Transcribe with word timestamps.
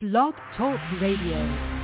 Blog 0.00 0.32
Talk 0.56 0.80
Radio. 0.98 1.79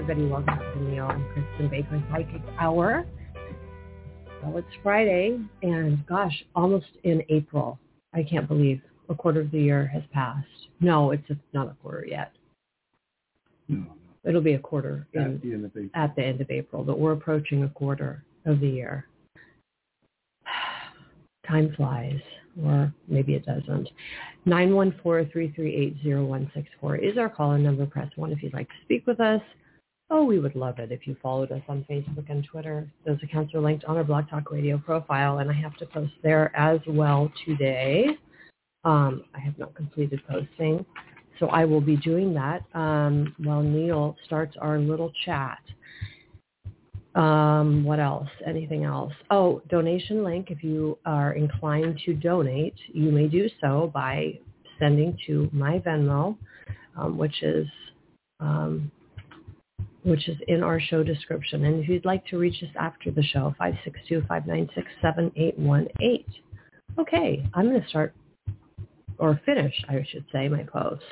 Everybody. 0.00 0.26
Welcome 0.28 0.58
to 0.58 0.72
the 0.78 0.84
Neil 0.90 1.10
and 1.10 1.22
Kristin 1.26 1.68
Baker 1.70 2.02
Psychic 2.10 2.40
Hour. 2.58 3.04
Well, 4.42 4.56
it's 4.56 4.66
Friday, 4.82 5.38
and 5.62 6.06
gosh, 6.06 6.32
almost 6.56 6.86
in 7.04 7.22
April. 7.28 7.78
I 8.14 8.22
can't 8.22 8.48
believe 8.48 8.80
a 9.10 9.14
quarter 9.14 9.42
of 9.42 9.50
the 9.50 9.60
year 9.60 9.86
has 9.92 10.02
passed. 10.10 10.46
No, 10.80 11.10
it's 11.10 11.22
not 11.52 11.68
a 11.68 11.76
quarter 11.82 12.06
yet. 12.08 12.32
No, 13.68 13.84
It'll 14.24 14.40
be 14.40 14.54
a 14.54 14.58
quarter 14.58 15.06
no. 15.14 15.20
in, 15.20 15.34
At 15.34 15.42
the 15.42 15.52
end 15.52 15.64
of 15.66 15.70
April. 15.72 15.90
at 15.92 16.16
the 16.16 16.22
end 16.22 16.40
of 16.40 16.50
April, 16.50 16.82
but 16.82 16.98
we're 16.98 17.12
approaching 17.12 17.64
a 17.64 17.68
quarter 17.68 18.24
of 18.46 18.60
the 18.60 18.68
year. 18.68 19.04
Time 21.46 21.74
flies, 21.76 22.18
or 22.64 22.90
maybe 23.06 23.34
it 23.34 23.44
doesn't. 23.44 23.86
914-338-0164 24.46 27.02
is 27.02 27.18
our 27.18 27.28
call-in 27.28 27.62
number. 27.62 27.84
Press 27.84 28.08
1 28.16 28.32
if 28.32 28.42
you'd 28.42 28.54
like 28.54 28.68
to 28.68 28.74
speak 28.84 29.06
with 29.06 29.20
us. 29.20 29.42
Oh, 30.12 30.24
we 30.24 30.40
would 30.40 30.56
love 30.56 30.80
it 30.80 30.90
if 30.90 31.06
you 31.06 31.16
followed 31.22 31.52
us 31.52 31.62
on 31.68 31.86
Facebook 31.88 32.28
and 32.30 32.44
Twitter. 32.44 32.90
Those 33.06 33.18
accounts 33.22 33.54
are 33.54 33.60
linked 33.60 33.84
on 33.84 33.96
our 33.96 34.02
Blog 34.02 34.28
Talk 34.28 34.50
Radio 34.50 34.76
profile, 34.76 35.38
and 35.38 35.48
I 35.48 35.54
have 35.54 35.76
to 35.76 35.86
post 35.86 36.12
there 36.24 36.54
as 36.56 36.80
well 36.88 37.30
today. 37.46 38.06
Um, 38.82 39.22
I 39.36 39.38
have 39.38 39.56
not 39.56 39.72
completed 39.76 40.20
posting, 40.28 40.84
so 41.38 41.46
I 41.46 41.64
will 41.64 41.80
be 41.80 41.96
doing 41.96 42.34
that 42.34 42.64
um, 42.74 43.36
while 43.38 43.62
Neil 43.62 44.16
starts 44.26 44.56
our 44.60 44.80
little 44.80 45.12
chat. 45.24 45.60
Um, 47.14 47.84
what 47.84 48.00
else? 48.00 48.28
Anything 48.44 48.82
else? 48.82 49.12
Oh, 49.30 49.62
donation 49.68 50.24
link. 50.24 50.50
If 50.50 50.64
you 50.64 50.98
are 51.06 51.34
inclined 51.34 52.00
to 52.06 52.14
donate, 52.14 52.74
you 52.92 53.12
may 53.12 53.28
do 53.28 53.48
so 53.60 53.92
by 53.94 54.40
sending 54.80 55.16
to 55.28 55.48
my 55.52 55.78
Venmo, 55.78 56.36
um, 56.96 57.16
which 57.16 57.44
is 57.44 57.68
um, 58.40 58.90
which 60.02 60.28
is 60.28 60.36
in 60.48 60.62
our 60.62 60.78
show 60.80 61.02
description. 61.02 61.64
And 61.64 61.82
if 61.82 61.88
you'd 61.88 62.04
like 62.04 62.26
to 62.26 62.36
reach 62.38 62.62
us 62.62 62.68
after 62.78 63.10
the 63.10 63.22
show, 63.22 63.54
562-596-7818. 63.60 66.24
Okay, 66.98 67.42
I'm 67.54 67.68
going 67.68 67.80
to 67.80 67.88
start, 67.88 68.14
or 69.18 69.40
finish, 69.44 69.74
I 69.88 70.04
should 70.10 70.24
say, 70.32 70.48
my 70.48 70.64
post. 70.64 71.04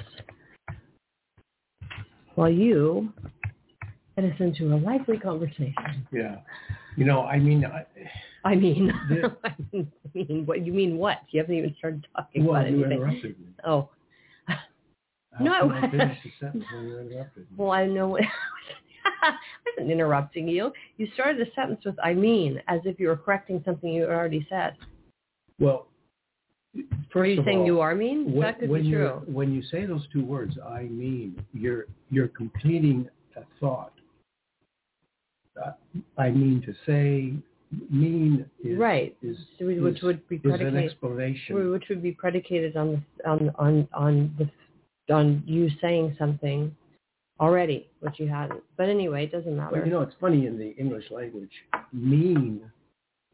While 2.35 2.51
you 2.51 3.13
get 4.17 4.33
us 4.33 4.41
into 4.41 4.75
a 4.75 4.77
lively 4.77 5.19
conversation. 5.19 6.07
Yeah. 6.13 6.39
You 6.97 7.05
know, 7.05 7.23
I 7.23 7.39
mean, 7.39 7.65
I, 7.65 7.87
I 8.45 8.57
mean. 8.57 8.93
I 9.45 9.55
mean, 9.73 9.93
what 10.47 10.67
you 10.67 10.73
mean? 10.73 10.99
What 10.99 11.19
you 11.31 11.41
haven't 11.41 11.55
even 11.55 11.77
started 11.79 12.05
talking 12.17 12.45
well, 12.45 12.61
about 12.61 12.67
anything. 12.67 13.37
Oh, 13.65 13.89
How 15.33 15.45
No, 15.45 15.53
I 15.55 15.59
come 15.61 15.71
I 15.73 15.81
wasn't. 15.83 15.93
the 16.23 16.31
sentence 16.41 16.65
when 16.73 16.87
you 16.89 16.99
interrupted 17.01 17.43
me? 17.51 17.57
well, 17.57 17.71
I 17.71 17.87
know. 17.87 18.19
I 19.23 19.33
wasn't 19.77 19.91
interrupting 19.93 20.49
you. 20.49 20.73
You 20.97 21.09
started 21.15 21.47
a 21.47 21.51
sentence 21.55 21.81
with 21.85 21.97
"I 22.03 22.15
mean," 22.15 22.61
as 22.69 22.81
if 22.85 22.99
you 23.01 23.09
were 23.09 23.17
correcting 23.17 23.63
something 23.65 23.91
you 23.93 24.05
already 24.05 24.47
said. 24.51 24.75
Well, 25.61 25.87
Are 27.15 27.27
you 27.27 27.43
saying 27.45 27.61
all, 27.61 27.67
you 27.67 27.81
are 27.81 27.95
mean? 27.95 28.33
when, 28.33 28.41
that 28.43 28.61
could 28.61 28.71
when 28.71 28.83
be 28.83 28.89
you 28.89 28.97
true. 28.99 29.23
when 29.27 29.53
you 29.53 29.63
say 29.63 29.87
those 29.87 30.07
two 30.13 30.25
words, 30.25 30.57
I 30.67 30.83
mean, 30.85 31.43
you're 31.53 31.87
you're 32.11 32.29
completing 32.29 33.09
a 33.37 33.43
thought. 33.61 33.93
Uh, 35.61 35.73
I 36.17 36.31
mean 36.31 36.63
to 36.63 36.73
say, 36.87 37.35
mean 37.91 38.49
is 38.63 38.79
right. 38.79 39.17
is 39.23 39.37
which 39.61 39.97
is- 39.97 40.03
would 40.03 40.29
be 40.29 40.39
predicated, 40.39 40.77
explanation. 40.77 41.71
which 41.73 41.85
would 41.89 42.03
be 42.03 42.13
predicated 42.13 42.77
on 42.77 43.05
the 43.19 43.29
on 43.29 43.51
on 43.59 43.89
on 43.93 44.35
the 44.39 44.49
on 45.11 45.43
you 45.47 45.71
saying 45.81 46.17
something 46.19 46.75
already, 47.41 47.89
which 48.01 48.19
you 48.19 48.29
hadn't. 48.29 48.63
But 48.77 48.89
anyway, 48.89 49.25
it 49.25 49.33
doesn't 49.33 49.57
matter. 49.57 49.77
Well, 49.77 49.85
you 49.85 49.91
know, 49.93 50.03
it's 50.03 50.15
funny 50.21 50.47
in 50.47 50.59
the 50.59 50.75
English 50.77 51.11
language, 51.11 51.53
mean 51.93 52.61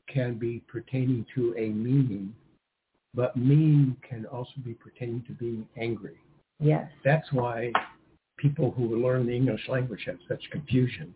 can 0.08 0.34
be 0.38 0.62
pertaining 0.68 1.24
to 1.34 1.54
a 1.56 1.68
meaning, 1.70 2.34
but 3.14 3.36
mean 3.36 3.96
can 4.08 4.26
also 4.26 4.52
be 4.64 4.74
pertaining 4.74 5.24
to 5.26 5.32
being 5.32 5.66
angry. 5.80 6.16
yes. 6.60 6.88
That's 7.04 7.32
why 7.32 7.72
people 8.36 8.70
who 8.72 9.02
learn 9.02 9.26
the 9.26 9.34
English 9.34 9.68
language 9.68 10.02
have 10.06 10.18
such 10.28 10.42
confusion. 10.50 11.14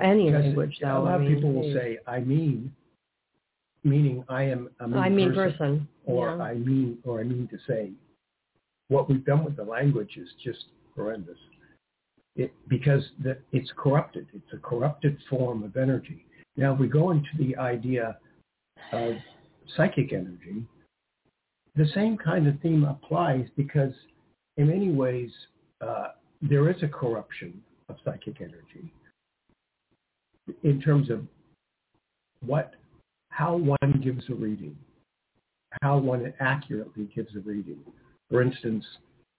Any 0.00 0.26
Because 0.26 0.44
language, 0.44 0.78
though. 0.80 0.98
a 0.98 1.02
lot 1.02 1.20
I 1.20 1.24
of 1.24 1.28
people 1.34 1.52
will 1.52 1.72
say, 1.74 1.98
I 2.06 2.20
mean, 2.20 2.72
meaning 3.82 4.24
I 4.28 4.44
am 4.44 4.68
a 4.80 4.86
mean, 4.86 4.98
I 4.98 5.08
mean 5.08 5.34
person, 5.34 5.52
person. 5.52 5.88
or 6.06 6.36
yeah. 6.36 6.42
I 6.42 6.54
mean, 6.54 6.98
or 7.04 7.20
I 7.20 7.24
mean 7.24 7.48
to 7.48 7.58
say. 7.66 7.90
What 8.90 9.08
we've 9.08 9.24
done 9.24 9.44
with 9.44 9.54
the 9.54 9.62
language 9.62 10.16
is 10.16 10.28
just 10.42 10.64
horrendous. 10.96 11.38
It, 12.34 12.52
because 12.66 13.04
the, 13.22 13.38
it's 13.52 13.70
corrupted. 13.76 14.26
It's 14.34 14.52
a 14.52 14.56
corrupted 14.56 15.16
form 15.30 15.62
of 15.62 15.76
energy. 15.76 16.26
Now, 16.56 16.74
if 16.74 16.80
we 16.80 16.88
go 16.88 17.12
into 17.12 17.28
the 17.38 17.56
idea 17.56 18.18
of 18.92 19.14
psychic 19.76 20.12
energy, 20.12 20.66
the 21.76 21.86
same 21.94 22.18
kind 22.18 22.48
of 22.48 22.58
theme 22.60 22.82
applies 22.82 23.46
because 23.56 23.92
in 24.56 24.66
many 24.66 24.90
ways 24.90 25.30
uh, 25.80 26.08
there 26.42 26.68
is 26.68 26.82
a 26.82 26.88
corruption 26.88 27.62
of 27.88 27.96
psychic 28.04 28.40
energy 28.40 28.92
in 30.64 30.80
terms 30.80 31.10
of 31.10 31.22
what, 32.44 32.74
how 33.28 33.56
one 33.56 34.00
gives 34.02 34.28
a 34.30 34.34
reading, 34.34 34.76
how 35.80 35.98
one 35.98 36.34
accurately 36.40 37.08
gives 37.14 37.36
a 37.36 37.40
reading. 37.40 37.78
For 38.30 38.42
instance, 38.42 38.84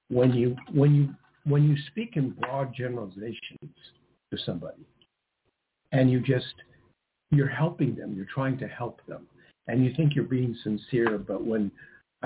when 0.10 0.34
you 0.34 0.56
when 0.74 0.94
you 0.94 1.10
when 1.46 1.64
you 1.64 1.76
speak 1.88 2.18
in 2.18 2.32
broad 2.32 2.74
generalizations 2.76 3.72
to 4.32 4.38
somebody, 4.46 4.86
and 5.92 6.12
you 6.12 6.20
just 6.20 6.54
you're 7.32 7.48
helping 7.48 7.96
them, 7.96 8.14
you're 8.16 8.28
trying 8.34 8.58
to 8.60 8.68
help 8.68 9.02
them, 9.08 9.26
and 9.68 9.84
you 9.84 9.94
think 9.96 10.16
you're 10.16 10.26
being 10.26 10.56
sincere, 10.64 11.18
but 11.18 11.44
when 11.44 11.72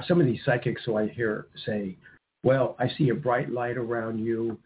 some 0.07 0.19
of 0.19 0.25
these 0.25 0.39
psychics 0.45 0.81
who 0.85 0.97
I 0.97 1.07
hear 1.07 1.47
say, 1.65 1.95
"Well, 2.43 2.75
I 2.79 2.89
see 2.97 3.09
a 3.09 3.15
bright 3.15 3.51
light 3.51 3.77
around 3.77 4.19
you," 4.19 4.57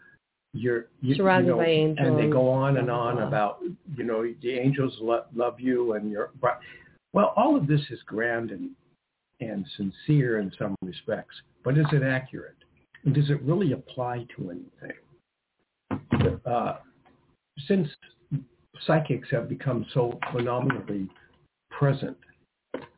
you're 0.53 0.88
you, 1.01 1.15
Surrounded 1.15 1.47
you 1.47 1.53
know, 1.53 1.57
by 1.59 1.67
angels, 1.67 2.07
and 2.07 2.17
they 2.17 2.27
go 2.27 2.50
on 2.50 2.77
and 2.77 2.89
on 2.89 3.21
about 3.21 3.59
you 3.95 4.03
know 4.03 4.24
the 4.41 4.53
angels 4.53 4.97
lo- 5.01 5.25
love 5.35 5.59
you 5.59 5.94
and 5.94 6.09
you're 6.09 6.31
bright. 6.39 6.57
Well, 7.12 7.33
all 7.35 7.56
of 7.56 7.68
this 7.68 7.81
is 7.91 8.00
grand 8.06 8.51
and 8.51 8.71
and 9.41 9.65
sincere 9.77 10.39
in 10.39 10.51
some 10.57 10.75
respects, 10.81 11.35
but 11.63 11.77
is 11.77 11.85
it 11.91 12.03
accurate? 12.03 12.56
And 13.06 13.13
does 13.13 13.29
it 13.29 13.41
really 13.44 13.71
apply 13.73 14.25
to 14.35 14.51
anything? 14.51 16.39
Uh, 16.45 16.77
since 17.67 17.88
psychics 18.85 19.27
have 19.31 19.50
become 19.50 19.85
so 19.94 20.19
phenomenally 20.31 21.07
present, 21.69 22.17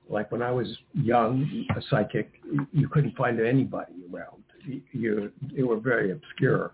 like 0.10 0.32
when 0.32 0.42
I 0.42 0.52
was 0.52 0.68
young, 0.94 1.66
a 1.76 1.82
psychic, 1.90 2.32
you 2.74 2.90
couldn't 2.90 3.16
find 3.16 3.40
anybody 3.40 3.94
around. 4.12 4.44
You, 4.92 5.32
you 5.50 5.68
were 5.68 5.80
very 5.80 6.12
obscure. 6.12 6.72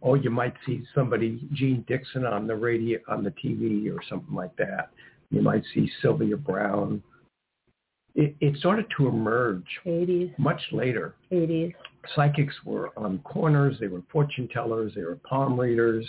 Or 0.00 0.16
you 0.16 0.30
might 0.30 0.54
see 0.64 0.82
somebody, 0.94 1.46
Jeane 1.52 1.84
Dixon, 1.86 2.24
on 2.24 2.46
the 2.46 2.56
radio, 2.56 2.98
on 3.08 3.22
the 3.22 3.32
TV, 3.32 3.94
or 3.94 4.00
something 4.08 4.34
like 4.34 4.56
that. 4.56 4.90
You 5.30 5.42
might 5.42 5.62
see 5.74 5.90
Sylvia 6.00 6.38
Browne. 6.38 7.02
It, 8.14 8.34
it 8.40 8.56
started 8.58 8.86
to 8.96 9.08
emerge 9.08 9.66
80s, 9.86 10.36
much 10.38 10.60
later 10.72 11.14
80s. 11.32 11.74
psychics 12.14 12.54
were 12.64 12.90
on 12.98 13.20
corners, 13.20 13.76
they 13.78 13.86
were 13.86 14.02
fortune 14.10 14.48
tellers, 14.48 14.92
they 14.94 15.02
were 15.02 15.16
palm 15.16 15.58
readers, 15.58 16.08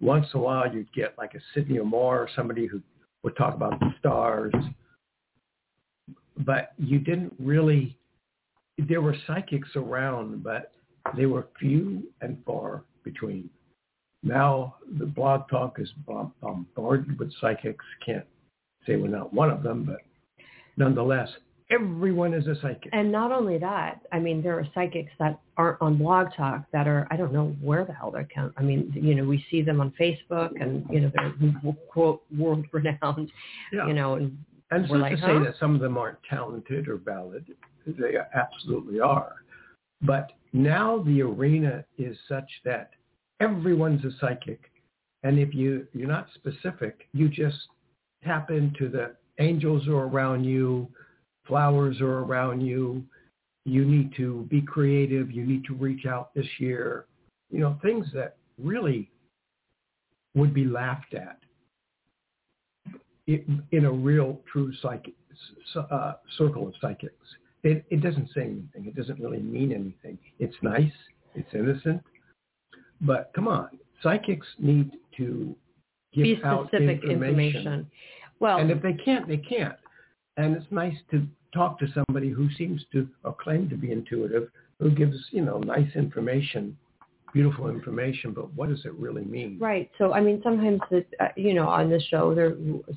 once 0.00 0.26
in 0.32 0.40
a 0.40 0.42
while 0.42 0.72
you'd 0.72 0.92
get 0.92 1.16
like 1.18 1.34
a 1.34 1.40
Sydney 1.52 1.78
Omarr 1.78 2.20
or 2.20 2.28
somebody 2.34 2.66
who 2.66 2.80
would 3.22 3.36
talk 3.36 3.54
about 3.54 3.78
the 3.80 3.92
stars. 3.98 4.54
But 6.38 6.72
you 6.78 6.98
didn't 6.98 7.34
really, 7.38 7.98
there 8.78 9.02
were 9.02 9.16
psychics 9.26 9.68
around, 9.76 10.42
but 10.42 10.72
they 11.16 11.26
were 11.26 11.48
few 11.58 12.04
and 12.20 12.38
far 12.46 12.84
between. 13.04 13.50
Now 14.22 14.76
the 14.98 15.06
blog 15.06 15.48
talk 15.48 15.78
is 15.78 15.90
bombarded 16.40 17.18
with 17.18 17.32
psychics. 17.40 17.84
Can't 18.04 18.26
say 18.86 18.96
we're 18.96 19.08
not 19.08 19.32
one 19.32 19.50
of 19.50 19.62
them, 19.62 19.84
but 19.84 20.00
nonetheless, 20.78 21.28
everyone 21.70 22.32
is 22.32 22.46
a 22.46 22.54
psychic. 22.62 22.88
And 22.92 23.12
not 23.12 23.32
only 23.32 23.58
that, 23.58 24.00
I 24.12 24.18
mean, 24.18 24.42
there 24.42 24.58
are 24.58 24.66
psychics 24.74 25.12
that 25.18 25.38
aren't 25.56 25.80
on 25.82 25.98
Blog 25.98 26.28
Talk 26.36 26.64
that 26.72 26.88
are, 26.88 27.06
I 27.10 27.16
don't 27.16 27.32
know 27.32 27.54
where 27.60 27.84
the 27.84 27.92
hell 27.92 28.10
they're 28.10 28.28
count. 28.34 28.54
I 28.56 28.62
mean, 28.62 28.92
you 28.94 29.14
know, 29.14 29.24
we 29.24 29.44
see 29.50 29.62
them 29.62 29.80
on 29.80 29.92
Facebook 30.00 30.50
and, 30.60 30.86
you 30.90 31.00
know, 31.00 31.12
they're 31.14 31.74
quote 31.90 32.22
world 32.36 32.64
renowned, 32.72 33.30
yeah. 33.72 33.86
you 33.86 33.92
know, 33.92 34.14
and, 34.14 34.38
and 34.70 34.84
it's 34.84 34.92
not 34.92 35.00
like, 35.00 35.16
to 35.16 35.20
huh? 35.20 35.26
say 35.26 35.44
that 35.44 35.54
some 35.60 35.74
of 35.74 35.80
them 35.80 35.98
aren't 35.98 36.18
talented 36.28 36.88
or 36.88 36.96
valid. 36.96 37.46
They 37.86 38.14
absolutely 38.34 39.00
are. 39.00 39.36
But 40.02 40.32
now 40.52 41.02
the 41.04 41.22
arena 41.22 41.84
is 41.98 42.16
such 42.28 42.48
that 42.64 42.90
everyone's 43.40 44.04
a 44.04 44.10
psychic. 44.20 44.70
And 45.24 45.38
if 45.38 45.52
you, 45.54 45.86
you're 45.92 46.08
not 46.08 46.28
specific, 46.34 47.08
you 47.12 47.28
just 47.28 47.56
tap 48.24 48.50
into 48.50 48.88
the 48.88 49.14
angels 49.38 49.86
are 49.88 50.04
around 50.06 50.44
you, 50.44 50.88
flowers 51.46 52.00
are 52.00 52.18
around 52.18 52.60
you, 52.60 53.02
you 53.64 53.84
need 53.84 54.14
to 54.16 54.46
be 54.50 54.60
creative, 54.60 55.30
you 55.30 55.44
need 55.44 55.64
to 55.64 55.74
reach 55.74 56.06
out 56.06 56.34
this 56.34 56.46
year, 56.58 57.06
you 57.50 57.60
know, 57.60 57.78
things 57.82 58.06
that 58.14 58.36
really 58.62 59.10
would 60.34 60.54
be 60.54 60.64
laughed 60.64 61.14
at 61.14 61.38
in 63.26 63.84
a 63.84 63.92
real 63.92 64.40
true 64.50 64.72
psychic 64.80 65.14
uh, 65.76 66.14
circle 66.38 66.66
of 66.66 66.74
psychics. 66.80 67.14
It, 67.62 67.84
it 67.90 68.02
doesn't 68.02 68.28
say 68.34 68.42
anything. 68.42 68.86
It 68.86 68.96
doesn't 68.96 69.20
really 69.20 69.40
mean 69.40 69.72
anything. 69.72 70.18
It's 70.38 70.56
nice. 70.62 70.92
It's 71.34 71.48
innocent. 71.52 72.02
But 73.00 73.30
come 73.34 73.48
on, 73.48 73.68
psychics 74.02 74.46
need 74.58 74.92
to 75.18 75.54
give 76.14 76.22
Be 76.22 76.40
out 76.44 76.68
specific 76.68 77.02
information. 77.04 77.60
information. 77.60 77.90
Well, 78.40 78.58
and 78.58 78.70
if 78.70 78.82
they 78.82 78.94
can't, 78.94 79.26
they 79.26 79.36
can't. 79.36 79.76
And 80.36 80.56
it's 80.56 80.66
nice 80.70 80.96
to 81.10 81.26
talk 81.52 81.78
to 81.80 81.86
somebody 81.92 82.30
who 82.30 82.48
seems 82.56 82.84
to 82.92 83.08
or 83.24 83.34
claim 83.34 83.68
to 83.70 83.76
be 83.76 83.92
intuitive, 83.92 84.48
who 84.78 84.90
gives 84.90 85.16
you 85.30 85.44
know 85.44 85.58
nice 85.58 85.90
information, 85.96 86.76
beautiful 87.32 87.68
information. 87.68 88.32
But 88.32 88.52
what 88.54 88.68
does 88.68 88.84
it 88.84 88.92
really 88.94 89.24
mean? 89.24 89.58
Right. 89.58 89.90
So 89.98 90.12
I 90.12 90.20
mean, 90.20 90.40
sometimes 90.44 90.80
the, 90.90 91.04
uh, 91.20 91.28
you 91.36 91.54
know 91.54 91.68
on 91.68 91.90
the 91.90 92.00
show 92.10 92.34
there 92.34 92.56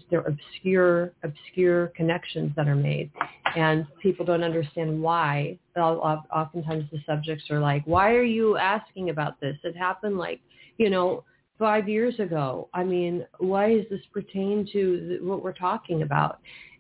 there 0.10 0.22
are 0.22 0.28
obscure 0.28 1.14
obscure 1.24 1.88
connections 1.96 2.52
that 2.56 2.68
are 2.68 2.76
made, 2.76 3.12
and 3.56 3.88
people 4.02 4.26
don't 4.26 4.44
understand 4.44 5.02
why. 5.02 5.58
Oftentimes 5.76 6.86
the 6.92 7.00
subjects 7.06 7.46
are 7.50 7.60
like, 7.60 7.84
"Why 7.86 8.12
are 8.12 8.24
you 8.24 8.58
asking 8.58 9.10
about 9.10 9.40
this? 9.40 9.58
It 9.64 9.76
happened 9.76 10.18
like 10.18 10.42
you 10.78 10.90
know." 10.90 11.24
Five 11.62 11.88
years 11.88 12.19
ago. 12.19 12.69
I 12.74 12.84
mean, 12.84 13.24
why 13.38 13.75
does 13.75 13.86
this 13.92 14.02
pertain 14.12 14.68
to 14.74 15.19
what 15.22 15.44
we're 15.44 15.54
talking 15.54 16.02
about? 16.02 16.40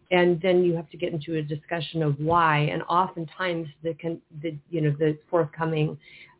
And 0.09 0.41
then 0.41 0.63
you 0.63 0.75
have 0.75 0.89
to 0.89 0.97
get 0.97 1.13
into 1.13 1.35
a 1.35 1.41
discussion 1.43 2.01
of 2.01 2.19
why. 2.19 2.57
And 2.73 2.81
oftentimes 2.89 3.67
the, 3.83 3.93
the 4.41 4.57
you 4.71 4.81
know, 4.81 4.95
the 4.97 5.19
forthcoming 5.29 5.99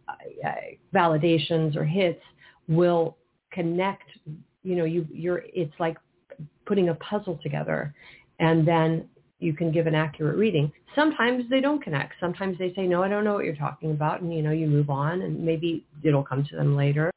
uh, 0.09 0.47
uh, 0.47 0.53
validations 0.91 1.75
or 1.75 1.85
hits 1.85 2.23
will 2.67 3.15
connect, 3.53 4.09
you 4.63 4.75
know, 4.75 4.85
you, 4.85 5.07
you're, 5.13 5.43
it's 5.53 5.79
like 5.79 5.97
putting 6.65 6.89
a 6.89 6.95
puzzle 6.95 7.39
together. 7.43 7.93
And 8.39 8.67
then 8.67 9.07
you 9.41 9.53
can 9.53 9.71
give 9.71 9.87
an 9.87 9.95
accurate 9.95 10.37
reading. 10.37 10.71
Sometimes 10.95 11.45
they 11.49 11.61
don't 11.61 11.81
connect. 11.81 12.13
Sometimes 12.19 12.57
they 12.57 12.73
say, 12.75 12.85
no, 12.85 13.01
I 13.01 13.09
don't 13.09 13.23
know 13.23 13.33
what 13.33 13.45
you're 13.45 13.55
talking 13.55 13.91
about. 13.91 14.21
And, 14.21 14.33
you 14.33 14.41
know, 14.41 14.51
you 14.51 14.67
move 14.67 14.89
on 14.89 15.23
and 15.23 15.43
maybe 15.43 15.85
it'll 16.03 16.23
come 16.23 16.45
to 16.49 16.55
them 16.55 16.75
later. 16.75 17.11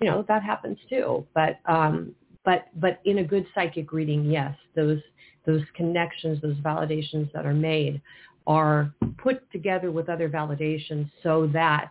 You 0.00 0.10
know, 0.10 0.24
that 0.28 0.42
happens 0.42 0.78
too. 0.90 1.26
But, 1.34 1.60
um, 1.66 2.14
but, 2.44 2.66
but 2.76 3.00
in 3.04 3.18
a 3.18 3.24
good 3.24 3.46
psychic 3.54 3.92
reading, 3.92 4.24
yes, 4.24 4.54
those, 4.76 5.00
those 5.46 5.62
connections, 5.74 6.42
those 6.42 6.56
validations 6.56 7.32
that 7.32 7.46
are 7.46 7.54
made 7.54 8.02
are 8.46 8.92
put 9.18 9.50
together 9.50 9.90
with 9.90 10.08
other 10.08 10.28
validations 10.28 11.10
so 11.22 11.48
that 11.52 11.90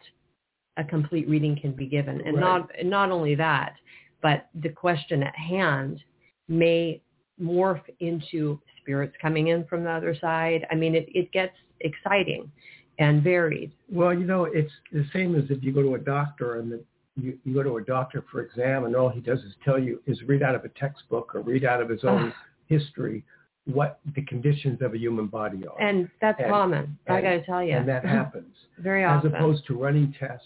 a 0.77 0.83
complete 0.83 1.27
reading 1.27 1.57
can 1.59 1.71
be 1.71 1.87
given. 1.87 2.21
And 2.21 2.35
right. 2.35 2.41
not, 2.41 2.69
not 2.83 3.11
only 3.11 3.35
that, 3.35 3.75
but 4.21 4.49
the 4.61 4.69
question 4.69 5.23
at 5.23 5.35
hand 5.35 6.01
may 6.47 7.01
morph 7.41 7.81
into 7.99 8.59
spirits 8.81 9.15
coming 9.21 9.47
in 9.47 9.65
from 9.65 9.83
the 9.83 9.89
other 9.89 10.15
side. 10.19 10.65
I 10.71 10.75
mean, 10.75 10.95
it, 10.95 11.07
it 11.13 11.31
gets 11.31 11.53
exciting 11.81 12.51
and 12.99 13.23
varied. 13.23 13.71
Well, 13.89 14.13
you 14.13 14.25
know, 14.25 14.45
it's 14.45 14.71
the 14.91 15.05
same 15.13 15.35
as 15.35 15.45
if 15.49 15.63
you 15.63 15.71
go 15.71 15.81
to 15.81 15.95
a 15.95 15.99
doctor 15.99 16.59
and 16.59 16.71
the, 16.71 16.83
you, 17.15 17.37
you 17.43 17.53
go 17.53 17.63
to 17.63 17.77
a 17.77 17.81
doctor 17.81 18.23
for 18.31 18.41
exam 18.41 18.85
and 18.85 18.95
all 18.95 19.09
he 19.09 19.19
does 19.19 19.39
is 19.39 19.53
tell 19.63 19.79
you 19.79 20.01
is 20.05 20.21
read 20.23 20.43
out 20.43 20.55
of 20.55 20.63
a 20.65 20.69
textbook 20.69 21.35
or 21.35 21.41
read 21.41 21.65
out 21.65 21.81
of 21.81 21.89
his 21.89 22.03
own 22.03 22.33
history 22.67 23.23
what 23.65 23.99
the 24.15 24.21
conditions 24.23 24.81
of 24.81 24.93
a 24.93 24.97
human 24.97 25.27
body 25.27 25.65
are. 25.67 25.79
And 25.81 26.09
that's 26.19 26.39
and, 26.39 26.49
common. 26.49 26.97
And, 27.07 27.17
I 27.17 27.21
got 27.21 27.29
to 27.31 27.45
tell 27.45 27.63
you. 27.63 27.73
And 27.73 27.87
that 27.87 28.05
happens. 28.05 28.55
Very 28.79 29.03
often. 29.03 29.31
As 29.31 29.37
opposed 29.37 29.65
to 29.67 29.75
running 29.77 30.13
tests 30.19 30.45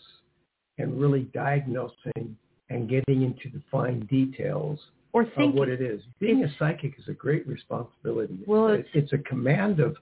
and 0.77 0.99
really 0.99 1.23
diagnosing 1.33 2.35
and 2.69 2.89
getting 2.89 3.21
into 3.21 3.49
the 3.53 3.61
fine 3.71 4.01
details 4.07 4.79
or 5.15 5.23
thinking. 5.23 5.47
of 5.47 5.53
what 5.53 5.69
it 5.69 5.81
is. 5.81 6.01
Being 6.19 6.43
a 6.43 6.53
psychic 6.59 6.95
is 6.99 7.07
a 7.07 7.13
great 7.13 7.47
responsibility. 7.47 8.37
Well, 8.45 8.67
it's, 8.67 8.89
it's 8.93 9.13
a 9.13 9.17
command 9.19 9.79
of 9.79 9.95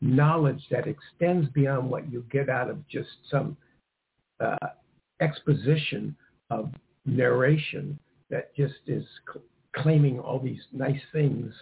knowledge 0.00 0.62
that 0.70 0.86
extends 0.88 1.50
beyond 1.50 1.90
what 1.90 2.10
you 2.10 2.24
get 2.32 2.48
out 2.48 2.70
of 2.70 2.88
just 2.88 3.10
some 3.30 3.58
uh, 4.40 4.56
exposition 5.20 6.16
of 6.48 6.72
narration 7.04 7.98
that 8.30 8.56
just 8.56 8.72
is 8.86 9.04
cl- 9.30 9.44
claiming 9.76 10.18
all 10.18 10.38
these 10.38 10.62
nice 10.72 11.02
things 11.12 11.52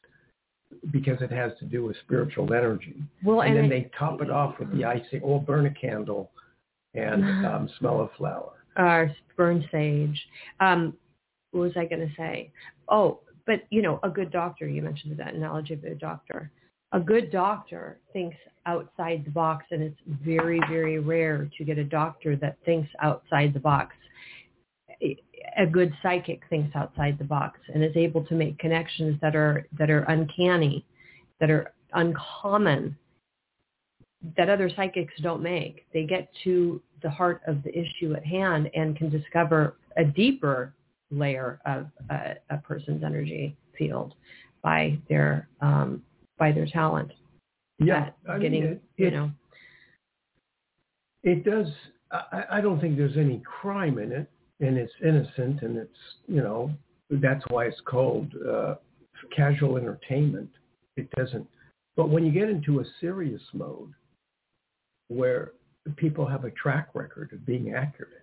because 0.93 1.21
it 1.21 1.33
has 1.33 1.51
to 1.59 1.65
do 1.65 1.85
with 1.85 1.97
spiritual 2.05 2.55
energy. 2.55 2.95
Well, 3.25 3.41
and, 3.41 3.57
and 3.57 3.59
then 3.59 3.65
it, 3.65 3.69
they 3.69 3.91
top 3.99 4.23
it 4.23 4.31
off 4.31 4.61
with 4.61 4.73
the 4.77 4.85
icing 4.85 5.23
or 5.23 5.43
burn 5.43 5.67
a 5.67 5.75
candle 5.75 6.31
and 6.95 7.25
um, 7.47 7.69
smell 7.81 8.03
a 8.03 8.17
flower. 8.17 8.53
Or 8.77 9.13
burn 9.37 9.69
sage. 9.73 10.25
Um, 10.61 10.95
what 11.53 11.61
was 11.61 11.73
I 11.77 11.85
going 11.85 12.07
to 12.07 12.15
say? 12.17 12.51
Oh, 12.89 13.21
but 13.47 13.63
you 13.71 13.82
know, 13.82 14.01
a 14.03 14.11
good 14.11 14.32
doctor, 14.32 14.69
you 14.69 14.82
mentioned 14.82 15.17
that 15.19 15.35
analogy 15.35 15.75
of 15.75 15.85
a 15.85 15.94
doctor. 15.94 16.51
A 16.93 17.01
good 17.01 17.31
doctor 17.31 17.99
thinks 18.13 18.37
outside 18.67 19.25
the 19.25 19.31
box 19.31 19.67
and 19.71 19.82
it's 19.82 19.99
very, 20.06 20.61
very 20.69 20.99
rare 20.99 21.51
to 21.56 21.65
get 21.65 21.79
a 21.79 21.85
doctor 21.85 22.37
that 22.37 22.59
thinks 22.65 22.89
outside 23.01 23.55
the 23.55 23.61
box. 23.61 23.94
A 25.01 25.67
good 25.67 25.93
psychic 26.03 26.43
thinks 26.49 26.75
outside 26.77 27.19
the 27.19 27.25
box 27.25 27.59
and 27.73 27.82
is 27.82 27.97
able 27.97 28.25
to 28.25 28.35
make 28.35 28.59
connections 28.59 29.19
that 29.21 29.35
are 29.35 29.67
that 29.79 29.91
are 29.91 30.03
uncanny, 30.03 30.85
that 31.41 31.51
are 31.51 31.73
uncommon, 31.93 32.97
that 34.37 34.49
other 34.49 34.71
psychics 34.77 35.15
don't 35.23 35.43
make. 35.43 35.87
They 35.93 36.05
get 36.05 36.29
to 36.44 36.81
the 37.03 37.11
heart 37.11 37.41
of 37.47 37.63
the 37.65 37.77
issue 37.77 38.15
at 38.15 38.25
hand 38.25 38.71
and 38.75 38.97
can 38.97 39.11
discover 39.11 39.77
a 39.97 40.05
deeper 40.05 40.73
layer 41.13 41.61
of 41.67 41.87
a, 42.11 42.35
a 42.51 42.59
person's 42.59 43.05
energy 43.05 43.57
field 43.79 44.15
by 44.63 44.99
their 45.09 45.49
um, 45.61 46.03
by 46.39 46.53
their 46.53 46.67
talent. 46.67 47.13
Yeah, 47.79 48.11
I 48.29 48.39
getting 48.39 48.63
mean, 48.63 48.73
it, 48.73 48.83
you 48.97 49.07
it, 49.09 49.11
know. 49.13 49.31
It 51.23 51.45
does. 51.45 51.69
I, 52.11 52.45
I 52.53 52.61
don't 52.61 52.81
think 52.81 52.97
there's 52.97 53.17
any 53.17 53.43
crime 53.45 53.99
in 53.99 54.13
it, 54.13 54.31
and 54.61 54.77
it's 54.77 54.93
innocent, 55.05 55.63
and 55.63 55.77
it's 55.77 55.91
you 56.27 56.43
know 56.43 56.71
that's 57.11 57.45
why 57.49 57.67
it's 57.67 57.81
called 57.85 58.33
uh, 58.49 58.75
casual 59.35 59.77
entertainment. 59.77 60.51
It 60.97 61.09
doesn't. 61.17 61.47
But 61.97 62.09
when 62.09 62.25
you 62.25 62.33
get 62.33 62.49
into 62.49 62.81
a 62.81 62.85
serious 63.01 63.43
mode, 63.53 63.93
where 65.09 65.53
people 65.97 66.27
have 66.27 66.45
a 66.45 66.51
track 66.53 66.89
record 66.95 67.33
of 67.33 67.45
being 67.45 67.75
accurate, 67.75 68.21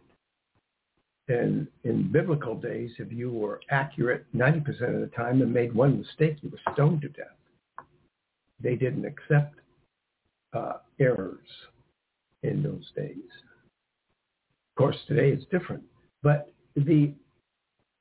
and 1.29 1.67
in 1.83 2.11
biblical 2.11 2.55
days, 2.55 2.91
if 2.97 3.11
you 3.11 3.31
were 3.31 3.61
accurate 3.69 4.25
90% 4.35 4.67
of 4.95 5.01
the 5.01 5.11
time 5.15 5.41
and 5.41 5.53
made 5.53 5.73
one 5.73 5.99
mistake, 5.99 6.37
you 6.41 6.49
were 6.49 6.73
stoned 6.73 7.01
to 7.01 7.09
death. 7.09 7.27
They 8.61 8.75
didn't 8.75 9.05
accept 9.05 9.55
uh, 10.53 10.77
errors 10.99 11.47
in 12.43 12.63
those 12.63 12.91
days. 12.95 13.29
Of 14.71 14.77
course, 14.77 14.97
today 15.07 15.29
it's 15.29 15.45
different. 15.51 15.83
But 16.23 16.51
the 16.75 17.13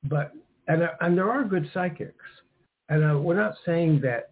but 0.05 0.33
and 0.67 0.83
and 1.01 1.17
there 1.17 1.29
are 1.29 1.43
good 1.43 1.69
psychics, 1.73 2.25
and 2.89 3.03
uh, 3.03 3.19
we're 3.19 3.35
not 3.35 3.55
saying 3.65 4.01
that 4.01 4.31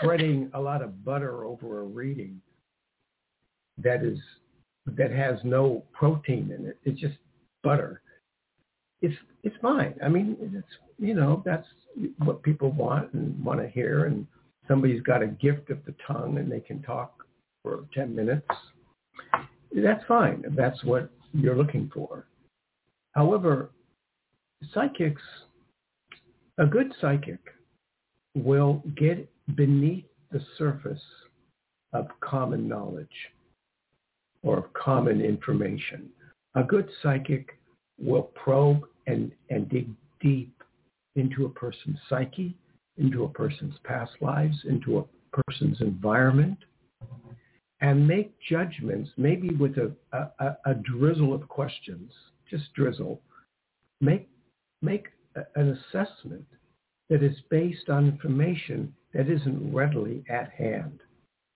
spreading 0.00 0.50
a 0.54 0.60
lot 0.60 0.82
of 0.82 1.04
butter 1.04 1.44
over 1.44 1.80
a 1.80 1.84
reading 1.84 2.40
that 3.78 4.04
is 4.04 4.18
that 4.86 5.10
has 5.10 5.38
no 5.44 5.84
protein 5.92 6.52
in 6.56 6.66
it. 6.66 6.78
It's 6.84 7.00
just 7.00 7.16
butter 7.62 8.02
it's 9.02 9.16
it's 9.42 9.56
fine. 9.62 9.94
I 10.04 10.08
mean, 10.08 10.36
it's 10.40 10.66
you 10.98 11.14
know 11.14 11.42
that's 11.44 11.66
what 12.18 12.42
people 12.42 12.70
want 12.72 13.12
and 13.14 13.42
want 13.44 13.60
to 13.60 13.68
hear, 13.68 14.04
and 14.06 14.26
somebody's 14.68 15.02
got 15.02 15.22
a 15.22 15.26
gift 15.26 15.70
of 15.70 15.78
the 15.86 15.94
tongue 16.06 16.38
and 16.38 16.50
they 16.50 16.60
can 16.60 16.82
talk 16.82 17.24
for 17.62 17.84
ten 17.94 18.14
minutes. 18.14 18.46
That's 19.74 20.04
fine. 20.06 20.42
If 20.46 20.54
that's 20.54 20.82
what 20.84 21.10
you're 21.32 21.56
looking 21.56 21.90
for. 21.94 22.26
However, 23.12 23.70
psychics, 24.74 25.22
a 26.58 26.66
good 26.66 26.92
psychic, 27.00 27.40
will 28.34 28.82
get 28.96 29.28
beneath 29.56 30.04
the 30.30 30.40
surface 30.58 31.02
of 31.92 32.06
common 32.20 32.68
knowledge 32.68 33.08
or 34.42 34.58
of 34.58 34.72
common 34.74 35.20
information. 35.20 36.08
A 36.54 36.62
good 36.62 36.88
psychic 37.02 37.58
will 37.98 38.22
probe 38.22 38.82
and, 39.06 39.30
and 39.50 39.68
dig 39.68 39.88
deep 40.20 40.52
into 41.16 41.46
a 41.46 41.50
person's 41.50 41.98
psyche, 42.08 42.56
into 42.96 43.24
a 43.24 43.28
person's 43.28 43.74
past 43.84 44.12
lives, 44.20 44.56
into 44.68 44.98
a 44.98 45.04
person's 45.42 45.80
environment, 45.80 46.58
and 47.80 48.06
make 48.06 48.34
judgments, 48.48 49.10
maybe 49.16 49.50
with 49.50 49.76
a, 49.78 49.92
a, 50.12 50.56
a 50.66 50.74
drizzle 50.74 51.32
of 51.32 51.48
questions, 51.48 52.12
just 52.50 52.72
drizzle, 52.74 53.20
make, 54.00 54.28
make 54.82 55.08
an 55.54 55.78
assessment 55.78 56.44
that 57.08 57.22
is 57.22 57.36
based 57.48 57.88
on 57.88 58.06
information 58.06 58.94
that 59.14 59.28
isn't 59.28 59.74
readily 59.74 60.24
at 60.28 60.50
hand. 60.50 61.00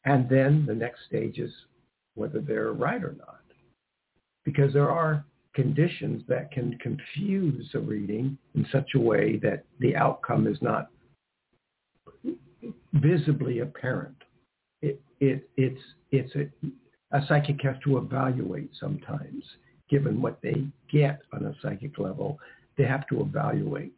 And 0.05 0.29
then 0.29 0.65
the 0.67 0.75
next 0.75 1.01
stage 1.07 1.39
is 1.39 1.53
whether 2.15 2.41
they're 2.41 2.73
right 2.73 3.03
or 3.03 3.17
not. 3.19 3.44
Because 4.45 4.73
there 4.73 4.91
are 4.91 5.25
conditions 5.55 6.23
that 6.29 6.51
can 6.51 6.77
confuse 6.79 7.69
a 7.75 7.79
reading 7.79 8.37
in 8.55 8.67
such 8.73 8.91
a 8.95 9.01
way 9.01 9.39
that 9.39 9.65
the 9.81 9.97
outcome 9.97 10.47
is 10.47 10.59
not 10.61 10.89
visibly 12.95 13.61
apparent. 13.61 14.17
It, 14.83 15.01
it, 15.21 15.49
it's, 15.57 15.81
it's 16.11 16.35
a, 16.35 17.17
a 17.17 17.25
psychic 17.27 17.63
has 17.63 17.77
to 17.85 17.99
evaluate 17.99 18.71
sometimes, 18.79 19.45
given 19.89 20.21
what 20.21 20.41
they 20.43 20.67
get 20.91 21.21
on 21.33 21.47
a 21.47 21.55
psychic 21.63 21.99
level, 21.99 22.39
they 22.77 22.85
have 22.85 23.07
to 23.09 23.21
evaluate. 23.21 23.95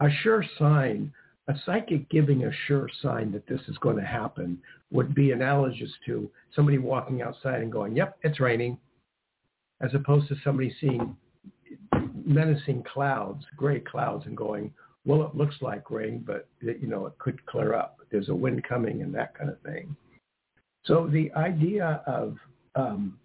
A 0.00 0.08
sure 0.22 0.44
sign, 0.58 1.12
a 1.48 1.54
psychic 1.66 2.08
giving 2.08 2.44
a 2.44 2.52
sure 2.66 2.88
sign 3.02 3.30
that 3.32 3.46
this 3.46 3.60
is 3.68 3.76
going 3.78 3.96
to 3.96 4.04
happen 4.04 4.58
would 4.90 5.14
be 5.14 5.32
analogous 5.32 5.90
to 6.06 6.30
somebody 6.54 6.78
walking 6.78 7.20
outside 7.20 7.60
and 7.60 7.70
going, 7.70 7.94
yep, 7.94 8.16
it's 8.22 8.40
raining 8.40 8.78
as 9.80 9.94
opposed 9.94 10.28
to 10.28 10.36
somebody 10.42 10.74
seeing 10.80 11.16
menacing 12.24 12.84
clouds, 12.92 13.44
gray 13.56 13.80
clouds, 13.80 14.26
and 14.26 14.36
going, 14.36 14.72
well, 15.04 15.22
it 15.22 15.34
looks 15.34 15.56
like 15.60 15.90
rain, 15.90 16.24
but 16.26 16.48
you 16.60 16.86
know 16.86 17.06
it 17.06 17.18
could 17.18 17.44
clear 17.46 17.74
up. 17.74 17.98
There's 18.10 18.28
a 18.28 18.34
wind 18.34 18.64
coming 18.64 19.02
and 19.02 19.14
that 19.14 19.36
kind 19.36 19.50
of 19.50 19.60
thing. 19.62 19.96
So 20.84 21.06
the 21.06 21.32
idea 21.34 22.02
of 22.06 22.36
um, 22.74 23.18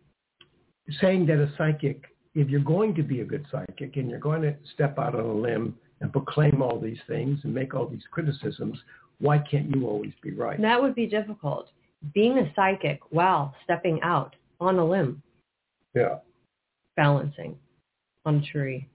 saying 1.02 1.26
that 1.28 1.40
a 1.40 1.52
psychic, 1.58 2.04
if 2.36 2.50
you're 2.50 2.62
going 2.62 2.96
to 2.96 3.04
be 3.04 3.22
a 3.22 3.26
good 3.26 3.46
psychic 3.52 3.98
and 3.98 4.10
you're 4.10 4.20
going 4.20 4.42
to 4.44 4.56
step 4.74 4.98
out 4.98 5.16
on 5.16 5.26
a 5.26 5.34
limb 5.34 5.76
and 6.02 6.12
proclaim 6.12 6.62
all 6.62 6.80
these 6.80 6.98
things 7.08 7.40
and 7.44 7.54
make 7.54 7.74
all 7.74 7.88
these 7.88 8.04
criticisms, 8.12 8.78
why 9.20 9.38
can't 9.38 9.74
you 9.76 9.88
always 9.88 10.14
be 10.22 10.32
right? 10.32 10.62
That 10.62 10.82
would 10.82 10.96
be 10.96 11.08
difficult. 11.08 11.70
Being 12.14 12.38
a 12.40 12.52
psychic 12.56 13.00
while 13.12 13.56
stepping 13.64 14.02
out 14.02 14.36
on 14.60 14.78
a 14.78 14.86
limb. 14.86 15.22
Yeah 15.94 16.18
balancing 16.96 17.56
on 18.26 18.36
a 18.36 18.42
tree. 18.42 18.88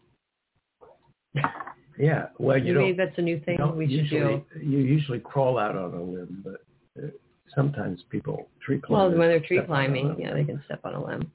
Yeah, 1.99 2.27
well, 2.39 2.57
you 2.57 2.75
maybe 2.75 2.97
that's 2.97 3.19
a 3.19 3.23
new 3.23 3.41
thing 3.41 3.59
we 3.77 3.87
should 3.87 3.93
usually, 3.93 4.45
do. 4.55 4.61
You 4.61 4.79
usually 4.79 5.19
crawl 5.19 5.59
out 5.59 5.77
on 5.77 5.95
a 5.95 6.03
limb, 6.03 6.45
but 6.45 7.03
uh, 7.03 7.09
sometimes 7.55 8.01
people 8.09 8.49
tree 8.65 8.81
climb. 8.81 8.99
Well, 8.99 9.19
when 9.19 9.29
they're 9.29 9.41
tree 9.41 9.61
climbing, 9.67 10.17
yeah, 10.19 10.33
they 10.33 10.45
can 10.45 10.63
step 10.67 10.81
on 10.85 10.95
a 10.95 11.05
limb. 11.05 11.31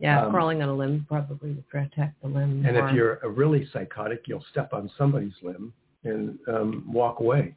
Yeah, 0.00 0.24
um, 0.24 0.32
crawling 0.32 0.62
on 0.62 0.68
a 0.68 0.74
limb 0.74 1.06
probably 1.08 1.50
would 1.50 1.68
protect 1.68 2.20
the 2.22 2.28
limb. 2.28 2.64
And 2.66 2.76
more. 2.76 2.88
if 2.88 2.94
you're 2.94 3.14
a 3.22 3.28
really 3.28 3.68
psychotic, 3.72 4.22
you'll 4.26 4.44
step 4.50 4.72
on 4.72 4.90
somebody's 4.98 5.32
limb 5.42 5.72
and 6.04 6.38
um, 6.48 6.84
walk 6.92 7.20
away. 7.20 7.54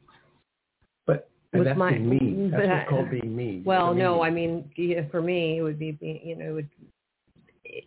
But 1.06 1.28
that's 1.52 1.78
my, 1.78 1.90
being 1.90 2.08
mean. 2.08 2.50
That's 2.56 2.66
what's 2.66 2.88
called 2.88 3.10
being 3.10 3.36
mean. 3.36 3.62
Well, 3.64 3.94
no, 3.94 4.22
I 4.22 4.30
mean, 4.30 4.70
for 5.10 5.20
me, 5.20 5.58
it 5.58 5.62
would 5.62 5.78
be, 5.78 5.92
being, 5.92 6.20
you 6.24 6.36
know, 6.36 6.46
it 6.46 6.52
would 6.52 6.68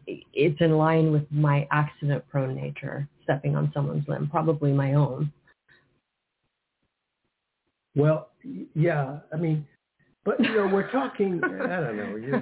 it's 0.05 0.61
in 0.61 0.77
line 0.77 1.11
with 1.11 1.25
my 1.31 1.67
accident-prone 1.71 2.55
nature, 2.55 3.07
stepping 3.23 3.55
on 3.55 3.71
someone's 3.73 4.07
limb, 4.07 4.27
probably 4.29 4.71
my 4.71 4.93
own. 4.93 5.31
Well, 7.95 8.29
yeah, 8.73 9.19
I 9.33 9.37
mean, 9.37 9.65
but 10.25 10.39
you 10.39 10.53
know, 10.53 10.67
we're 10.67 10.91
talking. 10.91 11.39
I 11.43 11.79
don't 11.79 11.97
know. 11.97 12.15
You 12.15 12.41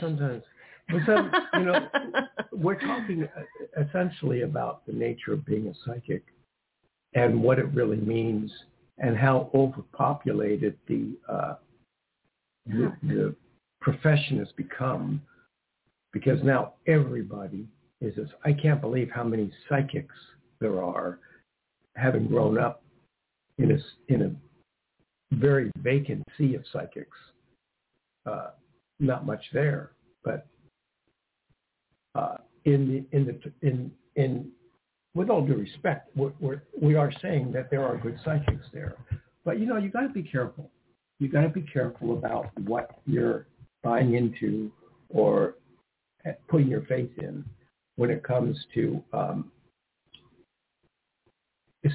sometimes, 0.00 0.42
some, 1.06 1.32
you 1.54 1.64
know, 1.64 1.88
we're 2.52 2.78
talking 2.78 3.28
essentially 3.80 4.42
about 4.42 4.86
the 4.86 4.92
nature 4.92 5.32
of 5.32 5.44
being 5.44 5.66
a 5.68 5.72
psychic 5.84 6.22
and 7.14 7.42
what 7.42 7.58
it 7.58 7.66
really 7.74 7.96
means, 7.96 8.52
and 8.98 9.16
how 9.16 9.50
overpopulated 9.54 10.78
the 10.86 11.16
uh, 11.28 11.54
the, 12.66 12.92
the 13.02 13.34
profession 13.80 14.38
has 14.38 14.52
become 14.56 15.20
because 16.12 16.42
now 16.42 16.74
everybody 16.86 17.66
is 18.00 18.14
this. 18.16 18.28
I 18.44 18.52
can't 18.52 18.80
believe 18.80 19.10
how 19.12 19.24
many 19.24 19.50
psychics 19.68 20.14
there 20.60 20.82
are 20.82 21.18
having 21.96 22.26
grown 22.26 22.58
up 22.58 22.82
in 23.58 23.72
a, 23.72 24.12
in 24.12 24.22
a 24.22 25.36
very 25.36 25.70
vacant 25.78 26.22
sea 26.38 26.54
of 26.54 26.64
psychics. 26.72 27.16
Uh, 28.26 28.50
not 29.00 29.26
much 29.26 29.42
there, 29.52 29.92
but 30.24 30.46
uh, 32.14 32.36
in 32.64 33.06
the 33.10 33.16
in 33.16 33.26
the 33.26 33.68
in 33.68 33.90
in 34.14 34.48
with 35.14 35.28
all 35.28 35.44
due 35.44 35.56
respect, 35.56 36.08
we're, 36.16 36.32
we're, 36.40 36.62
we 36.80 36.94
are 36.94 37.12
saying 37.20 37.52
that 37.52 37.70
there 37.70 37.84
are 37.84 37.96
good 37.98 38.18
psychics 38.24 38.64
there, 38.72 38.96
but 39.44 39.58
you 39.58 39.66
know 39.66 39.76
you 39.76 39.90
got 39.90 40.02
to 40.02 40.08
be 40.08 40.22
careful. 40.22 40.70
You 41.18 41.28
got 41.28 41.42
to 41.42 41.48
be 41.48 41.62
careful 41.62 42.12
about 42.12 42.46
what 42.64 43.00
you're 43.06 43.46
buying 43.82 44.14
into 44.14 44.70
or 45.08 45.56
putting 46.48 46.68
your 46.68 46.82
faith 46.82 47.10
in 47.18 47.44
when 47.96 48.10
it 48.10 48.22
comes 48.22 48.56
to 48.74 49.02
um, 49.12 49.50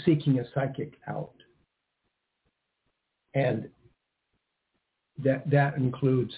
seeking 0.06 0.40
a 0.40 0.44
psychic 0.54 0.94
out. 1.08 1.34
And 3.34 3.70
that 5.24 5.50
that 5.50 5.76
includes 5.78 6.34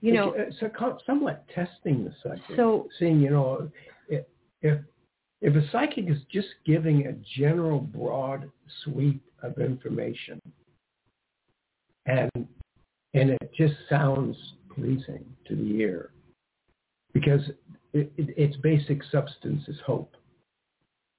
you 0.00 0.12
know 0.12 0.34
so 0.58 0.70
somewhat 1.06 1.44
testing 1.54 2.04
the 2.04 2.12
psychic 2.22 2.56
so 2.56 2.88
seeing 2.98 3.20
you 3.20 3.30
know 3.30 3.68
if 4.62 4.78
if 5.40 5.56
a 5.56 5.70
psychic 5.70 6.08
is 6.08 6.18
just 6.30 6.48
giving 6.64 7.06
a 7.06 7.12
general 7.38 7.80
broad 7.80 8.50
sweep 8.84 9.22
of 9.42 9.58
information 9.58 10.40
and 12.06 12.30
and 13.14 13.30
it 13.30 13.50
just 13.56 13.74
sounds 13.90 14.36
pleasing 14.74 15.24
to 15.46 15.56
the 15.56 15.80
ear 15.80 16.10
because 17.12 17.40
it, 17.92 18.12
it, 18.16 18.34
its 18.36 18.56
basic 18.58 19.02
substance 19.10 19.62
is 19.68 19.76
hope. 19.84 20.16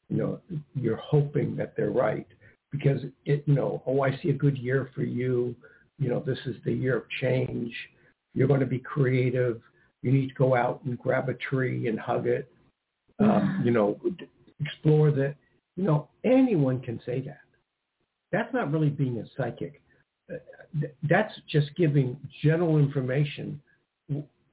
You 0.10 0.18
know, 0.18 0.42
you're 0.76 0.98
hoping 0.98 1.56
that 1.58 1.76
they're 1.76 1.92
right 1.92 2.28
because 2.72 3.02
it, 3.26 3.44
you 3.46 3.54
know, 3.54 3.82
oh, 3.86 4.02
I 4.02 4.18
see 4.22 4.30
a 4.30 4.34
good 4.34 4.58
year 4.58 4.90
for 4.94 5.04
you. 5.04 5.56
You 6.00 6.10
know, 6.10 6.24
this 6.26 6.40
is 6.46 6.56
the 6.66 6.74
year 6.74 6.98
of 6.98 7.04
change. 7.22 7.74
You're 8.34 8.48
going 8.48 8.60
to 8.60 8.66
be 8.66 8.80
creative. 8.80 9.62
You 10.02 10.12
need 10.12 10.30
to 10.30 10.36
go 10.36 10.56
out 10.56 10.82
and 10.86 10.98
grab 10.98 11.30
a 11.30 11.34
tree 11.36 11.88
and 11.88 12.00
hug 12.00 12.28
it. 12.28 12.52
Um, 13.20 13.62
you 13.64 13.72
know, 13.72 14.00
explore 14.60 15.12
that. 15.12 15.36
You 15.78 15.84
know, 15.84 16.10
anyone 16.24 16.82
can 16.82 17.00
say 17.06 17.22
that. 17.22 17.40
That's 18.32 18.54
not 18.54 18.72
really 18.72 18.90
being 18.90 19.20
a 19.20 19.24
psychic 19.38 19.82
that's 21.10 21.34
just 21.50 21.76
giving 21.76 22.18
general 22.42 22.78
information 22.78 23.62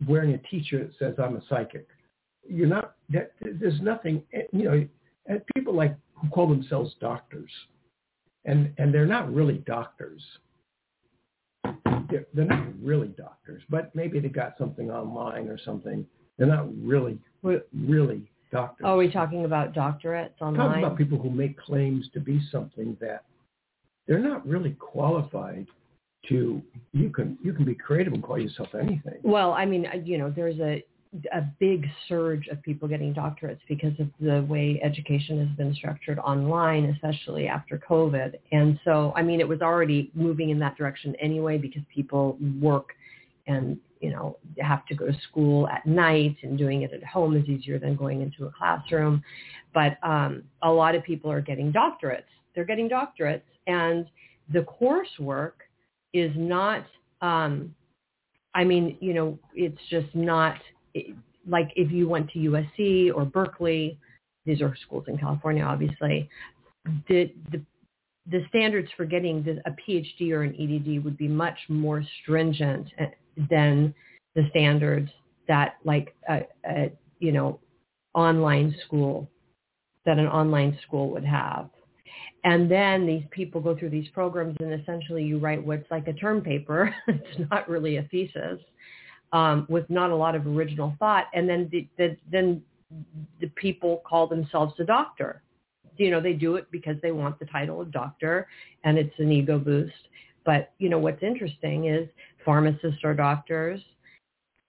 wearing 0.06 0.34
a 0.34 0.38
t-shirt 0.38 0.88
that 0.88 0.98
says 0.98 1.14
I'm 1.18 1.36
a 1.36 1.42
psychic. 1.48 1.86
You're 2.48 2.68
not, 2.68 2.94
that, 3.10 3.32
there's 3.40 3.80
nothing, 3.80 4.22
eh, 4.32 4.42
you 4.52 4.64
know, 4.64 4.86
eh, 5.28 5.38
people 5.54 5.74
like 5.74 5.96
who 6.14 6.28
call 6.28 6.48
themselves 6.48 6.94
doctors 7.00 7.50
and, 8.44 8.72
and 8.78 8.92
they're 8.92 9.06
not 9.06 9.32
really 9.32 9.58
doctors. 9.66 10.22
They're, 12.10 12.26
they're 12.34 12.44
not 12.46 12.66
really 12.82 13.08
doctors, 13.08 13.62
but 13.68 13.94
maybe 13.94 14.18
they 14.18 14.28
got 14.28 14.54
something 14.58 14.90
online 14.90 15.48
or 15.48 15.58
something. 15.64 16.06
They're 16.38 16.48
not 16.48 16.68
really, 16.82 17.18
really 17.42 18.30
doctors. 18.50 18.84
Are 18.84 18.96
we 18.96 19.10
talking 19.10 19.44
about 19.44 19.74
doctorates 19.74 20.40
online? 20.40 20.68
Talking 20.68 20.84
about 20.84 20.98
people 20.98 21.18
who 21.18 21.30
make 21.30 21.58
claims 21.58 22.08
to 22.14 22.20
be 22.20 22.40
something 22.50 22.96
that 23.00 23.24
they're 24.08 24.18
not 24.18 24.46
really 24.46 24.72
qualified 24.72 25.66
to 26.28 26.62
you 26.92 27.10
can 27.10 27.38
you 27.42 27.52
can 27.52 27.64
be 27.64 27.74
creative 27.74 28.12
and 28.12 28.22
call 28.22 28.38
yourself 28.38 28.68
anything. 28.74 29.18
Well, 29.22 29.52
I 29.52 29.64
mean, 29.64 29.86
you 30.04 30.18
know, 30.18 30.32
there's 30.34 30.58
a 30.60 30.84
a 31.32 31.42
big 31.58 31.86
surge 32.08 32.46
of 32.48 32.62
people 32.62 32.86
getting 32.86 33.12
doctorates 33.12 33.58
because 33.68 33.98
of 33.98 34.06
the 34.20 34.42
way 34.48 34.80
education 34.82 35.44
has 35.44 35.56
been 35.56 35.74
structured 35.74 36.20
online, 36.20 36.84
especially 36.84 37.48
after 37.48 37.78
COVID. 37.78 38.38
And 38.52 38.78
so, 38.84 39.12
I 39.16 39.22
mean, 39.22 39.40
it 39.40 39.48
was 39.48 39.60
already 39.60 40.12
moving 40.14 40.50
in 40.50 40.58
that 40.60 40.76
direction 40.76 41.16
anyway 41.20 41.58
because 41.58 41.82
people 41.92 42.38
work 42.60 42.90
and, 43.48 43.76
you 44.00 44.10
know, 44.10 44.36
have 44.60 44.86
to 44.86 44.94
go 44.94 45.06
to 45.06 45.16
school 45.28 45.66
at 45.66 45.84
night 45.84 46.36
and 46.44 46.56
doing 46.56 46.82
it 46.82 46.92
at 46.92 47.02
home 47.02 47.36
is 47.36 47.48
easier 47.48 47.80
than 47.80 47.96
going 47.96 48.22
into 48.22 48.46
a 48.46 48.52
classroom. 48.52 49.20
But 49.74 49.98
um, 50.04 50.44
a 50.62 50.70
lot 50.70 50.94
of 50.94 51.02
people 51.02 51.30
are 51.32 51.40
getting 51.40 51.72
doctorates. 51.72 52.22
They're 52.54 52.64
getting 52.64 52.88
doctorates 52.88 53.42
and 53.66 54.06
the 54.52 54.64
coursework 54.80 55.52
is 56.12 56.32
not, 56.36 56.84
um, 57.20 57.74
I 58.54 58.64
mean, 58.64 58.96
you 59.00 59.14
know, 59.14 59.38
it's 59.54 59.80
just 59.88 60.14
not 60.14 60.56
like 61.46 61.70
if 61.76 61.90
you 61.92 62.08
went 62.08 62.30
to 62.30 62.38
USC 62.38 63.14
or 63.14 63.24
Berkeley, 63.24 63.98
these 64.44 64.60
are 64.60 64.74
schools 64.86 65.04
in 65.08 65.18
California, 65.18 65.62
obviously, 65.62 66.28
the, 67.08 67.32
the, 67.52 67.62
the 68.30 68.44
standards 68.48 68.88
for 68.96 69.04
getting 69.04 69.46
a 69.66 69.70
PhD 69.70 70.32
or 70.32 70.42
an 70.42 70.54
EDD 70.54 71.04
would 71.04 71.16
be 71.16 71.28
much 71.28 71.58
more 71.68 72.02
stringent 72.22 72.88
eh, 72.98 73.06
than 73.48 73.94
the 74.34 74.46
standards 74.50 75.10
that 75.48 75.76
like 75.84 76.14
a, 76.28 76.42
a 76.64 76.92
you 77.18 77.32
know 77.32 77.58
online 78.14 78.74
school 78.86 79.28
that 80.06 80.18
an 80.18 80.26
online 80.26 80.78
school 80.86 81.10
would 81.10 81.24
have. 81.24 81.68
And 82.44 82.70
then 82.70 83.06
these 83.06 83.24
people 83.30 83.60
go 83.60 83.76
through 83.76 83.90
these 83.90 84.08
programs 84.08 84.56
and 84.60 84.72
essentially 84.72 85.22
you 85.22 85.38
write 85.38 85.64
what's 85.64 85.90
like 85.90 86.08
a 86.08 86.12
term 86.12 86.40
paper. 86.40 86.94
it's 87.08 87.50
not 87.50 87.68
really 87.68 87.96
a 87.96 88.02
thesis 88.04 88.60
um, 89.32 89.66
with 89.68 89.88
not 89.90 90.10
a 90.10 90.16
lot 90.16 90.34
of 90.34 90.46
original 90.46 90.94
thought. 90.98 91.26
And 91.34 91.48
then 91.48 91.68
the, 91.70 91.86
the, 91.98 92.16
then 92.30 92.62
the 93.40 93.48
people 93.56 94.02
call 94.06 94.26
themselves 94.26 94.74
a 94.78 94.84
doctor. 94.84 95.42
You 95.96 96.10
know, 96.10 96.20
they 96.20 96.32
do 96.32 96.56
it 96.56 96.66
because 96.70 96.96
they 97.02 97.12
want 97.12 97.38
the 97.38 97.44
title 97.44 97.80
of 97.80 97.92
doctor 97.92 98.48
and 98.84 98.96
it's 98.96 99.14
an 99.18 99.30
ego 99.30 99.58
boost. 99.58 99.92
But, 100.46 100.72
you 100.78 100.88
know, 100.88 100.98
what's 100.98 101.22
interesting 101.22 101.88
is 101.88 102.08
pharmacists 102.42 103.04
are 103.04 103.12
doctors, 103.12 103.80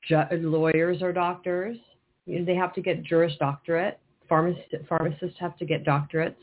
ju- 0.07 0.25
lawyers 0.31 1.01
are 1.01 1.13
doctors. 1.13 1.77
You 2.25 2.39
know, 2.39 2.45
they 2.45 2.55
have 2.55 2.73
to 2.73 2.81
get 2.81 3.03
Juris 3.03 3.33
Doctorate. 3.39 3.99
Pharmacist, 4.27 4.87
pharmacists 4.87 5.37
have 5.39 5.57
to 5.57 5.65
get 5.65 5.85
doctorates. 5.85 6.35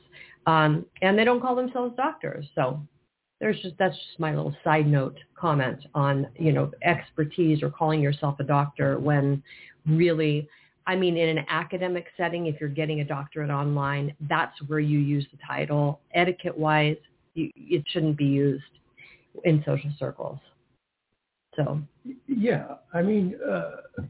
Um, 0.49 0.87
and 1.03 1.19
they 1.19 1.25
don't 1.25 1.43
call 1.43 1.55
themselves 1.55 1.95
doctors. 1.95 2.47
So 2.55 2.81
there's 3.39 3.61
just 3.61 3.75
that's 3.79 3.95
just 3.95 4.19
my 4.19 4.35
little 4.35 4.57
side 4.65 4.87
note 4.87 5.19
comment 5.39 5.85
on 5.95 6.27
you 6.37 6.53
know 6.53 6.71
expertise 6.83 7.63
or 7.63 7.69
calling 7.69 8.01
yourself 8.01 8.41
a 8.41 8.45
doctor 8.45 8.99
when 8.99 9.43
really 9.87 10.49
I 10.87 10.97
mean 10.97 11.19
in 11.19 11.37
an 11.37 11.45
academic 11.51 12.07
setting 12.17 12.47
if 12.47 12.59
you're 12.61 12.71
getting 12.71 13.01
a 13.01 13.05
doctorate 13.05 13.51
online 13.51 14.15
that's 14.23 14.57
where 14.69 14.81
you 14.81 14.99
use 14.99 15.27
the 15.31 15.39
title. 15.47 16.01
Etiquette 16.15 16.57
wise 16.57 16.97
you, 17.35 17.51
it 17.55 17.85
shouldn't 17.89 18.17
be 18.17 18.25
used 18.25 18.65
in 19.45 19.63
social 19.67 19.93
circles. 19.99 20.39
So. 21.57 21.83
Yeah 22.27 22.77
I 22.95 23.03
mean 23.03 23.35
uh, 23.47 24.03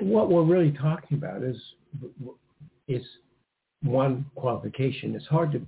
what 0.00 0.30
we're 0.30 0.44
really 0.44 0.72
talking 0.72 1.16
about 1.16 1.42
is 1.42 1.56
is 2.88 3.02
one 3.84 4.24
qualification 4.34 5.14
it's 5.14 5.26
hard 5.26 5.52
to 5.52 5.60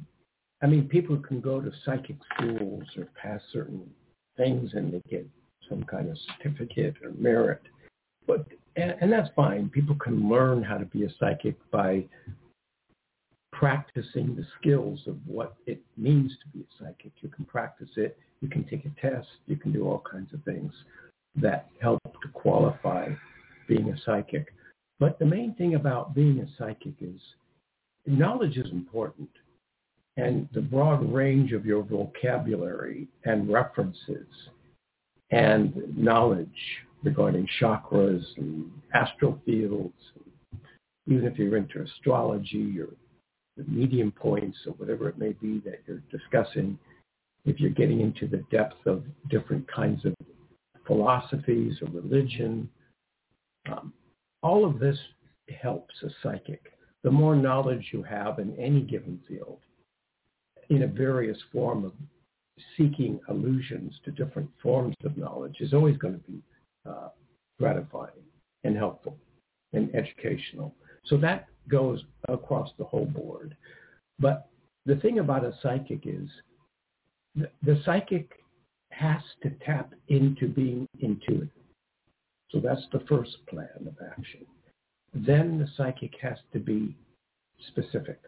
I 0.62 0.66
mean, 0.66 0.88
people 0.88 1.18
can 1.18 1.40
go 1.40 1.60
to 1.60 1.70
psychic 1.84 2.16
schools 2.34 2.84
or 2.96 3.06
pass 3.20 3.40
certain 3.52 3.88
things 4.36 4.70
and 4.74 4.92
they 4.92 5.02
get 5.08 5.28
some 5.68 5.82
kind 5.84 6.08
of 6.08 6.16
certificate 6.18 6.94
or 7.04 7.10
merit. 7.18 7.62
But 8.26 8.46
and, 8.76 8.96
and 9.00 9.12
that's 9.12 9.28
fine. 9.36 9.68
People 9.68 9.96
can 9.96 10.28
learn 10.28 10.62
how 10.62 10.78
to 10.78 10.84
be 10.84 11.04
a 11.04 11.10
psychic 11.18 11.56
by 11.70 12.04
practicing 13.52 14.34
the 14.34 14.46
skills 14.58 15.00
of 15.06 15.16
what 15.26 15.56
it 15.66 15.80
means 15.96 16.32
to 16.42 16.58
be 16.58 16.64
a 16.64 16.84
psychic. 16.84 17.12
You 17.20 17.28
can 17.28 17.44
practice 17.44 17.88
it. 17.96 18.18
You 18.40 18.48
can 18.48 18.64
take 18.64 18.84
a 18.84 19.00
test. 19.00 19.28
You 19.46 19.56
can 19.56 19.72
do 19.72 19.86
all 19.86 20.02
kinds 20.10 20.32
of 20.34 20.42
things 20.44 20.72
that 21.36 21.68
help 21.80 22.00
to 22.04 22.28
qualify 22.32 23.08
being 23.68 23.90
a 23.90 23.98
psychic. 24.04 24.52
But 24.98 25.18
the 25.18 25.26
main 25.26 25.54
thing 25.54 25.74
about 25.74 26.14
being 26.14 26.40
a 26.40 26.46
psychic 26.58 26.94
is 27.00 27.20
knowledge 28.06 28.56
is 28.56 28.70
important 28.70 29.28
and 30.16 30.48
the 30.54 30.60
broad 30.60 31.12
range 31.12 31.52
of 31.52 31.66
your 31.66 31.82
vocabulary 31.82 33.06
and 33.24 33.52
references 33.52 34.26
and 35.30 35.74
knowledge 35.96 36.48
regarding 37.02 37.46
chakras 37.60 38.24
and 38.36 38.70
astral 38.94 39.38
fields, 39.44 39.94
even 41.06 41.26
if 41.26 41.38
you're 41.38 41.56
into 41.56 41.82
astrology 41.82 42.80
or 42.80 42.88
the 43.56 43.64
medium 43.64 44.10
points 44.12 44.58
or 44.66 44.72
whatever 44.74 45.08
it 45.08 45.18
may 45.18 45.32
be 45.32 45.60
that 45.64 45.80
you're 45.86 46.02
discussing, 46.10 46.78
if 47.44 47.60
you're 47.60 47.70
getting 47.70 48.00
into 48.00 48.26
the 48.26 48.44
depth 48.50 48.86
of 48.86 49.04
different 49.30 49.70
kinds 49.70 50.04
of 50.04 50.14
philosophies 50.86 51.76
or 51.82 51.88
religion, 51.90 52.68
um, 53.70 53.92
all 54.42 54.64
of 54.64 54.78
this 54.78 54.98
helps 55.60 55.94
a 56.02 56.08
psychic. 56.22 56.62
The 57.04 57.10
more 57.10 57.36
knowledge 57.36 57.90
you 57.92 58.02
have 58.02 58.38
in 58.38 58.56
any 58.58 58.80
given 58.80 59.20
field, 59.28 59.60
in 60.70 60.82
a 60.82 60.88
various 60.88 61.38
form 61.52 61.84
of 61.84 61.92
seeking 62.76 63.20
allusions 63.28 63.94
to 64.04 64.10
different 64.10 64.50
forms 64.62 64.94
of 65.04 65.16
knowledge 65.16 65.56
is 65.60 65.72
always 65.72 65.96
going 65.98 66.14
to 66.14 66.30
be 66.30 66.42
uh, 66.88 67.08
gratifying 67.58 68.10
and 68.64 68.76
helpful 68.76 69.16
and 69.72 69.94
educational. 69.94 70.74
So 71.04 71.16
that 71.18 71.46
goes 71.68 72.02
across 72.28 72.70
the 72.78 72.84
whole 72.84 73.06
board. 73.06 73.56
But 74.18 74.48
the 74.86 74.96
thing 74.96 75.18
about 75.18 75.44
a 75.44 75.54
psychic 75.62 76.00
is 76.04 76.28
the, 77.34 77.50
the 77.62 77.80
psychic 77.84 78.30
has 78.90 79.20
to 79.42 79.50
tap 79.64 79.92
into 80.08 80.48
being 80.48 80.86
intuitive. 81.00 81.50
So 82.50 82.60
that's 82.60 82.86
the 82.92 83.00
first 83.08 83.36
plan 83.48 83.68
of 83.86 83.94
action. 84.16 84.46
Then 85.24 85.58
the 85.58 85.68
psychic 85.76 86.12
has 86.20 86.38
to 86.52 86.58
be 86.58 86.94
specific 87.68 88.20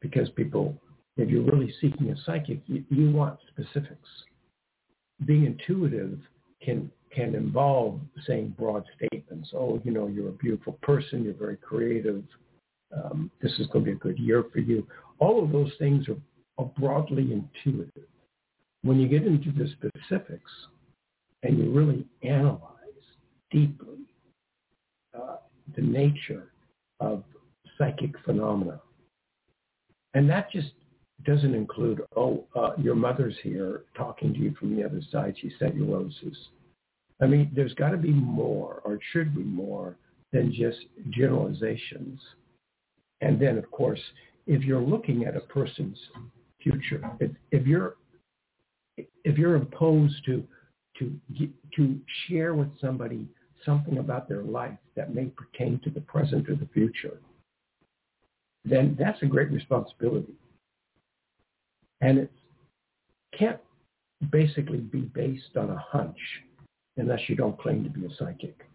because 0.00 0.28
people 0.30 0.76
if 1.16 1.30
you're 1.30 1.42
really 1.42 1.72
seeking 1.80 2.10
a 2.10 2.16
psychic, 2.24 2.60
you, 2.66 2.84
you 2.90 3.10
want 3.10 3.38
specifics. 3.48 4.08
Being 5.24 5.46
intuitive 5.46 6.18
can 6.62 6.90
can 7.14 7.34
involve 7.34 8.00
saying 8.26 8.54
broad 8.58 8.84
statements. 8.96 9.48
Oh, 9.54 9.80
you 9.84 9.92
know, 9.92 10.06
you're 10.06 10.28
a 10.28 10.32
beautiful 10.32 10.74
person. 10.82 11.24
You're 11.24 11.32
very 11.32 11.56
creative. 11.56 12.22
Um, 12.94 13.30
this 13.40 13.52
is 13.58 13.66
going 13.68 13.86
to 13.86 13.90
be 13.92 13.96
a 13.96 14.00
good 14.00 14.18
year 14.18 14.44
for 14.52 14.58
you. 14.58 14.86
All 15.18 15.42
of 15.42 15.50
those 15.50 15.72
things 15.78 16.06
are, 16.08 16.16
are 16.58 16.70
broadly 16.78 17.32
intuitive. 17.32 18.08
When 18.82 19.00
you 19.00 19.08
get 19.08 19.26
into 19.26 19.50
the 19.50 19.66
specifics 19.68 20.50
and 21.42 21.58
you 21.58 21.70
really 21.70 22.04
analyze 22.22 22.60
deeply 23.50 23.95
the 25.74 25.82
nature 25.82 26.52
of 27.00 27.24
psychic 27.78 28.12
phenomena, 28.24 28.80
and 30.14 30.28
that 30.30 30.50
just 30.50 30.72
doesn't 31.24 31.54
include, 31.54 32.02
oh, 32.16 32.44
uh, 32.54 32.70
your 32.78 32.94
mother's 32.94 33.36
here 33.42 33.84
talking 33.96 34.32
to 34.32 34.38
you 34.38 34.54
from 34.58 34.76
the 34.76 34.84
other 34.84 35.00
side. 35.10 35.34
She 35.40 35.50
sent 35.58 35.74
you 35.74 35.92
roses. 35.92 36.36
I 37.20 37.26
mean, 37.26 37.50
there's 37.54 37.74
got 37.74 37.90
to 37.90 37.96
be 37.96 38.12
more, 38.12 38.82
or 38.84 38.94
it 38.94 39.00
should 39.12 39.34
be 39.34 39.42
more, 39.42 39.96
than 40.32 40.52
just 40.52 40.78
generalizations. 41.10 42.20
And 43.20 43.40
then, 43.40 43.56
of 43.56 43.70
course, 43.70 44.00
if 44.46 44.62
you're 44.62 44.80
looking 44.80 45.24
at 45.24 45.36
a 45.36 45.40
person's 45.40 45.98
future, 46.62 47.02
if, 47.20 47.30
if 47.50 47.66
you're 47.66 47.96
if 49.24 49.36
you're 49.36 49.56
opposed 49.56 50.24
to 50.26 50.46
to 50.98 51.12
to 51.76 52.00
share 52.26 52.54
with 52.54 52.68
somebody 52.80 53.26
something 53.66 53.98
about 53.98 54.28
their 54.28 54.42
life 54.42 54.78
that 54.94 55.14
may 55.14 55.26
pertain 55.26 55.78
to 55.84 55.90
the 55.90 56.00
present 56.00 56.48
or 56.48 56.54
the 56.54 56.68
future, 56.72 57.18
then 58.64 58.96
that's 58.98 59.22
a 59.22 59.26
great 59.26 59.50
responsibility. 59.50 60.32
And 62.00 62.18
it 62.18 62.32
can't 63.38 63.60
basically 64.30 64.78
be 64.78 65.00
based 65.00 65.56
on 65.56 65.70
a 65.70 65.84
hunch 65.90 66.18
unless 66.96 67.20
you 67.28 67.36
don't 67.36 67.58
claim 67.58 67.84
to 67.84 67.90
be 67.90 68.06
a 68.06 68.16
psychic. 68.18 68.66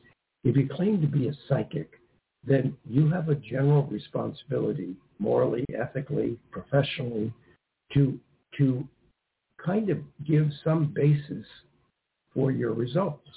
If 0.44 0.56
you 0.56 0.68
claim 0.68 1.02
to 1.02 1.08
be 1.08 1.28
a 1.28 1.34
psychic, 1.48 2.00
then 2.46 2.76
you 2.88 3.10
have 3.10 3.30
a 3.30 3.36
general 3.36 3.84
responsibility, 3.86 4.96
morally, 5.20 5.66
ethically, 5.80 6.38
professionally, 6.52 7.32
to, 7.94 8.20
to 8.58 8.88
kind 9.64 9.90
of 9.90 10.00
give 10.26 10.50
some 10.64 10.92
basis 10.96 11.46
for 12.34 12.52
your 12.52 12.74
results, 12.74 13.28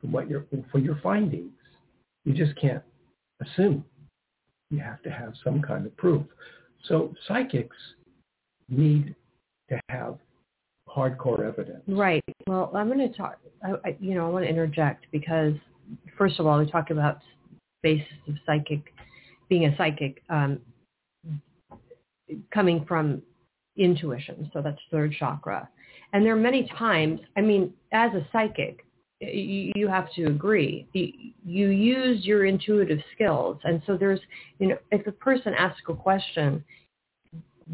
for, 0.00 0.06
what 0.08 0.28
your, 0.28 0.44
for 0.70 0.78
your 0.78 0.98
findings. 1.02 1.52
You 2.24 2.34
just 2.34 2.58
can't 2.60 2.82
assume. 3.40 3.84
You 4.70 4.78
have 4.80 5.02
to 5.02 5.10
have 5.10 5.32
some 5.42 5.60
kind 5.62 5.86
of 5.86 5.96
proof. 5.96 6.24
So 6.84 7.14
psychics 7.26 7.76
need 8.68 9.14
to 9.68 9.80
have 9.88 10.18
hardcore 10.88 11.46
evidence. 11.46 11.82
Right. 11.86 12.22
Well, 12.46 12.70
I'm 12.74 12.88
going 12.88 12.98
to 12.98 13.16
talk. 13.16 13.38
I, 13.64 13.88
I, 13.88 13.96
you 14.00 14.14
know, 14.14 14.26
I 14.26 14.30
want 14.30 14.44
to 14.44 14.48
interject 14.48 15.06
because 15.12 15.54
first 16.16 16.38
of 16.38 16.46
all, 16.46 16.58
we 16.58 16.70
talk 16.70 16.90
about 16.90 17.18
basis 17.82 18.06
of 18.28 18.34
psychic, 18.46 18.92
being 19.48 19.66
a 19.66 19.76
psychic, 19.76 20.22
um, 20.28 20.60
coming 22.52 22.84
from 22.86 23.22
intuition. 23.76 24.50
So 24.52 24.62
that's 24.62 24.78
third 24.90 25.14
chakra. 25.18 25.68
And 26.12 26.24
there 26.24 26.32
are 26.32 26.40
many 26.40 26.68
times, 26.78 27.20
I 27.36 27.40
mean, 27.40 27.72
as 27.92 28.12
a 28.14 28.26
psychic, 28.32 28.84
you, 29.20 29.88
have 29.88 30.12
to 30.14 30.26
agree. 30.26 30.86
You, 30.92 31.12
you 31.44 31.68
use 31.68 32.24
your 32.24 32.46
intuitive 32.46 33.00
skills. 33.14 33.58
And 33.64 33.82
so 33.86 33.96
there's, 33.96 34.20
you 34.58 34.68
know, 34.68 34.78
if 34.90 35.06
a 35.06 35.12
person 35.12 35.52
asks 35.54 35.82
a 35.88 35.94
question, 35.94 36.64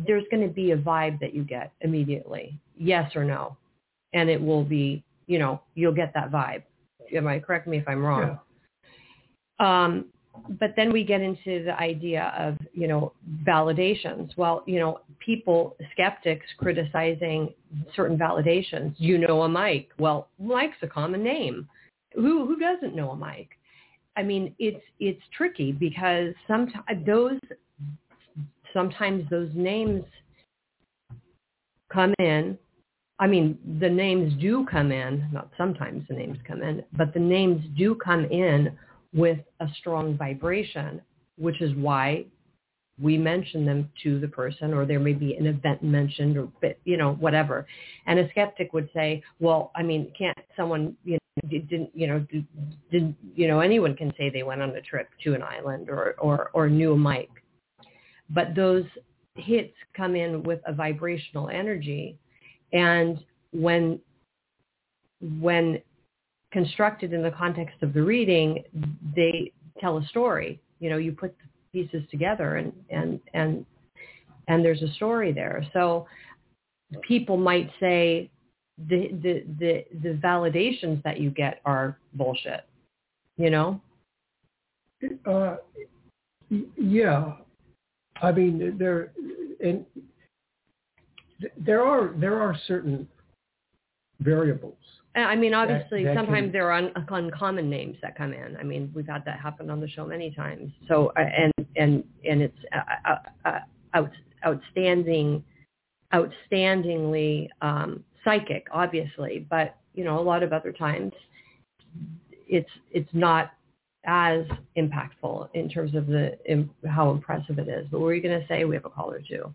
there's 0.06 0.24
going 0.30 0.46
to 0.46 0.52
be 0.52 0.72
a 0.72 0.76
vibe 0.76 1.20
that 1.20 1.34
you 1.34 1.44
get 1.44 1.72
immediately, 1.80 2.58
yes 2.76 3.14
or 3.14 3.24
no. 3.24 3.56
And 4.12 4.28
it 4.28 4.40
will 4.40 4.64
be, 4.64 5.04
you 5.26 5.38
know, 5.38 5.60
you'll 5.74 5.94
get 5.94 6.12
that 6.14 6.30
vibe. 6.30 6.62
Am 7.14 7.26
I 7.26 7.38
correct 7.38 7.66
me 7.66 7.78
if 7.78 7.86
I'm 7.86 8.04
wrong? 8.04 8.38
Yeah. 9.60 9.84
Um, 9.84 10.06
but 10.58 10.74
then 10.76 10.92
we 10.92 11.04
get 11.04 11.20
into 11.20 11.64
the 11.64 11.74
idea 11.78 12.32
of, 12.38 12.56
you 12.72 12.88
know, 12.88 13.12
validations. 13.44 14.36
Well, 14.36 14.62
you 14.66 14.78
know, 14.78 15.00
people, 15.18 15.76
skeptics 15.92 16.46
criticizing 16.58 17.52
certain 17.94 18.16
validations. 18.16 18.94
You 18.98 19.18
know 19.18 19.42
a 19.42 19.48
Mike. 19.48 19.90
Well, 19.98 20.28
Mike's 20.38 20.76
a 20.82 20.86
common 20.86 21.22
name. 21.22 21.68
Who 22.14 22.46
who 22.46 22.56
doesn't 22.58 22.94
know 22.94 23.10
a 23.10 23.16
Mike? 23.16 23.50
I 24.16 24.22
mean, 24.22 24.54
it's 24.58 24.82
it's 24.98 25.22
tricky 25.36 25.72
because 25.72 26.32
sometimes 26.48 27.06
those 27.06 27.38
sometimes 28.72 29.28
those 29.30 29.50
names 29.54 30.04
come 31.92 32.14
in. 32.18 32.58
I 33.18 33.26
mean, 33.26 33.58
the 33.80 33.88
names 33.88 34.34
do 34.40 34.66
come 34.70 34.92
in, 34.92 35.26
not 35.32 35.50
sometimes 35.56 36.06
the 36.08 36.14
names 36.14 36.38
come 36.46 36.62
in, 36.62 36.84
but 36.92 37.14
the 37.14 37.20
names 37.20 37.64
do 37.76 37.94
come 37.94 38.26
in 38.26 38.76
with 39.16 39.38
a 39.60 39.66
strong 39.78 40.16
vibration, 40.16 41.00
which 41.36 41.60
is 41.60 41.74
why 41.74 42.24
we 43.00 43.18
mention 43.18 43.66
them 43.66 43.90
to 44.02 44.20
the 44.20 44.28
person 44.28 44.72
or 44.72 44.86
there 44.86 45.00
may 45.00 45.12
be 45.12 45.34
an 45.34 45.46
event 45.46 45.82
mentioned 45.82 46.36
or 46.38 46.48
you 46.84 46.96
know 46.96 47.14
whatever. 47.14 47.66
And 48.06 48.18
a 48.18 48.28
skeptic 48.30 48.72
would 48.72 48.88
say 48.94 49.22
well 49.40 49.70
i 49.74 49.82
mean 49.82 50.12
can't 50.16 50.38
someone 50.56 50.96
you 51.04 51.14
know 51.14 51.48
didn't 51.48 51.90
you 51.94 52.06
know 52.06 52.26
did 52.90 53.14
you 53.34 53.48
know 53.48 53.60
anyone 53.60 53.94
can 53.94 54.12
say 54.16 54.30
they 54.30 54.42
went 54.42 54.62
on 54.62 54.70
a 54.70 54.80
trip 54.80 55.08
to 55.24 55.34
an 55.34 55.42
island 55.42 55.90
or 55.90 56.14
or 56.18 56.50
or 56.54 56.68
knew 56.68 56.94
a 56.94 56.96
Mike 56.96 57.30
but 58.30 58.54
those 58.54 58.84
hits 59.34 59.74
come 59.94 60.16
in 60.16 60.42
with 60.42 60.60
a 60.66 60.72
vibrational 60.72 61.50
energy 61.50 62.16
and 62.72 63.22
when 63.52 64.00
when 65.40 65.80
constructed 66.56 67.12
in 67.12 67.22
the 67.22 67.30
context 67.32 67.76
of 67.82 67.92
the 67.92 68.02
reading, 68.02 68.64
they 69.14 69.52
tell 69.78 69.98
a 69.98 70.06
story. 70.06 70.58
You 70.80 70.88
know, 70.88 70.96
you 70.96 71.12
put 71.12 71.36
the 71.36 71.84
pieces 71.84 72.02
together 72.10 72.56
and, 72.56 72.72
and, 72.88 73.20
and, 73.34 73.66
and 74.48 74.64
there's 74.64 74.80
a 74.80 74.90
story 74.94 75.32
there. 75.32 75.62
So 75.74 76.06
people 77.06 77.36
might 77.36 77.68
say 77.78 78.30
the, 78.88 79.10
the, 79.22 79.44
the, 79.58 79.84
the 80.02 80.14
validations 80.14 81.02
that 81.02 81.20
you 81.20 81.28
get 81.28 81.60
are 81.66 81.98
bullshit, 82.14 82.64
you 83.36 83.50
know? 83.50 83.78
Uh, 85.26 85.56
yeah. 86.78 87.32
I 88.22 88.32
mean, 88.32 88.76
there, 88.78 89.12
and 89.62 89.84
there 91.58 91.84
are, 91.84 92.14
there 92.16 92.40
are 92.40 92.56
certain 92.66 93.06
variables 94.20 94.78
I 95.16 95.34
mean, 95.34 95.54
obviously, 95.54 96.04
that, 96.04 96.14
that 96.14 96.24
sometimes 96.24 96.46
can... 96.46 96.52
there 96.52 96.70
are 96.70 96.78
un, 96.78 96.92
uncommon 97.08 97.70
names 97.70 97.96
that 98.02 98.16
come 98.16 98.32
in. 98.32 98.56
I 98.58 98.62
mean, 98.62 98.92
we've 98.94 99.06
had 99.06 99.24
that 99.24 99.40
happen 99.40 99.70
on 99.70 99.80
the 99.80 99.88
show 99.88 100.06
many 100.06 100.30
times. 100.30 100.70
So, 100.88 101.12
uh, 101.16 101.20
and 101.20 101.52
and 101.76 102.04
and 102.28 102.42
it's 102.42 102.58
uh, 102.72 103.10
uh, 103.10 103.48
uh, 103.48 103.58
out, 103.94 104.10
outstanding, 104.46 105.42
outstandingly 106.12 107.48
um, 107.62 108.04
psychic, 108.24 108.66
obviously. 108.70 109.46
But 109.48 109.76
you 109.94 110.04
know, 110.04 110.18
a 110.18 110.22
lot 110.22 110.42
of 110.42 110.52
other 110.52 110.72
times, 110.72 111.12
it's 112.46 112.70
it's 112.92 113.08
not 113.12 113.52
as 114.04 114.44
impactful 114.76 115.48
in 115.54 115.68
terms 115.68 115.94
of 115.94 116.06
the 116.06 116.38
in, 116.44 116.68
how 116.86 117.10
impressive 117.10 117.58
it 117.58 117.68
is. 117.68 117.86
But 117.90 118.00
what 118.00 118.06
were 118.06 118.14
you 118.14 118.22
going 118.22 118.40
to 118.40 118.46
say? 118.46 118.64
We 118.64 118.74
have 118.74 118.84
a 118.84 118.90
caller 118.90 119.22
too. 119.26 119.52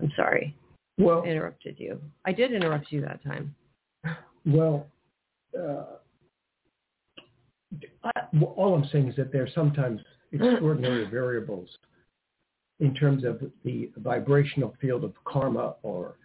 I'm 0.00 0.10
sorry. 0.16 0.56
Well, 0.98 1.22
I 1.24 1.28
interrupted 1.28 1.76
you. 1.78 2.00
I 2.24 2.32
did 2.32 2.52
interrupt 2.52 2.90
you 2.90 3.00
that 3.02 3.22
time. 3.22 3.54
Well, 4.46 4.86
uh, 4.86 4.93
I, 8.04 8.10
all 8.56 8.74
I'm 8.74 8.88
saying 8.90 9.08
is 9.08 9.16
that 9.16 9.32
there 9.32 9.42
are 9.42 9.50
sometimes 9.54 10.00
extraordinary 10.32 11.04
variables 11.10 11.68
in 12.80 12.94
terms 12.94 13.24
of 13.24 13.40
the 13.64 13.90
vibrational 13.98 14.74
field 14.80 15.04
of 15.04 15.12
karma 15.24 15.74
or 15.82 16.16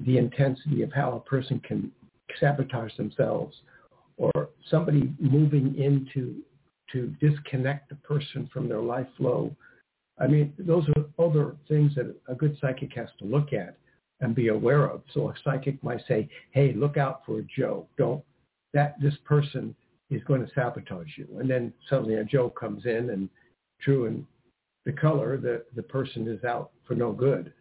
the 0.00 0.16
intensity 0.16 0.82
of 0.82 0.92
how 0.92 1.12
a 1.16 1.28
person 1.28 1.60
can 1.60 1.90
sabotage 2.38 2.96
themselves 2.96 3.56
or 4.16 4.50
somebody 4.70 5.12
moving 5.18 5.74
into 5.76 6.36
to 6.92 7.14
disconnect 7.20 7.88
the 7.88 7.94
person 7.96 8.48
from 8.52 8.68
their 8.68 8.80
life 8.80 9.06
flow. 9.16 9.54
I 10.20 10.26
mean, 10.26 10.52
those 10.58 10.84
are 10.96 11.24
other 11.24 11.56
things 11.68 11.94
that 11.96 12.14
a 12.28 12.34
good 12.34 12.56
psychic 12.60 12.94
has 12.94 13.08
to 13.18 13.24
look 13.24 13.52
at 13.52 13.76
and 14.20 14.34
be 14.34 14.48
aware 14.48 14.86
of. 14.86 15.02
So 15.12 15.28
a 15.28 15.34
psychic 15.44 15.82
might 15.84 16.00
say, 16.08 16.28
hey, 16.50 16.72
look 16.74 16.96
out 16.96 17.22
for 17.24 17.42
Joe. 17.56 17.86
Don't 17.96 18.22
that 18.74 19.00
this 19.00 19.14
person 19.24 19.74
is 20.10 20.22
going 20.24 20.44
to 20.44 20.52
sabotage 20.54 21.16
you. 21.16 21.28
And 21.38 21.48
then 21.48 21.72
suddenly 21.88 22.14
a 22.14 22.24
joke 22.24 22.58
comes 22.58 22.86
in 22.86 23.10
and 23.10 23.28
true 23.80 24.06
in 24.06 24.26
the 24.86 24.92
color, 24.92 25.36
the, 25.36 25.64
the 25.76 25.82
person 25.82 26.26
is 26.28 26.42
out 26.44 26.70
for 26.86 26.94
no 26.94 27.12
good. 27.12 27.52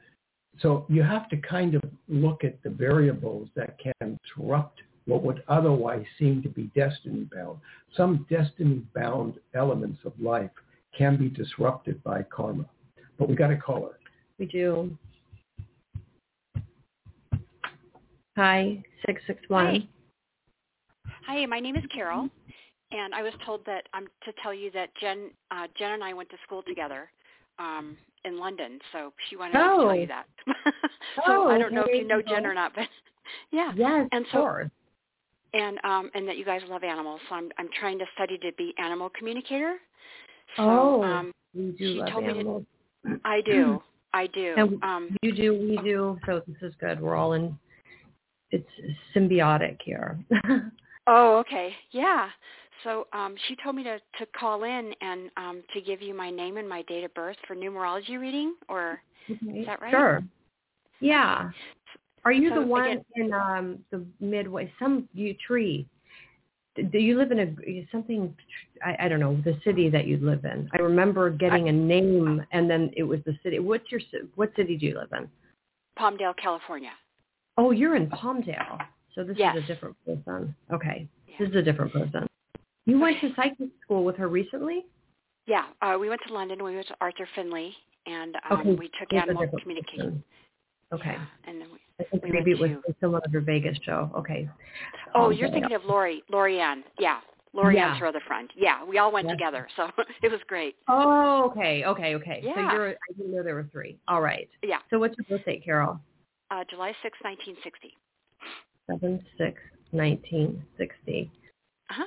So 0.59 0.85
you 0.89 1.03
have 1.03 1.29
to 1.29 1.37
kind 1.37 1.75
of 1.75 1.81
look 2.07 2.43
at 2.43 2.61
the 2.63 2.69
variables 2.69 3.49
that 3.55 3.77
can 3.79 4.17
disrupt 4.23 4.81
what 5.05 5.23
would 5.23 5.43
otherwise 5.47 6.05
seem 6.17 6.41
to 6.43 6.49
be 6.49 6.71
destiny 6.75 7.27
bound. 7.33 7.59
Some 7.95 8.25
destiny 8.29 8.81
bound 8.95 9.35
elements 9.55 9.99
of 10.05 10.13
life 10.19 10.51
can 10.97 11.15
be 11.17 11.29
disrupted 11.29 12.03
by 12.03 12.23
karma. 12.23 12.65
But 13.17 13.29
we 13.29 13.35
got 13.35 13.51
a 13.51 13.57
caller. 13.57 13.97
We 14.37 14.45
do. 14.45 14.95
Hi, 18.35 18.83
661. 19.05 19.65
Hi. 19.65 19.87
Hi, 21.27 21.45
my 21.45 21.59
name 21.59 21.75
is 21.75 21.83
Carol, 21.93 22.29
and 22.93 23.13
I 23.13 23.21
was 23.21 23.33
told 23.45 23.59
that 23.65 23.83
I'm 23.93 24.03
um, 24.03 24.09
to 24.23 24.31
tell 24.41 24.53
you 24.53 24.71
that 24.71 24.87
Jen, 25.01 25.29
uh, 25.51 25.67
Jen 25.77 25.91
and 25.91 26.01
I 26.01 26.13
went 26.13 26.29
to 26.29 26.37
school 26.45 26.63
together 26.65 27.09
um, 27.59 27.97
in 28.23 28.39
London, 28.39 28.79
so 28.93 29.11
she 29.29 29.35
wanted 29.35 29.57
oh. 29.57 29.79
to 29.79 29.83
tell 29.87 29.95
you 29.95 30.07
that. 30.07 30.25
so 31.25 31.43
oh, 31.43 31.49
I 31.49 31.57
don't 31.57 31.73
know 31.73 31.83
if 31.85 31.93
you 31.93 32.07
know 32.07 32.21
Jen 32.21 32.45
or 32.45 32.53
not, 32.53 32.71
but 32.73 32.85
yeah. 33.51 33.73
Yes, 33.75 34.07
and 34.13 34.25
so, 34.31 34.37
course. 34.37 34.69
And 35.53 35.79
um, 35.83 36.09
and 36.13 36.25
that 36.29 36.37
you 36.37 36.45
guys 36.45 36.61
love 36.69 36.85
animals, 36.85 37.19
so 37.27 37.35
I'm 37.35 37.51
I'm 37.57 37.67
trying 37.77 37.99
to 37.99 38.05
study 38.15 38.37
to 38.37 38.53
be 38.57 38.73
animal 38.77 39.09
communicator. 39.09 39.75
So, 40.55 40.63
oh, 40.63 41.03
um, 41.03 41.33
we 41.53 41.71
do 41.71 41.77
she 41.77 41.85
love 41.99 42.09
told 42.09 42.23
animals. 42.23 42.63
Me 43.03 43.15
to, 43.15 43.19
I 43.25 43.41
do. 43.41 43.83
I 44.13 44.27
do. 44.27 44.53
And 44.55 44.81
um, 44.81 45.17
you 45.21 45.35
do, 45.35 45.53
we 45.53 45.77
do. 45.83 46.17
So 46.25 46.41
this 46.47 46.55
is 46.61 46.73
good. 46.79 47.01
We're 47.01 47.17
all 47.17 47.33
in. 47.33 47.59
It's 48.51 48.69
symbiotic 49.13 49.79
here. 49.83 50.17
Oh, 51.07 51.37
okay. 51.37 51.73
Yeah. 51.91 52.29
So 52.83 53.07
um, 53.13 53.35
she 53.47 53.55
told 53.63 53.75
me 53.75 53.83
to, 53.83 53.97
to 53.97 54.25
call 54.37 54.63
in 54.63 54.93
and 55.01 55.31
um, 55.37 55.63
to 55.73 55.81
give 55.81 56.01
you 56.01 56.13
my 56.13 56.29
name 56.29 56.57
and 56.57 56.67
my 56.67 56.83
date 56.83 57.03
of 57.03 57.13
birth 57.13 57.37
for 57.47 57.55
numerology 57.55 58.19
reading, 58.19 58.55
or 58.69 59.01
okay. 59.29 59.59
is 59.59 59.65
that 59.65 59.81
right? 59.81 59.91
Sure. 59.91 60.21
Yeah. 60.99 61.49
Are 62.25 62.31
you 62.31 62.49
so 62.49 62.55
the 62.55 62.67
one 62.67 62.89
get, 62.89 63.05
in 63.15 63.33
um, 63.33 63.79
the 63.89 64.05
Midway? 64.19 64.71
Some 64.79 65.07
you 65.13 65.33
tree. 65.45 65.87
Do 66.75 66.99
you 66.99 67.17
live 67.17 67.31
in 67.31 67.39
a 67.39 67.87
something? 67.91 68.35
I, 68.85 69.05
I 69.05 69.07
don't 69.07 69.19
know 69.19 69.41
the 69.43 69.57
city 69.63 69.89
that 69.89 70.05
you 70.05 70.17
live 70.17 70.45
in. 70.45 70.69
I 70.73 70.77
remember 70.77 71.31
getting 71.31 71.69
a 71.69 71.71
name, 71.71 72.45
and 72.51 72.69
then 72.69 72.91
it 72.95 73.03
was 73.03 73.19
the 73.25 73.35
city. 73.41 73.57
What's 73.59 73.89
your 73.91 74.01
what 74.35 74.51
city 74.55 74.77
do 74.77 74.85
you 74.85 74.95
live 74.95 75.09
in? 75.17 75.27
Palmdale, 75.97 76.35
California. 76.37 76.91
Oh, 77.57 77.71
you're 77.71 77.95
in 77.95 78.07
Palmdale. 78.07 78.79
So 79.17 79.23
this 79.23 79.35
yes. 79.37 79.57
is 79.57 79.63
a 79.63 79.67
different 79.67 79.95
person. 80.05 80.55
Okay. 80.71 81.07
This 81.39 81.49
is 81.49 81.55
a 81.55 81.61
different 81.63 81.91
person. 81.91 82.27
You 82.85 82.99
went 82.99 83.19
to 83.21 83.31
psychic 83.35 83.69
school 83.83 84.03
with 84.03 84.15
her 84.17 84.27
recently? 84.27 84.85
Yeah. 85.47 85.65
Uh, 85.81 85.97
we 85.99 86.07
went 86.07 86.21
to 86.27 86.33
London. 86.33 86.63
We 86.63 86.75
went 86.75 86.87
to 86.87 86.95
Arthur 87.01 87.27
Findlay, 87.35 87.73
and 88.05 88.35
um, 88.49 88.59
okay. 88.59 88.73
we 88.73 88.91
took 88.99 89.11
animal 89.11 89.47
communication. 89.59 90.23
Okay. 90.93 91.17
And 91.47 91.59
then 91.59 91.67
we, 91.71 91.79
I 91.99 92.07
think 92.09 92.23
we 92.23 92.31
maybe 92.31 92.51
it 92.51 92.59
was 92.59 92.69
to, 92.69 92.95
someone 93.01 93.21
of 93.25 93.31
her 93.33 93.41
Vegas 93.41 93.77
show. 93.83 94.11
Okay. 94.15 94.47
Oh, 95.15 95.31
you're 95.31 95.49
thinking 95.49 95.73
of 95.73 95.83
Lori, 95.83 96.21
Lori 96.29 96.59
Ann. 96.59 96.83
Yeah. 96.99 97.19
Lori 97.53 97.75
yeah. 97.75 97.89
Ann's 97.89 97.99
her 97.99 98.05
other 98.05 98.21
friend. 98.27 98.51
Yeah, 98.55 98.85
we 98.85 98.99
all 98.99 99.11
went 99.11 99.27
yes. 99.27 99.35
together, 99.35 99.67
so 99.75 99.89
it 100.21 100.31
was 100.31 100.41
great. 100.47 100.75
Oh, 100.87 101.49
okay, 101.51 101.85
okay, 101.85 102.13
okay. 102.15 102.41
Yeah. 102.43 102.53
So 102.53 102.61
you're, 102.75 102.89
I 102.89 103.13
didn't 103.17 103.35
know 103.35 103.41
there 103.41 103.55
were 103.55 103.67
three. 103.71 103.97
All 104.07 104.21
right. 104.21 104.47
Yeah. 104.61 104.77
So 104.91 104.99
what's 104.99 105.15
your 105.17 105.37
birthday, 105.37 105.59
Carol? 105.59 105.99
Uh, 106.51 106.63
July 106.69 106.93
6, 107.01 107.17
1960. 107.21 107.93
Seven 108.89 109.23
six 109.37 109.59
nineteen 109.91 110.63
sixty. 110.77 111.29
Uh-huh. 111.89 112.03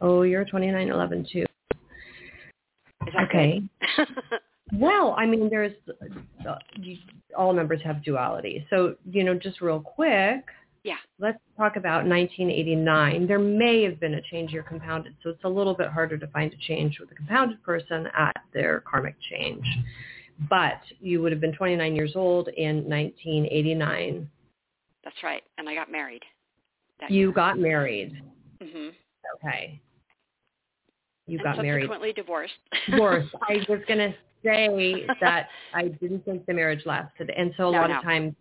Oh, 0.00 0.22
you're 0.22 0.44
2911 0.44 1.26
too. 1.32 1.44
okay. 3.24 3.62
well, 4.72 5.14
I 5.18 5.26
mean, 5.26 5.48
there's 5.50 5.72
uh, 6.48 6.54
all 7.36 7.52
numbers 7.52 7.80
have 7.84 8.04
duality. 8.04 8.66
So, 8.70 8.94
you 9.10 9.24
know, 9.24 9.34
just 9.34 9.60
real 9.60 9.80
quick. 9.80 10.44
Yeah. 10.84 10.96
Let's 11.18 11.38
talk 11.56 11.76
about 11.76 12.06
1989. 12.06 13.26
There 13.26 13.38
may 13.38 13.82
have 13.82 13.98
been 13.98 14.14
a 14.14 14.22
change 14.22 14.52
year 14.52 14.62
compounded, 14.62 15.14
so 15.22 15.30
it's 15.30 15.44
a 15.44 15.48
little 15.48 15.74
bit 15.74 15.88
harder 15.88 16.16
to 16.16 16.26
find 16.28 16.52
a 16.52 16.56
change 16.56 16.98
with 17.00 17.10
a 17.10 17.14
compounded 17.14 17.62
person 17.62 18.06
at 18.16 18.36
their 18.54 18.80
karmic 18.80 19.16
change. 19.28 19.66
But 20.48 20.80
you 21.00 21.20
would 21.20 21.32
have 21.32 21.40
been 21.40 21.52
29 21.52 21.96
years 21.96 22.12
old 22.14 22.48
in 22.48 22.88
1989. 22.88 24.30
That's 25.04 25.16
right, 25.22 25.42
and 25.58 25.68
I 25.68 25.74
got 25.74 25.90
married. 25.90 26.22
you 27.08 27.18
year. 27.18 27.32
got 27.32 27.58
married. 27.58 28.20
Mhm. 28.60 28.92
Okay. 29.36 29.80
You 31.26 31.38
and 31.38 31.44
got 31.44 31.62
married. 31.62 31.82
Subsequently 31.82 32.12
divorced. 32.12 32.54
divorced. 32.90 33.34
I 33.42 33.64
was 33.68 33.80
going 33.86 33.98
to 33.98 34.14
say 34.44 35.06
that 35.20 35.48
I 35.74 35.88
didn't 35.88 36.24
think 36.24 36.46
the 36.46 36.54
marriage 36.54 36.84
lasted, 36.86 37.30
and 37.30 37.52
so 37.56 37.68
a 37.68 37.72
no, 37.72 37.80
lot 37.80 37.90
no. 37.90 37.98
of 37.98 38.02
times, 38.02 38.34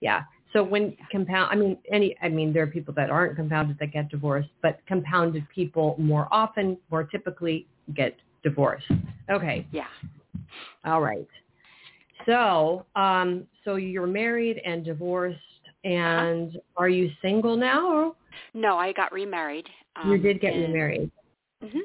yeah. 0.00 0.22
So 0.52 0.62
when 0.62 0.96
compound, 1.10 1.50
I 1.52 1.56
mean, 1.56 1.76
any, 1.92 2.16
I 2.22 2.28
mean, 2.28 2.52
there 2.52 2.62
are 2.62 2.68
people 2.68 2.94
that 2.94 3.10
aren't 3.10 3.36
compounded 3.36 3.78
that 3.78 3.92
get 3.92 4.08
divorced, 4.08 4.48
but 4.62 4.80
compounded 4.86 5.46
people 5.54 5.96
more 5.98 6.28
often, 6.30 6.78
more 6.90 7.04
typically 7.04 7.66
get 7.94 8.16
divorced. 8.42 8.86
Okay. 9.30 9.66
Yeah. 9.70 9.88
All 10.84 11.00
right. 11.00 11.28
So, 12.24 12.86
um, 12.96 13.46
so 13.64 13.76
you're 13.76 14.06
married 14.06 14.60
and 14.64 14.84
divorced. 14.84 15.38
And 15.86 16.58
are 16.76 16.88
you 16.88 17.10
single 17.22 17.56
now? 17.56 18.16
No, 18.54 18.76
I 18.76 18.92
got 18.92 19.12
remarried. 19.12 19.66
Um, 19.94 20.10
you 20.10 20.18
did 20.18 20.40
get 20.40 20.52
and, 20.52 20.64
remarried. 20.64 21.10
Mhm. 21.62 21.80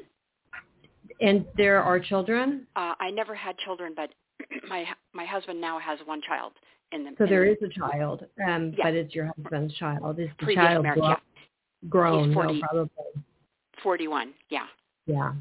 And 1.20 1.46
there 1.56 1.80
are 1.80 2.00
children? 2.00 2.66
Uh, 2.74 2.94
I 2.98 3.10
never 3.10 3.34
had 3.34 3.56
children, 3.58 3.94
but 3.94 4.10
my 4.68 4.84
my 5.12 5.24
husband 5.24 5.60
now 5.60 5.78
has 5.78 6.00
one 6.04 6.20
child 6.20 6.52
in 6.90 7.04
the. 7.04 7.12
So 7.16 7.24
in 7.24 7.30
there 7.30 7.44
the, 7.44 7.52
is 7.52 7.58
a 7.62 7.68
child, 7.68 8.26
um, 8.46 8.74
yeah. 8.76 8.84
but 8.84 8.94
it's 8.94 9.14
your 9.14 9.32
husband's 9.36 9.74
child. 9.74 10.18
Is 10.18 10.28
the 10.40 10.46
Previous 10.46 10.66
child 10.66 10.82
marriage, 10.82 10.98
grown? 10.98 11.10
yeah. 11.10 11.88
grown? 11.88 12.24
He's 12.26 12.34
40, 12.34 12.52
no, 12.54 12.60
probably. 12.60 13.24
Forty-one. 13.82 14.34
Yeah. 14.48 14.66
Yeah. 15.06 15.32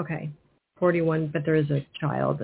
Okay. 0.00 0.30
Forty-one, 0.78 1.28
but 1.28 1.44
there 1.44 1.56
is 1.56 1.70
a 1.70 1.86
child. 2.00 2.42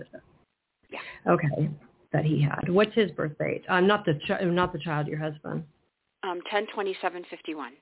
Yeah. 0.91 1.01
Okay, 1.27 1.71
that 2.15 2.25
he 2.25 2.41
had. 2.41 2.71
What's 2.71 2.95
his 2.95 3.11
birth 3.11 3.37
date? 3.39 3.65
Um, 3.69 3.87
not 3.87 4.07
the 4.07 4.15
ch- 4.15 4.43
not 4.43 4.73
the 4.73 4.79
child, 4.79 5.07
your 5.07 5.19
husband. 5.19 5.65
Um, 6.23 6.41
ten 6.51 6.67
twenty-seven 6.73 7.25
fifty-one. 7.29 7.73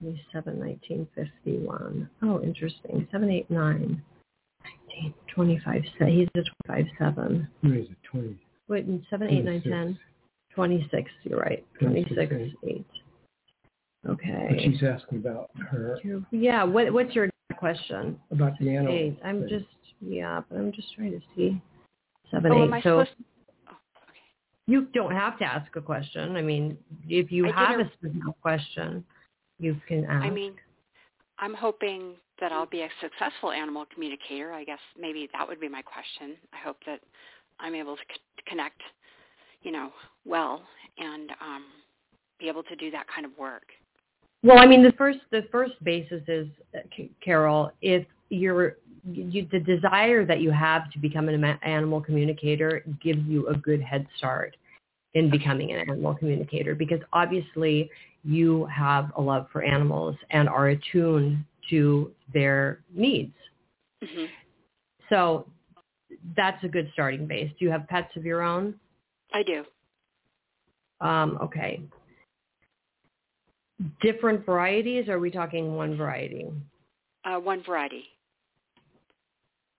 27, 0.00 0.58
1951. 0.58 2.10
Oh, 2.22 2.40
interesting. 2.42 3.06
789. 3.12 4.02
19, 4.88 5.14
25, 5.34 5.82
he's 6.08 6.28
a 6.34 6.40
25, 6.66 6.84
7. 6.98 7.48
No, 7.62 7.74
he's 7.74 7.88
a 7.90 8.08
20. 8.08 8.38
Wait, 8.68 8.86
7, 9.10 9.28
8, 9.28 9.44
9, 9.44 9.62
10. 9.62 9.98
26, 10.54 11.10
you're 11.24 11.38
right. 11.38 11.66
26, 11.80 12.14
26 12.14 12.56
8. 12.66 12.86
Okay. 14.08 14.46
But 14.48 14.60
she's 14.62 14.82
asking 14.82 15.18
about 15.18 15.50
her. 15.70 15.98
Yeah, 16.30 16.64
what, 16.64 16.90
what's 16.94 17.14
your 17.14 17.28
question? 17.58 18.18
About 18.30 18.58
the 18.58 18.70
animal. 18.70 18.94
Eight. 18.94 19.18
I'm 19.22 19.40
thing. 19.40 19.48
just, 19.50 19.66
yeah, 20.00 20.40
but 20.48 20.56
I'm 20.56 20.72
just 20.72 20.94
trying 20.94 21.12
to 21.12 21.20
see. 21.36 21.60
7, 22.30 22.50
oh, 22.52 22.62
8. 22.62 22.62
am 22.62 22.72
I 22.72 22.80
so 22.80 23.04
supposed 23.04 23.10
to, 23.10 23.22
okay. 23.22 23.26
You 24.70 24.86
don't 24.94 25.12
have 25.12 25.38
to 25.38 25.44
ask 25.44 25.74
a 25.74 25.80
question. 25.80 26.36
I 26.36 26.42
mean, 26.42 26.78
if 27.08 27.32
you 27.32 27.46
I 27.48 27.70
have 27.70 27.80
a 27.80 27.90
specific 27.94 28.40
question, 28.40 29.04
you 29.58 29.80
can 29.88 30.04
ask. 30.04 30.24
I 30.24 30.30
mean, 30.30 30.52
I'm 31.38 31.54
hoping 31.54 32.14
that 32.40 32.52
I'll 32.52 32.66
be 32.66 32.82
a 32.82 32.88
successful 33.00 33.50
animal 33.50 33.84
communicator. 33.92 34.52
I 34.52 34.64
guess 34.64 34.78
maybe 34.98 35.28
that 35.32 35.46
would 35.46 35.60
be 35.60 35.68
my 35.68 35.82
question. 35.82 36.36
I 36.52 36.58
hope 36.64 36.76
that 36.86 37.00
I'm 37.58 37.74
able 37.74 37.96
to 37.96 38.02
c- 38.02 38.42
connect, 38.46 38.80
you 39.62 39.72
know, 39.72 39.90
well 40.24 40.62
and 40.98 41.30
um, 41.40 41.64
be 42.38 42.48
able 42.48 42.62
to 42.62 42.76
do 42.76 42.90
that 42.92 43.06
kind 43.12 43.26
of 43.26 43.32
work. 43.38 43.64
Well, 44.42 44.58
I 44.58 44.66
mean, 44.66 44.82
the 44.82 44.92
first 44.92 45.18
the 45.30 45.42
first 45.50 45.72
basis 45.82 46.22
is 46.28 46.46
uh, 46.74 46.78
Carol. 47.22 47.72
If 47.82 48.06
you're 48.30 48.76
you, 49.04 49.46
the 49.50 49.60
desire 49.60 50.24
that 50.26 50.40
you 50.40 50.50
have 50.50 50.90
to 50.92 50.98
become 50.98 51.28
an 51.28 51.44
animal 51.62 52.00
communicator 52.00 52.82
gives 53.02 53.24
you 53.26 53.48
a 53.48 53.54
good 53.54 53.80
head 53.80 54.06
start 54.16 54.56
in 55.14 55.30
becoming 55.30 55.72
an 55.72 55.80
animal 55.88 56.14
communicator 56.14 56.74
because 56.74 57.00
obviously 57.12 57.90
you 58.24 58.66
have 58.66 59.10
a 59.16 59.20
love 59.20 59.46
for 59.52 59.62
animals 59.62 60.16
and 60.30 60.48
are 60.48 60.68
attuned 60.68 61.42
to 61.70 62.12
their 62.32 62.80
needs. 62.94 63.32
Mm-hmm. 64.04 64.24
So 65.08 65.46
that's 66.36 66.62
a 66.64 66.68
good 66.68 66.90
starting 66.92 67.26
base. 67.26 67.50
Do 67.58 67.64
you 67.64 67.70
have 67.70 67.86
pets 67.88 68.14
of 68.16 68.24
your 68.24 68.42
own? 68.42 68.74
I 69.32 69.42
do. 69.42 69.64
Um, 71.00 71.38
okay. 71.42 71.80
Different 74.02 74.44
varieties? 74.44 75.08
Or 75.08 75.14
are 75.14 75.18
we 75.18 75.30
talking 75.30 75.74
one 75.74 75.96
variety? 75.96 76.50
Uh, 77.24 77.38
one 77.38 77.62
variety. 77.62 78.04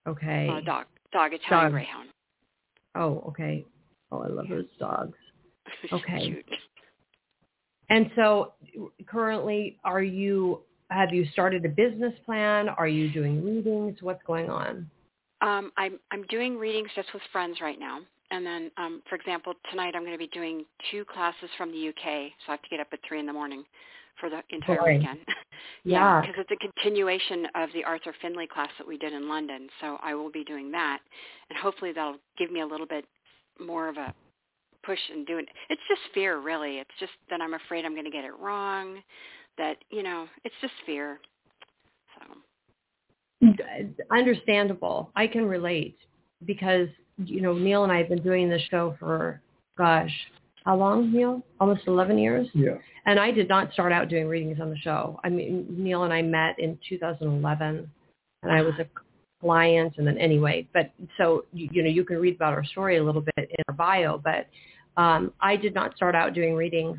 Okay. 0.07 0.49
Uh, 0.49 0.61
dog. 0.61 0.85
Dog 1.11 1.33
Italian 1.33 1.65
Dog. 1.65 1.71
Greyhound. 1.71 2.09
Oh, 2.95 3.23
okay. 3.29 3.65
Oh, 4.11 4.19
I 4.19 4.27
love 4.27 4.47
those 4.49 4.65
dogs. 4.79 5.13
Okay. 5.93 6.43
And 7.89 8.09
so 8.15 8.53
currently, 9.05 9.77
are 9.83 10.01
you, 10.01 10.61
have 10.89 11.13
you 11.13 11.25
started 11.33 11.63
a 11.65 11.69
business 11.69 12.13
plan? 12.25 12.67
Are 12.67 12.87
you 12.87 13.11
doing 13.11 13.43
readings? 13.43 13.97
What's 14.01 14.23
going 14.25 14.49
on? 14.49 14.89
Um, 15.41 15.71
I'm 15.77 15.99
I'm 16.11 16.23
doing 16.29 16.57
readings 16.57 16.89
just 16.95 17.09
with 17.13 17.21
friends 17.31 17.59
right 17.61 17.79
now, 17.79 17.99
and 18.31 18.45
then, 18.45 18.71
um, 18.77 19.01
for 19.09 19.15
example, 19.15 19.53
tonight 19.69 19.93
I'm 19.95 20.01
going 20.03 20.13
to 20.13 20.17
be 20.17 20.27
doing 20.27 20.65
two 20.89 21.05
classes 21.05 21.49
from 21.57 21.71
the 21.71 21.89
UK, 21.89 22.31
so 22.45 22.49
I 22.49 22.51
have 22.51 22.61
to 22.61 22.69
get 22.69 22.79
up 22.79 22.87
at 22.91 22.99
three 23.07 23.19
in 23.19 23.25
the 23.25 23.33
morning 23.33 23.63
for 24.19 24.29
the 24.29 24.41
entire 24.49 24.77
Boy. 24.77 24.97
weekend. 24.97 25.19
Yeah. 25.83 26.21
because 26.21 26.35
it's 26.37 26.51
a 26.51 26.55
continuation 26.57 27.47
of 27.55 27.69
the 27.73 27.83
Arthur 27.83 28.13
Findlay 28.21 28.47
class 28.47 28.69
that 28.77 28.87
we 28.87 28.97
did 28.97 29.13
in 29.13 29.27
London, 29.27 29.67
so 29.79 29.97
I 30.01 30.13
will 30.15 30.31
be 30.31 30.43
doing 30.43 30.71
that, 30.71 30.99
and 31.49 31.57
hopefully 31.57 31.91
that'll 31.91 32.17
give 32.37 32.51
me 32.51 32.61
a 32.61 32.65
little 32.65 32.87
bit 32.87 33.05
more 33.59 33.87
of 33.87 33.97
a 33.97 34.13
push 34.83 34.99
in 35.13 35.25
doing. 35.25 35.45
It. 35.45 35.53
It's 35.69 35.81
just 35.87 36.01
fear, 36.13 36.39
really. 36.39 36.77
It's 36.77 36.89
just 36.99 37.11
that 37.29 37.41
I'm 37.41 37.53
afraid 37.53 37.85
I'm 37.85 37.93
going 37.93 38.05
to 38.05 38.11
get 38.11 38.25
it 38.25 38.37
wrong. 38.39 39.01
That 39.57 39.77
you 39.89 40.03
know, 40.03 40.27
it's 40.43 40.55
just 40.61 40.73
fear. 40.85 41.19
So. 42.19 43.47
Understandable. 44.11 45.11
I 45.15 45.27
can 45.27 45.45
relate 45.45 45.97
because, 46.45 46.87
you 47.17 47.41
know, 47.41 47.53
Neil 47.53 47.83
and 47.83 47.91
I 47.91 47.97
have 47.97 48.09
been 48.09 48.21
doing 48.21 48.49
this 48.49 48.61
show 48.69 48.95
for, 48.99 49.41
gosh, 49.77 50.11
how 50.65 50.75
long, 50.75 51.11
Neil? 51.11 51.41
Almost 51.59 51.81
11 51.87 52.17
years? 52.17 52.47
Yeah. 52.53 52.75
And 53.05 53.19
I 53.19 53.31
did 53.31 53.49
not 53.49 53.73
start 53.73 53.91
out 53.91 54.09
doing 54.09 54.27
readings 54.27 54.59
on 54.61 54.69
the 54.69 54.77
show. 54.77 55.19
I 55.23 55.29
mean, 55.29 55.65
Neil 55.69 56.03
and 56.03 56.13
I 56.13 56.21
met 56.21 56.59
in 56.59 56.77
2011, 56.87 57.89
and 58.43 58.51
I 58.51 58.61
was 58.61 58.73
a 58.79 58.85
client, 59.41 59.95
and 59.97 60.05
then 60.05 60.17
anyway. 60.19 60.67
But 60.73 60.91
so, 61.17 61.45
you, 61.51 61.67
you 61.71 61.83
know, 61.83 61.89
you 61.89 62.05
can 62.05 62.17
read 62.17 62.35
about 62.35 62.53
our 62.53 62.63
story 62.63 62.97
a 62.97 63.03
little 63.03 63.21
bit 63.21 63.49
in 63.49 63.63
our 63.67 63.73
bio, 63.73 64.19
but 64.23 64.47
um, 65.01 65.33
I 65.41 65.55
did 65.55 65.73
not 65.73 65.95
start 65.95 66.13
out 66.13 66.33
doing 66.33 66.53
readings. 66.55 66.97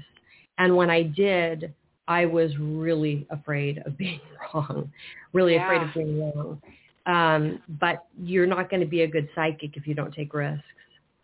And 0.59 0.77
when 0.77 0.91
I 0.91 1.05
did, 1.05 1.73
I 2.09 2.27
was 2.27 2.51
really 2.59 3.27
afraid 3.31 3.83
of 3.87 3.97
being 3.99 4.21
wrong, 4.53 4.91
really 5.33 5.55
Yeah. 5.55 5.67
afraid 5.67 5.83
of 5.83 5.95
being 5.95 6.21
wrong. 6.21 6.61
Um, 7.07 7.61
but 7.81 8.07
you're 8.21 8.47
not 8.47 8.71
going 8.71 8.81
to 8.81 8.87
be 8.87 9.03
a 9.03 9.09
good 9.09 9.29
psychic 9.35 9.77
if 9.77 9.87
you 9.87 9.95
don't 9.95 10.15
take 10.15 10.35
risks. 10.35 10.65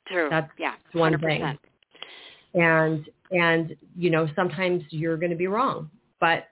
True. 0.06 0.28
That's 0.30 0.50
yeah. 0.58 0.74
one 0.92 1.14
100%. 1.14 1.20
thing. 1.20 1.58
And 2.54 3.08
and 3.30 3.76
you 3.96 4.10
know 4.10 4.28
sometimes 4.34 4.82
you're 4.90 5.16
going 5.16 5.30
to 5.30 5.36
be 5.36 5.46
wrong, 5.48 5.90
but 6.20 6.48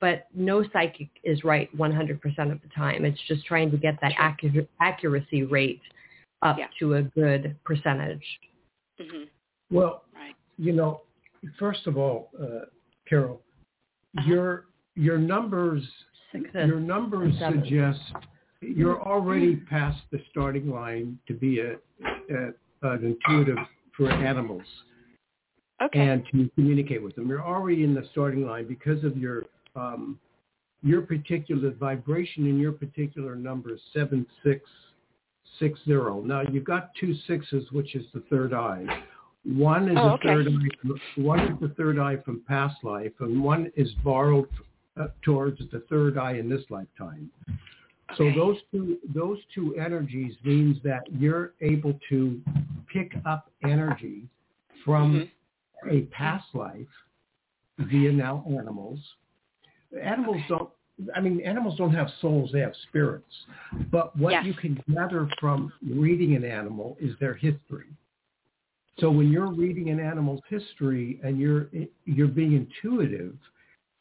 but 0.00 0.26
no 0.34 0.64
psychic 0.72 1.08
is 1.24 1.42
right 1.42 1.68
100% 1.76 2.14
of 2.52 2.62
the 2.62 2.68
time. 2.74 3.04
It's 3.04 3.20
just 3.26 3.44
trying 3.46 3.70
to 3.72 3.76
get 3.76 4.00
that 4.00 4.12
True. 4.14 4.66
accuracy 4.80 5.42
rate 5.42 5.80
up 6.42 6.56
Yeah. 6.56 6.66
to 6.78 6.94
a 6.94 7.02
good 7.02 7.56
percentage. 7.64 8.24
hmm 9.00 9.24
Well, 9.70 10.04
Right. 10.14 10.34
you 10.56 10.72
know, 10.72 11.02
first 11.58 11.86
of 11.86 11.96
all, 11.98 12.30
uh, 12.40 12.66
Carol, 13.08 13.42
Uh-huh. 14.16 14.28
your 14.28 14.64
your 14.94 15.18
numbers 15.18 15.84
Success. 16.32 16.66
your 16.68 16.80
numbers 16.80 17.36
Seven. 17.38 17.62
suggest 17.62 18.12
you're 18.60 19.00
already 19.02 19.56
past 19.56 20.00
the 20.10 20.20
starting 20.30 20.70
line 20.70 21.18
to 21.26 21.34
be 21.34 21.60
a, 21.60 21.76
a 22.30 22.52
an 22.82 23.04
intuitive 23.04 23.58
for 23.96 24.10
animals 24.10 24.66
Okay. 25.80 26.00
and 26.00 26.24
to 26.32 26.50
communicate 26.56 27.02
with 27.02 27.14
them. 27.14 27.28
You're 27.28 27.44
already 27.46 27.84
in 27.84 27.94
the 27.94 28.04
starting 28.10 28.44
line 28.46 28.66
because 28.66 29.04
of 29.04 29.16
your 29.16 29.44
um, 29.76 30.18
your 30.82 31.02
particular 31.02 31.70
vibration 31.70 32.46
in 32.46 32.58
your 32.58 32.72
particular 32.72 33.34
number 33.36 33.74
is 33.74 33.80
seven 33.92 34.26
six 34.44 34.68
six 35.58 35.78
zero. 35.84 36.20
Now 36.20 36.42
you've 36.42 36.64
got 36.64 36.90
two 37.00 37.14
sixes, 37.26 37.70
which 37.72 37.94
is 37.94 38.04
the 38.12 38.20
third 38.30 38.52
eye. 38.52 38.84
One 39.44 39.88
is 39.88 39.96
Oh, 39.98 40.08
the 40.08 40.12
okay. 40.14 40.28
third 40.28 40.48
eye. 40.48 41.20
One 41.20 41.40
is 41.40 41.60
the 41.60 41.68
third 41.76 41.98
eye 41.98 42.16
from 42.24 42.42
past 42.48 42.82
life, 42.82 43.12
and 43.20 43.42
one 43.42 43.70
is 43.76 43.90
borrowed 44.04 44.48
uh, 45.00 45.08
towards 45.22 45.58
the 45.70 45.80
third 45.88 46.18
eye 46.18 46.32
in 46.38 46.48
this 46.48 46.62
lifetime. 46.70 47.30
So 48.16 48.32
those 48.34 48.56
two 48.72 48.98
those 49.14 49.38
two 49.54 49.76
energies 49.76 50.34
means 50.42 50.78
that 50.82 51.02
you're 51.12 51.52
able 51.60 51.98
to 52.08 52.40
pick 52.92 53.12
up 53.26 53.50
energy 53.62 54.28
from 54.84 55.14
Mhm. 55.14 55.30
A 55.90 56.02
past 56.02 56.46
life 56.54 56.86
via 57.78 58.12
now 58.12 58.44
animals. 58.48 58.98
Animals 60.02 60.42
don't. 60.48 60.70
I 61.14 61.20
mean, 61.20 61.40
animals 61.42 61.78
don't 61.78 61.94
have 61.94 62.10
souls; 62.20 62.50
they 62.52 62.60
have 62.60 62.74
spirits. 62.88 63.32
But 63.90 64.16
what 64.16 64.32
Yes. 64.32 64.46
you 64.46 64.54
can 64.54 64.82
gather 64.92 65.28
from 65.38 65.72
reading 65.82 66.34
an 66.34 66.44
animal 66.44 66.96
is 67.00 67.16
their 67.20 67.34
history. 67.34 67.86
So 68.98 69.10
when 69.10 69.30
you're 69.30 69.52
reading 69.52 69.90
an 69.90 70.00
animal's 70.00 70.40
history 70.48 71.20
and 71.22 71.38
you're 71.38 71.70
you're 72.04 72.26
being 72.26 72.54
intuitive, 72.54 73.38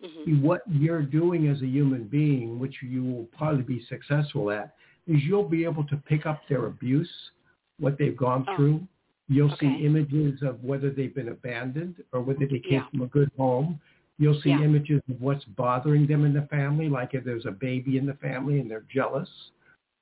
Mhm. 0.04 0.42
what 0.42 0.62
you're 0.68 1.04
doing 1.04 1.48
as 1.48 1.62
a 1.62 1.68
human 1.68 2.06
being, 2.06 2.58
which 2.60 2.82
you 2.82 3.04
will 3.04 3.26
probably 3.38 3.64
be 3.64 3.80
successful 3.82 4.50
at, 4.52 4.76
is 5.06 5.24
you'll 5.24 5.48
be 5.48 5.64
able 5.66 5.84
to 5.86 5.98
pick 5.98 6.26
up 6.26 6.42
their 6.48 6.66
abuse, 6.66 7.32
what 7.80 7.98
they've 7.98 8.18
gone 8.18 8.44
Oh, 8.48 8.56
through. 8.56 8.88
You'll 9.30 9.52
okay. 9.54 9.78
see 9.78 9.86
images 9.86 10.42
of 10.42 10.64
whether 10.64 10.90
they've 10.90 11.14
been 11.14 11.30
abandoned 11.30 12.04
or 12.14 12.22
whether 12.22 12.46
they 12.48 12.60
came 12.60 12.74
Yeah. 12.74 12.90
from 12.90 13.02
a 13.02 13.08
good 13.08 13.32
home. 13.38 13.80
You'll 14.20 14.40
see 14.42 14.50
Yeah. 14.50 14.62
images 14.62 15.02
of 15.10 15.22
what's 15.22 15.44
bothering 15.46 16.08
them 16.08 16.26
in 16.26 16.34
the 16.34 16.44
family, 16.44 16.90
like 16.90 17.14
if 17.14 17.24
there's 17.24 17.46
a 17.46 17.52
baby 17.52 17.98
in 17.98 18.06
the 18.06 18.16
family 18.16 18.60
and 18.60 18.72
they're 18.72 18.86
jealous, 18.90 19.30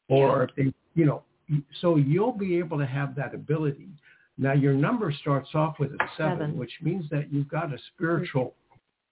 or 0.08 0.44
if 0.44 0.56
they, 0.56 0.74
you 0.94 1.06
know, 1.06 1.24
so 1.82 1.96
you'll 1.98 2.32
be 2.32 2.58
able 2.58 2.78
to 2.78 2.86
have 2.86 3.16
that 3.16 3.34
ability. 3.34 3.90
Now 4.38 4.54
your 4.54 4.74
number 4.74 5.12
starts 5.12 5.54
off 5.56 5.80
with 5.80 5.92
a 5.94 6.10
seven, 6.18 6.38
Seven. 6.40 6.58
which 6.58 6.82
means 6.82 7.10
that 7.10 7.32
you've 7.32 7.48
got 7.48 7.74
a 7.74 7.78
spiritual 7.94 8.56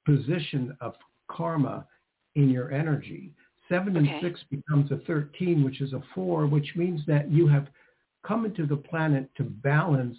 position 0.06 0.76
of 0.82 0.96
karma 1.28 1.88
in 2.36 2.50
your 2.50 2.72
energy. 2.72 3.32
Seven 3.70 3.96
and 3.98 4.10
six 4.22 4.44
becomes 4.50 4.92
a 4.92 4.98
13, 5.00 5.64
which 5.64 5.82
is 5.82 5.94
a 5.94 6.02
four, 6.14 6.46
which 6.46 6.76
means 6.76 7.06
that 7.08 7.32
you 7.32 7.48
have 7.48 7.68
come 8.24 8.46
into 8.46 8.66
the 8.66 8.78
planet 8.78 9.30
to 9.36 9.44
balance 9.44 10.18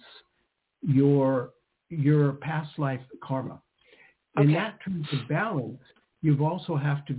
your 0.81 1.51
your 1.89 2.33
past 2.33 2.77
life 2.77 3.01
karma. 3.23 3.61
In 4.37 4.51
that 4.53 4.79
terms 4.83 5.07
of 5.13 5.27
balance, 5.29 5.79
you've 6.21 6.41
also 6.41 6.75
have 6.75 7.05
to 7.05 7.15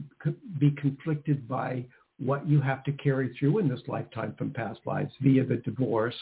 be 0.59 0.71
conflicted 0.73 1.49
by 1.49 1.85
what 2.19 2.47
you 2.49 2.61
have 2.61 2.83
to 2.85 2.93
carry 2.93 3.35
through 3.39 3.59
in 3.59 3.69
this 3.69 3.81
lifetime 3.87 4.35
from 4.37 4.51
past 4.51 4.81
lives 4.85 5.13
via 5.21 5.45
the 5.45 5.57
divorce 5.57 6.17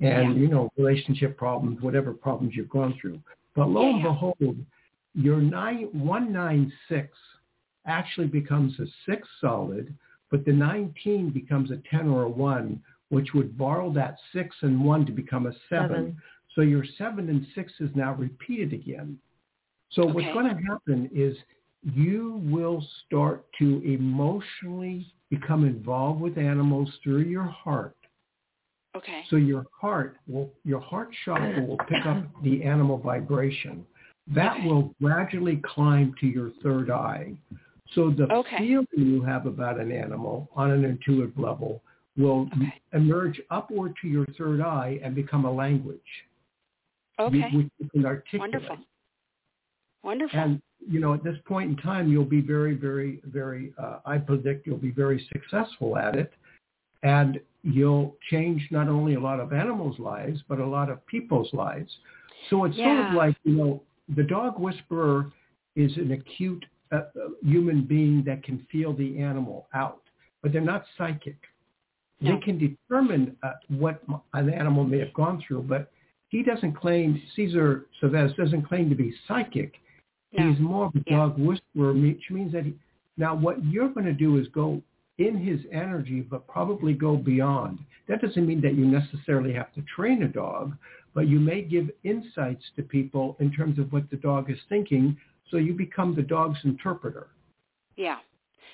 and 0.00 0.34
Yeah. 0.34 0.40
you 0.42 0.48
know 0.48 0.70
relationship 0.76 1.36
problems, 1.36 1.80
whatever 1.80 2.12
problems 2.12 2.54
you've 2.54 2.68
gone 2.68 2.94
through. 3.00 3.20
But 3.54 3.68
lo 3.70 3.82
Yeah, 3.82 3.94
and 3.94 4.02
behold, 4.02 4.66
your 5.14 5.40
nine 5.40 5.84
one 5.92 6.32
nine 6.32 6.72
six 6.88 7.16
actually 7.86 8.26
becomes 8.26 8.78
a 8.80 8.86
six 9.06 9.28
solid, 9.40 9.94
but 10.30 10.44
the 10.44 10.52
nineteen 10.52 11.30
becomes 11.30 11.70
a 11.70 11.78
ten 11.90 12.08
or 12.08 12.24
a 12.24 12.28
one, 12.28 12.82
which 13.08 13.34
would 13.34 13.56
borrow 13.56 13.92
that 13.92 14.16
six 14.32 14.54
and 14.62 14.84
one 14.84 15.06
to 15.06 15.12
become 15.12 15.46
a 15.46 15.52
seven. 15.68 15.88
Seven. 15.88 16.22
So 16.54 16.62
your 16.62 16.84
seven 16.96 17.28
and 17.28 17.46
six 17.54 17.72
is 17.80 17.90
now 17.94 18.14
repeated 18.14 18.72
again. 18.72 19.18
So 19.90 20.06
what's 20.06 20.26
going 20.32 20.48
to 20.48 20.62
happen 20.68 21.10
is 21.14 21.36
you 21.82 22.42
will 22.44 22.84
start 23.06 23.44
to 23.58 23.82
emotionally 23.84 25.12
become 25.30 25.64
involved 25.64 26.20
with 26.20 26.38
animals 26.38 26.90
through 27.02 27.22
your 27.22 27.44
heart. 27.44 27.96
Okay. 28.96 29.24
So 29.28 29.36
your 29.36 29.66
heart 29.78 30.16
will, 30.26 30.50
your 30.64 30.80
heart 30.80 31.10
chakra 31.24 31.60
will 31.62 31.78
pick 31.88 32.04
up 32.06 32.24
the 32.42 32.62
animal 32.62 32.98
vibration. 32.98 33.86
That 34.34 34.56
Okay. 34.56 34.66
will 34.66 34.94
gradually 35.00 35.62
climb 35.64 36.14
to 36.20 36.26
your 36.26 36.50
third 36.62 36.90
eye. 36.90 37.34
So 37.94 38.10
the 38.10 38.24
Okay. 38.32 38.58
feeling 38.58 38.86
you 38.96 39.22
have 39.22 39.46
about 39.46 39.78
an 39.78 39.92
animal 39.92 40.50
on 40.56 40.70
an 40.70 40.84
intuitive 40.84 41.38
level 41.38 41.82
will 42.16 42.48
Okay. 42.52 42.80
emerge 42.92 43.40
upward 43.50 43.94
to 44.00 44.08
your 44.08 44.26
third 44.38 44.60
eye 44.60 44.98
and 45.02 45.14
become 45.14 45.44
a 45.44 45.50
language 45.50 46.26
Okay. 47.18 47.50
which 47.50 47.70
you 47.78 47.88
can 47.90 48.06
articulate. 48.06 48.52
Wonderful. 48.52 48.78
Wonderful. 50.02 50.38
And 50.38 50.62
you 50.88 51.00
know, 51.00 51.14
at 51.14 51.24
this 51.24 51.36
point 51.46 51.70
in 51.70 51.76
time, 51.76 52.08
you'll 52.08 52.24
be 52.24 52.40
very, 52.40 52.74
very, 52.74 53.20
very. 53.24 53.72
Uh, 53.78 53.98
I 54.04 54.18
predict 54.18 54.66
you'll 54.66 54.76
be 54.76 54.90
very 54.90 55.26
successful 55.32 55.96
at 55.96 56.14
it, 56.14 56.32
and 57.02 57.40
you'll 57.62 58.16
change 58.30 58.68
not 58.70 58.88
only 58.88 59.14
a 59.14 59.20
lot 59.20 59.40
of 59.40 59.52
animals' 59.52 59.98
lives, 59.98 60.42
but 60.48 60.60
a 60.60 60.66
lot 60.66 60.90
of 60.90 61.04
people's 61.06 61.52
lives. 61.52 61.90
So 62.50 62.64
it's 62.64 62.76
sort 62.76 63.00
of 63.00 63.12
like 63.12 63.36
you 63.44 63.52
know, 63.52 63.82
the 64.14 64.22
dog 64.22 64.60
whisperer 64.60 65.32
is 65.74 65.96
an 65.96 66.12
acute 66.12 66.64
uh, 66.92 66.96
uh, 66.96 67.28
human 67.42 67.82
being 67.84 68.22
that 68.24 68.44
can 68.44 68.64
feel 68.70 68.92
the 68.92 69.18
animal 69.18 69.66
out, 69.74 70.02
but 70.42 70.52
they're 70.52 70.60
not 70.60 70.84
psychic. 70.96 71.38
They 72.20 72.38
can 72.38 72.58
determine 72.58 73.36
uh, 73.42 73.52
what 73.68 74.02
an 74.32 74.50
animal 74.50 74.84
may 74.84 74.98
have 75.00 75.12
gone 75.12 75.42
through, 75.46 75.62
but 75.62 75.90
he 76.28 76.42
doesn't 76.42 76.72
claim, 76.74 77.20
Caesar 77.36 77.86
Chavez 78.00 78.32
doesn't 78.36 78.62
claim 78.62 78.88
to 78.88 78.94
be 78.94 79.14
psychic. 79.28 79.74
No. 80.32 80.50
He's 80.50 80.60
more 80.60 80.86
of 80.86 80.96
a 80.96 81.02
Yeah. 81.06 81.18
dog 81.18 81.38
whisperer, 81.38 81.92
which 81.92 82.30
means 82.30 82.52
that 82.52 82.64
he, 82.64 82.74
now 83.16 83.34
what 83.34 83.62
you're 83.64 83.90
going 83.90 84.06
to 84.06 84.12
do 84.12 84.38
is 84.38 84.48
go 84.48 84.82
in 85.18 85.36
his 85.36 85.60
energy, 85.72 86.20
but 86.22 86.46
probably 86.46 86.94
go 86.94 87.16
beyond. 87.16 87.78
That 88.08 88.20
doesn't 88.20 88.46
mean 88.46 88.60
that 88.62 88.74
you 88.74 88.86
necessarily 88.86 89.52
have 89.52 89.72
to 89.74 89.82
train 89.82 90.22
a 90.22 90.28
dog, 90.28 90.76
but 91.14 91.28
you 91.28 91.40
may 91.40 91.62
give 91.62 91.90
insights 92.04 92.64
to 92.76 92.82
people 92.82 93.36
in 93.40 93.52
terms 93.52 93.78
of 93.78 93.92
what 93.92 94.08
the 94.10 94.16
dog 94.16 94.50
is 94.50 94.58
thinking, 94.68 95.16
so 95.50 95.56
you 95.58 95.74
become 95.74 96.14
the 96.14 96.22
dog's 96.22 96.58
interpreter. 96.64 97.28
Yeah. 97.96 98.18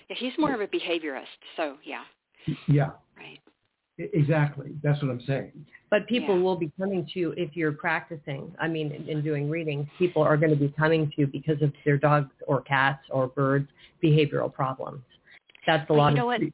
Yeah, 0.08 0.16
he's 0.18 0.32
more 0.38 0.54
of 0.54 0.60
a 0.60 0.66
behaviorist, 0.66 1.38
so 1.56 1.76
yeah. 1.84 2.02
Yeah, 2.66 2.90
exactly. 3.98 4.72
That's 4.82 5.00
what 5.02 5.10
I'm 5.10 5.20
saying. 5.26 5.52
But 5.90 6.06
people 6.06 6.36
Yeah. 6.36 6.42
will 6.42 6.56
be 6.56 6.72
coming 6.78 7.06
to 7.12 7.18
you 7.18 7.32
if 7.36 7.56
you're 7.56 7.72
practicing. 7.72 8.54
I 8.58 8.68
mean, 8.68 8.92
in, 8.92 9.08
in 9.08 9.22
doing 9.22 9.50
readings, 9.50 9.86
people 9.98 10.22
are 10.22 10.36
going 10.36 10.50
to 10.50 10.56
be 10.56 10.70
coming 10.70 11.10
to 11.10 11.14
you 11.18 11.26
because 11.26 11.60
of 11.62 11.72
their 11.84 11.98
dogs 11.98 12.30
or 12.46 12.62
cats 12.62 13.04
or 13.10 13.28
birds' 13.28 13.68
behavioral 14.02 14.52
problems. 14.52 15.02
That's 15.66 15.88
a 15.90 15.92
lot 15.92 16.10
you 16.10 16.16
know 16.16 16.30
of. 16.30 16.40
what? 16.40 16.52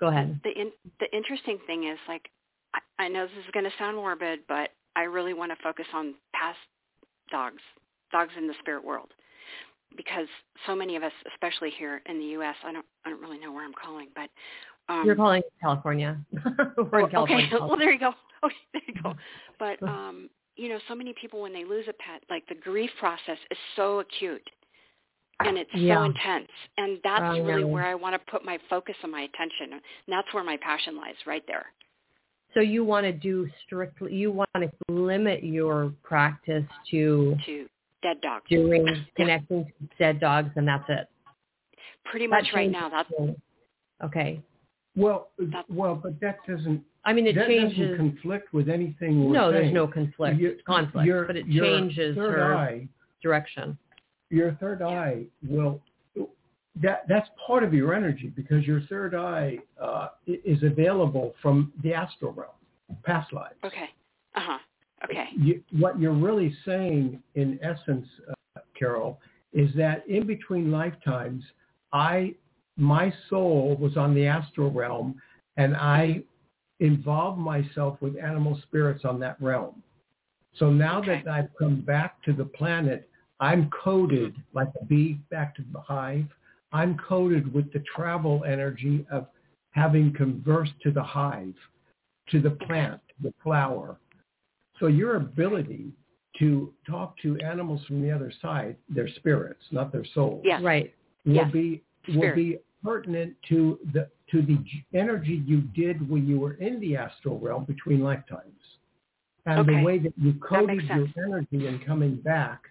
Go 0.00 0.06
ahead. 0.06 0.40
The 0.42 0.58
in, 0.58 0.72
the 0.98 1.14
interesting 1.14 1.58
thing 1.66 1.84
is 1.84 1.98
like 2.08 2.30
I, 2.74 3.04
I 3.04 3.08
know 3.08 3.26
this 3.26 3.36
is 3.44 3.50
going 3.52 3.64
to 3.64 3.72
sound 3.78 3.96
morbid, 3.96 4.40
but 4.48 4.70
I 4.96 5.02
really 5.02 5.34
want 5.34 5.52
to 5.52 5.62
focus 5.62 5.86
on 5.94 6.14
past 6.34 6.58
dogs, 7.30 7.62
dogs 8.10 8.32
in 8.36 8.46
the 8.46 8.54
spirit 8.60 8.84
world, 8.84 9.12
because 9.96 10.26
so 10.66 10.74
many 10.74 10.96
of 10.96 11.02
us, 11.02 11.12
especially 11.32 11.70
here 11.70 12.02
in 12.06 12.18
the 12.18 12.26
U.S., 12.26 12.56
I 12.64 12.72
don't 12.72 12.86
I 13.04 13.10
don't 13.10 13.20
really 13.20 13.38
know 13.38 13.52
where 13.52 13.64
I'm 13.64 13.74
calling, 13.74 14.08
but 14.14 14.30
um, 14.90 15.06
You're 15.06 15.14
calling 15.16 15.42
California. 15.60 16.18
We're 16.92 17.00
in 17.00 17.04
Oh, 17.06 17.08
California. 17.08 17.46
Okay, 17.46 17.56
well 17.60 17.76
there 17.78 17.92
you 17.92 17.98
go. 17.98 18.12
Okay, 18.44 18.54
there 18.72 18.82
you 18.88 19.02
go. 19.02 19.14
But 19.58 19.82
um, 19.86 20.28
you 20.56 20.68
know, 20.68 20.78
so 20.88 20.94
many 20.94 21.14
people 21.20 21.40
when 21.42 21.52
they 21.52 21.64
lose 21.64 21.84
a 21.88 21.92
pet, 21.94 22.22
like 22.28 22.46
the 22.48 22.56
grief 22.56 22.90
process 22.98 23.38
is 23.50 23.58
so 23.76 24.00
acute, 24.00 24.42
and 25.40 25.56
it's 25.56 25.70
Yeah. 25.74 25.96
so 25.98 26.04
intense, 26.04 26.48
and 26.76 26.98
that's 27.04 27.22
I 27.22 27.38
really 27.38 27.64
where 27.64 27.86
I 27.86 27.94
want 27.94 28.14
to 28.14 28.30
put 28.30 28.44
my 28.44 28.58
focus 28.68 28.96
and 29.02 29.12
my 29.12 29.22
attention, 29.22 29.72
and 29.74 29.80
that's 30.08 30.32
where 30.34 30.44
my 30.44 30.56
passion 30.58 30.96
lies, 30.96 31.14
right 31.26 31.44
there. 31.46 31.66
So 32.52 32.60
you 32.60 32.84
want 32.84 33.04
to 33.04 33.12
do 33.12 33.48
strictly, 33.64 34.12
you 34.14 34.32
want 34.32 34.50
to 34.56 34.70
limit 34.88 35.44
your 35.44 35.92
practice 36.02 36.64
to 36.90 37.36
To 37.46 37.66
dead 38.02 38.20
dogs. 38.22 38.44
doing 38.50 39.06
connecting 39.16 39.64
to 39.66 39.72
dead 39.98 40.18
dogs, 40.18 40.50
and 40.56 40.66
that's 40.66 40.84
it. 40.88 41.06
Pretty 42.06 42.26
That 42.26 42.42
much 42.42 42.52
right 42.52 42.70
now. 42.70 42.88
That's. 42.88 43.08
Okay. 44.02 44.42
Well, 44.96 45.30
That's- 45.38 45.64
well, 45.68 45.94
but 45.94 46.18
that 46.20 46.38
doesn't 46.46 46.84
I 47.04 47.12
mean, 47.14 47.26
it 47.26 47.34
that 47.34 47.46
changes. 47.46 47.78
doesn't 47.78 47.96
conflict 47.96 48.52
with 48.52 48.68
anything. 48.68 49.24
We're 49.24 49.32
No, 49.32 49.50
there's 49.52 49.72
no 49.72 49.86
conflict. 49.86 50.38
Your- 50.38 50.54
conflict, 50.66 51.06
your- 51.06 51.24
but 51.24 51.36
it 51.36 51.46
changes 51.48 52.16
her 52.16 52.54
eye 52.54 52.88
direction. 53.22 53.78
your 54.30 54.52
third 54.54 54.82
eye 54.82 55.24
will 55.46 55.80
that 56.76 57.06
that's 57.08 57.28
part 57.46 57.62
of 57.64 57.74
your 57.74 57.92
energy 57.94 58.28
because 58.28 58.64
your 58.66 58.80
third 58.82 59.14
eye 59.14 59.58
uh, 59.80 60.08
is 60.26 60.62
available 60.62 61.34
from 61.42 61.72
the 61.82 61.92
astral 61.92 62.32
realm, 62.32 62.52
past 63.02 63.32
lives. 63.32 63.56
okay. 63.64 63.90
Uh 64.34 64.40
huh. 64.40 64.58
Okay. 65.04 65.28
You, 65.36 65.62
what 65.78 65.98
you're 65.98 66.12
really 66.12 66.54
saying, 66.64 67.22
in 67.34 67.58
essence, 67.62 68.06
uh, 68.30 68.60
Carol, 68.78 69.18
is 69.52 69.74
that 69.74 70.06
in 70.08 70.26
between 70.26 70.70
lifetimes, 70.70 71.42
I 71.92 72.34
my 72.80 73.12
soul 73.28 73.76
was 73.78 73.96
on 73.96 74.14
the 74.14 74.26
astral 74.26 74.70
realm, 74.70 75.20
and 75.56 75.76
I 75.76 76.22
involved 76.80 77.38
myself 77.38 78.00
with 78.00 78.16
animal 78.16 78.58
spirits 78.62 79.04
on 79.04 79.20
that 79.20 79.40
realm. 79.40 79.82
So 80.56 80.70
now 80.70 80.98
Okay. 81.00 81.22
that 81.24 81.30
I've 81.32 81.54
come 81.58 81.82
back 81.82 82.22
to 82.22 82.32
the 82.32 82.44
planet, 82.44 83.08
I'm 83.38 83.70
coded 83.70 84.34
like 84.52 84.68
a 84.80 84.84
bee 84.84 85.14
back 85.30 85.54
to 85.56 85.62
the 85.72 85.80
hive. 85.80 86.26
I'm 86.72 86.96
coded 86.98 87.52
with 87.52 87.72
the 87.72 87.80
travel 87.80 88.44
energy 88.44 89.06
of 89.10 89.28
having 89.72 90.12
conversed 90.12 90.78
to 90.82 90.90
the 90.90 91.02
hive, 91.02 91.54
to 92.30 92.40
the 92.40 92.50
plant, 92.50 93.00
the 93.20 93.32
flower. 93.42 93.98
So 94.78 94.86
your 94.86 95.16
ability 95.16 95.92
to 96.38 96.72
talk 96.88 97.18
to 97.18 97.38
animals 97.40 97.84
from 97.86 98.00
the 98.02 98.10
other 98.10 98.32
side, 98.40 98.76
their 98.88 99.08
spirits, 99.08 99.62
not 99.70 99.92
their 99.92 100.04
souls, 100.04 100.42
Yes. 100.44 100.62
Right. 100.62 100.94
will 101.24 101.34
Yes. 101.34 101.52
be 101.52 101.82
will 102.08 102.14
Spirit. 102.14 102.34
be 102.36 102.58
pertinent 102.82 103.34
to 103.48 103.78
the 103.92 104.08
to 104.30 104.42
the 104.42 104.58
energy 104.96 105.42
you 105.44 105.60
did 105.60 106.08
when 106.08 106.26
you 106.28 106.38
were 106.38 106.54
in 106.54 106.78
the 106.80 106.96
astral 106.96 107.38
realm 107.40 107.64
between 107.64 108.00
lifetimes, 108.00 108.60
and 109.46 109.60
Okay. 109.60 109.76
the 109.78 109.84
way 109.84 109.98
that 109.98 110.12
you 110.16 110.34
coded 110.34 110.66
makes 110.68 110.84
your 110.84 111.06
sense. 111.06 111.18
energy 111.26 111.66
in 111.66 111.78
coming 111.80 112.16
back 112.16 112.62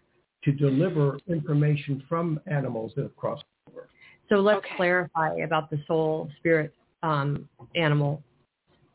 to 0.43 0.51
deliver 0.53 1.19
information 1.27 2.01
from 2.07 2.39
animals 2.47 2.93
that 2.95 3.03
have 3.03 3.15
crossed 3.17 3.43
over. 3.69 3.89
So 4.29 4.39
let's 4.39 4.59
Okay. 4.59 4.75
clarify 4.75 5.35
about 5.37 5.69
the 5.69 5.83
soul, 5.85 6.31
spirit, 6.37 6.73
um, 7.03 7.49
animal 7.75 8.23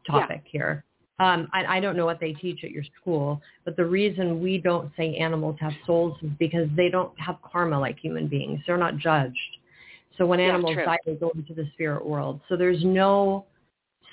topic 0.06 0.42
here. 0.46 0.84
Um, 1.20 1.48
I, 1.52 1.76
I 1.76 1.80
don't 1.80 1.96
know 1.96 2.06
what 2.06 2.18
they 2.18 2.32
teach 2.32 2.64
at 2.64 2.70
your 2.70 2.82
school, 3.00 3.40
but 3.64 3.76
the 3.76 3.84
reason 3.84 4.42
we 4.42 4.58
don't 4.58 4.90
say 4.96 5.14
animals 5.16 5.56
have 5.60 5.72
souls 5.86 6.16
is 6.22 6.30
because 6.38 6.68
they 6.76 6.88
don't 6.88 7.18
have 7.20 7.40
karma 7.42 7.78
like 7.78 7.98
human 7.98 8.26
beings. 8.26 8.60
They're 8.66 8.76
not 8.76 8.96
judged. 8.96 9.58
So 10.16 10.26
when 10.26 10.38
Yeah, 10.38 10.48
animals 10.48 10.74
true. 10.74 10.84
die, 10.84 10.98
they 11.04 11.14
go 11.14 11.30
into 11.34 11.54
the 11.54 11.68
spirit 11.74 12.04
world. 12.06 12.40
So 12.48 12.56
there's 12.56 12.84
no 12.84 13.46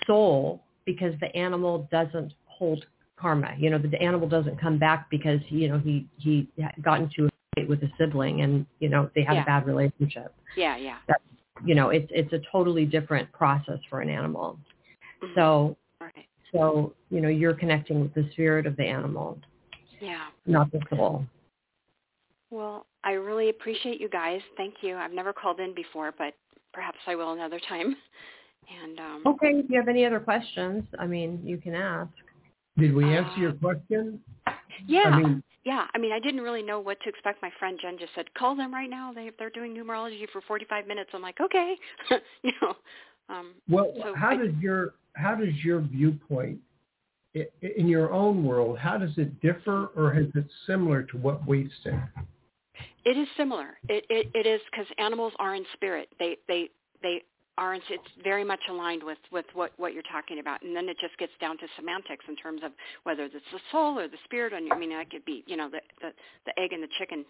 soul 0.08 0.64
because 0.86 1.14
the 1.20 1.36
animal 1.36 1.88
doesn't 1.92 2.34
hold 2.46 2.86
karma. 3.18 3.54
You 3.58 3.70
know, 3.70 3.78
the, 3.78 4.02
animal 4.02 4.28
doesn't 4.28 4.60
come 4.60 4.78
back 4.80 5.10
because 5.10 5.40
you 5.50 5.68
know 5.70 5.78
he 5.78 6.08
he 6.18 6.48
got 6.82 7.00
into 7.02 7.28
a 7.28 7.30
fight 7.56 7.68
with 7.70 7.84
a 7.84 7.92
sibling 7.98 8.42
and 8.42 8.66
you 8.80 8.90
know 8.90 9.10
they 9.16 9.24
had 9.24 9.36
Yeah. 9.36 9.44
a 9.44 9.46
bad 9.46 9.66
relationship 9.68 10.34
Yeah, 10.56 10.78
yeah. 10.78 10.98
you 11.66 11.76
know 11.76 11.90
it's 11.90 12.08
it's 12.12 12.32
a 12.34 12.40
totally 12.52 12.86
different 12.86 13.32
process 13.32 13.80
for 13.90 14.02
an 14.02 14.10
animal 14.10 14.58
Mhm. 15.22 15.36
so 15.36 15.78
right. 16.00 16.26
so 16.52 16.94
you 17.10 17.22
know 17.22 17.28
you're 17.28 17.54
connecting 17.54 18.02
with 18.02 18.14
the 18.14 18.28
spirit 18.32 18.66
of 18.66 18.76
the 18.78 18.84
animal 18.86 19.38
Yeah. 20.00 20.28
not 20.46 20.72
the 20.72 20.82
soul 20.90 21.26
Well, 22.50 22.86
I 23.04 23.12
really 23.14 23.50
appreciate 23.50 24.00
you 24.00 24.10
guys. 24.10 24.42
Thank 24.58 24.76
you. 24.82 24.96
I've 24.96 25.12
never 25.14 25.34
called 25.34 25.60
in 25.60 25.74
before, 25.74 26.14
but 26.18 26.34
perhaps 26.74 26.98
I 27.08 27.16
will 27.16 27.34
another 27.34 27.60
time. 27.68 27.96
And 28.84 29.00
um 29.00 29.22
okay 29.26 29.50
if 29.56 29.70
you 29.70 29.78
have 29.80 29.88
any 29.90 30.06
other 30.06 30.20
questions 30.20 30.84
i 31.00 31.06
mean 31.08 31.42
you 31.44 31.58
can 31.58 31.74
ask 31.76 32.12
Did 32.78 32.94
we 32.94 33.04
answer 33.18 33.40
your 33.40 33.50
Uh, 33.52 33.54
question? 33.56 34.22
yeah. 34.88 35.02
I 35.08 35.18
mean, 35.18 35.44
yeah, 35.66 35.88
I 35.94 35.98
mean, 35.98 36.12
I 36.14 36.20
didn't 36.20 36.42
really 36.42 36.62
know 36.64 36.80
what 36.80 36.98
to 37.02 37.10
expect. 37.10 37.42
My 37.42 37.52
friend 37.60 37.78
Jen 37.82 37.98
just 37.98 38.14
said, 38.16 38.32
"Call 38.36 38.56
them 38.56 38.72
right 38.74 38.90
now. 38.90 39.12
They 39.14 39.32
they're 39.38 39.50
doing 39.50 39.76
numerology 39.76 40.30
for 40.32 40.42
45 40.42 40.88
minutes." 40.88 41.10
I'm 41.14 41.22
like, 41.24 41.42
"Okay." 41.42 41.76
you 42.44 42.52
know. 42.62 42.76
Um 43.30 43.48
well, 43.68 43.92
So 44.04 44.14
how 44.16 44.30
I- 44.32 44.38
does 44.38 44.56
your 44.62 44.94
how 45.14 45.34
does 45.36 45.56
your 45.66 45.82
viewpoint 45.82 46.60
in 47.80 47.88
your 47.88 48.12
own 48.12 48.44
world? 48.46 48.78
How 48.78 48.98
does 48.98 49.18
it 49.18 49.42
differ, 49.42 49.88
or 49.96 50.18
is 50.18 50.28
it 50.36 50.46
similar 50.68 51.04
to 51.04 51.18
what 51.18 51.46
we've 51.48 51.72
seen? 51.84 52.02
It 53.06 53.18
is 53.18 53.28
similar. 53.38 53.78
It 53.90 54.06
it, 54.10 54.28
it 54.34 54.46
is 54.48 54.62
because 54.72 54.86
animals 54.98 55.34
are 55.40 55.56
in 55.56 55.66
spirit. 55.74 56.10
They 56.20 56.38
they 56.48 56.70
they 57.02 57.24
are. 57.58 57.74
In, 57.74 57.82
it's 57.90 58.04
very 58.24 58.44
much 58.44 58.60
aligned 58.70 59.04
with 59.04 59.18
with 59.32 59.46
what 59.54 59.72
what 59.78 59.94
you're 59.94 60.04
talking 60.12 60.40
about. 60.40 60.62
And 60.62 60.76
then 60.76 60.88
it 60.88 60.98
just 61.00 61.18
gets 61.18 61.32
down 61.42 61.58
to 61.60 61.66
semantics 61.76 62.26
in 62.28 62.36
terms 62.36 62.62
of 62.64 62.72
whether 63.04 63.24
it's 63.24 63.34
the 63.34 63.60
soul 63.72 64.00
or 64.00 64.08
the 64.08 64.18
spirit. 64.26 64.54
And 64.54 64.72
I 64.72 64.78
mean, 64.78 64.90
that 64.90 65.10
could 65.10 65.26
be 65.26 65.44
you 65.48 65.58
know 65.58 65.70
the 65.70 65.82
the 66.02 66.12
the 66.46 66.60
egg 66.62 66.74
and 66.74 66.84
the 66.84 66.90
chicken 67.00 67.26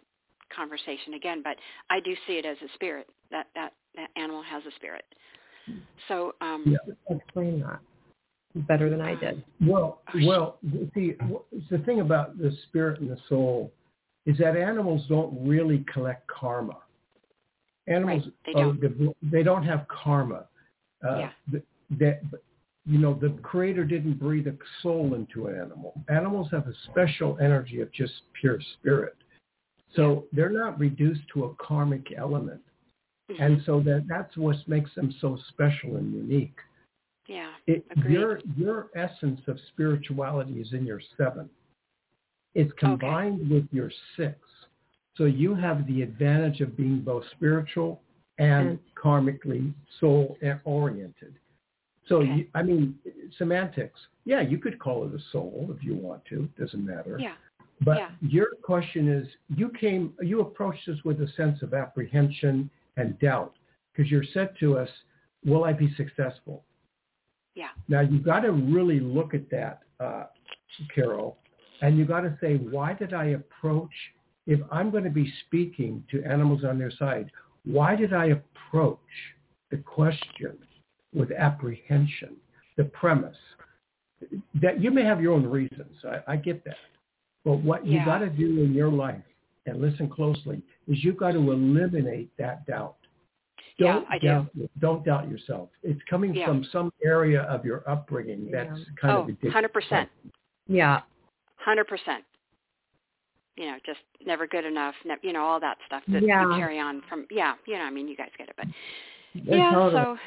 conversation 0.56 1.14
again. 1.14 1.42
But 1.44 1.56
I 1.90 2.00
do 2.02 2.16
see 2.28 2.34
it 2.34 2.46
as 2.46 2.58
a 2.58 2.74
spirit. 2.76 3.08
That 3.32 3.48
that 3.56 3.74
that 3.96 4.10
animal 4.18 4.44
has 4.44 4.64
a 4.66 4.76
spirit. 4.76 5.06
So 6.08 6.36
um 6.42 6.64
Yeah. 6.66 6.94
explain 7.16 7.62
that 7.62 7.80
better 8.68 8.90
than 8.90 9.00
i 9.00 9.16
did 9.16 9.44
Well, 9.66 10.02
well, 10.26 10.58
see, 10.94 11.16
the 11.70 11.78
thing 11.86 12.02
about 12.02 12.38
the 12.38 12.52
spirit 12.68 13.00
and 13.00 13.10
the 13.10 13.18
soul 13.30 13.72
is 14.26 14.38
that 14.38 14.56
animals 14.56 15.06
don't 15.10 15.48
really 15.48 15.84
collect 15.92 16.28
karma. 16.28 16.78
Animals, 17.88 18.24
Right, 18.26 18.34
they 18.46 18.54
don't. 18.54 18.80
devo- 18.80 19.16
they 19.24 19.44
don't 19.44 19.64
have 19.64 19.88
karma. 19.88 20.48
Uh, 21.04 21.18
Yeah. 21.18 21.32
th- 21.50 21.64
That, 21.98 22.22
you 22.86 23.00
know, 23.00 23.14
the 23.14 23.32
creator 23.42 23.84
didn't 23.84 24.14
breathe 24.14 24.48
a 24.48 24.58
soul 24.82 25.14
into 25.14 25.48
an 25.48 25.56
animal. 25.60 25.94
Animals 26.08 26.50
have 26.52 26.68
a 26.68 26.74
special 26.90 27.38
energy 27.40 27.82
of 27.82 27.92
just 27.92 28.32
pure 28.34 28.62
spirit. 28.62 29.16
So 29.94 30.28
they're 30.32 30.50
not 30.64 30.80
reduced 30.80 31.28
to 31.34 31.46
a 31.46 31.56
karmic 31.56 32.14
element. 32.14 32.64
mhm. 33.30 33.42
And 33.42 33.62
so 33.64 33.82
that, 33.82 34.08
that's 34.08 34.38
what 34.38 34.56
makes 34.70 34.94
them 34.96 35.12
so 35.20 35.36
special 35.50 35.98
and 35.98 36.14
unique. 36.14 36.58
yeah, 37.28 37.52
It, 37.68 37.86
your 38.08 38.40
your 38.56 38.90
essence 38.96 39.46
of 39.48 39.60
spirituality 39.74 40.62
is 40.62 40.72
in 40.74 40.86
your 40.86 41.02
seven. 41.18 41.50
It's 42.54 42.72
combined 42.78 43.50
with 43.50 43.68
your 43.72 43.92
six. 44.18 44.38
So 45.16 45.26
you 45.26 45.56
have 45.56 45.88
the 45.88 46.02
advantage 46.02 46.62
of 46.62 46.76
being 46.76 47.02
both 47.02 47.24
spiritual 47.32 48.02
and 48.40 48.80
karmically 48.96 49.74
soul 50.00 50.38
oriented. 50.64 51.36
So 52.08 52.22
Okay. 52.22 52.32
you, 52.34 52.48
I 52.56 52.64
mean, 52.64 52.98
semantics. 53.38 54.00
Yeah, 54.26 54.42
you 54.42 54.58
could 54.58 54.80
call 54.80 55.06
it 55.08 55.14
a 55.14 55.20
soul 55.32 55.70
if 55.76 55.84
you 55.84 55.96
want 55.96 56.26
to. 56.26 56.50
Doesn't 56.58 56.86
matter. 56.86 57.18
yeah, 57.20 57.36
But 57.82 57.98
Yeah. 57.98 58.12
your 58.22 58.48
question 58.62 59.08
is, 59.08 59.28
you 59.50 59.70
came, 59.70 60.14
you 60.22 60.42
approached 60.42 60.88
us 60.90 61.04
with 61.04 61.22
a 61.22 61.28
sense 61.30 61.62
of 61.62 61.74
apprehension 61.74 62.70
and 62.98 63.18
doubt 63.20 63.56
because 63.92 64.12
you're 64.12 64.24
said 64.24 64.56
to 64.60 64.78
us, 64.78 64.90
will 65.46 65.64
I 65.64 65.74
be 65.74 65.94
successful? 65.96 66.64
yeah, 67.56 67.70
Now 67.88 68.02
you've 68.02 68.24
got 68.24 68.42
to 68.42 68.52
really 68.52 69.00
look 69.00 69.34
at 69.34 69.50
that, 69.50 69.84
uh, 70.00 70.26
Carol, 70.94 71.38
and 71.82 71.98
you 71.98 72.06
got 72.06 72.22
to 72.22 72.38
say, 72.42 72.56
why 72.58 72.94
did 72.94 73.14
I 73.14 73.26
approach? 73.26 73.92
If 74.48 74.60
I'm 74.72 74.90
going 74.92 75.04
to 75.04 75.10
be 75.10 75.32
speaking 75.46 76.04
to 76.12 76.24
animals 76.24 76.64
on 76.64 76.80
their 76.80 76.92
side, 76.92 77.32
why 77.66 77.96
did 77.96 78.14
I 78.14 78.28
approach 78.28 79.00
the 79.70 79.78
question 79.78 80.58
with 81.14 81.32
apprehension, 81.32 82.36
the 82.78 82.86
premise? 82.86 83.36
That 84.62 84.80
you 84.82 84.92
may 84.92 85.04
have 85.04 85.22
your 85.22 85.34
own 85.34 85.46
reasons. 85.46 85.96
I, 86.04 86.34
I 86.34 86.36
get 86.38 86.64
that, 86.66 86.78
but 87.44 87.56
what 87.58 87.86
you 87.86 87.94
Yeah. 87.96 88.06
got 88.06 88.20
to 88.20 88.30
do 88.30 88.64
in 88.64 88.74
your 88.74 88.90
life, 88.92 89.24
and 89.66 89.80
listen 89.82 90.10
closely, 90.10 90.62
is 90.88 91.04
you've 91.04 91.18
got 91.18 91.32
to 91.32 91.38
eliminate 91.40 92.30
that 92.38 92.66
doubt. 92.66 92.96
Yeah, 93.78 93.94
Don't 93.94 94.08
I 94.10 94.20
do. 94.20 94.28
doubt, 94.28 94.48
Don't 94.80 95.06
doubt 95.06 95.30
yourself. 95.30 95.70
It's 95.82 96.02
coming 96.10 96.36
Yeah. 96.36 96.46
from 96.48 96.64
some 96.66 96.92
area 97.04 97.42
of 97.44 97.66
your 97.66 97.88
upbringing 97.90 98.48
Yeah. 98.48 98.66
that's 98.66 98.80
kind 99.00 99.14
oh, 99.18 99.22
of 99.22 99.28
ridiculous. 99.28 99.56
100%. 99.56 100.08
yeah 100.68 101.02
hundred 101.64 101.88
percent. 101.88 102.24
You 103.58 103.66
know, 103.68 103.78
just 103.86 104.00
never 104.26 104.48
good 104.48 104.66
enough. 104.66 104.96
Ne- 105.06 105.16
you 105.22 105.34
know, 105.34 105.44
all 105.44 105.60
that 105.60 105.78
stuff 105.86 106.04
that 106.08 106.24
Yeah. 106.24 106.44
you 106.44 106.58
carry 106.58 106.80
on 106.80 107.02
from. 107.10 107.28
Yeah, 107.30 107.56
you 107.66 107.76
know, 107.78 107.84
I 107.84 107.90
mean, 107.90 108.08
you 108.08 108.16
guys 108.16 108.30
get 108.38 108.50
it, 108.50 108.56
but 108.58 108.68
yeah. 109.34 109.72
totally. 109.72 110.02
So 110.04 110.18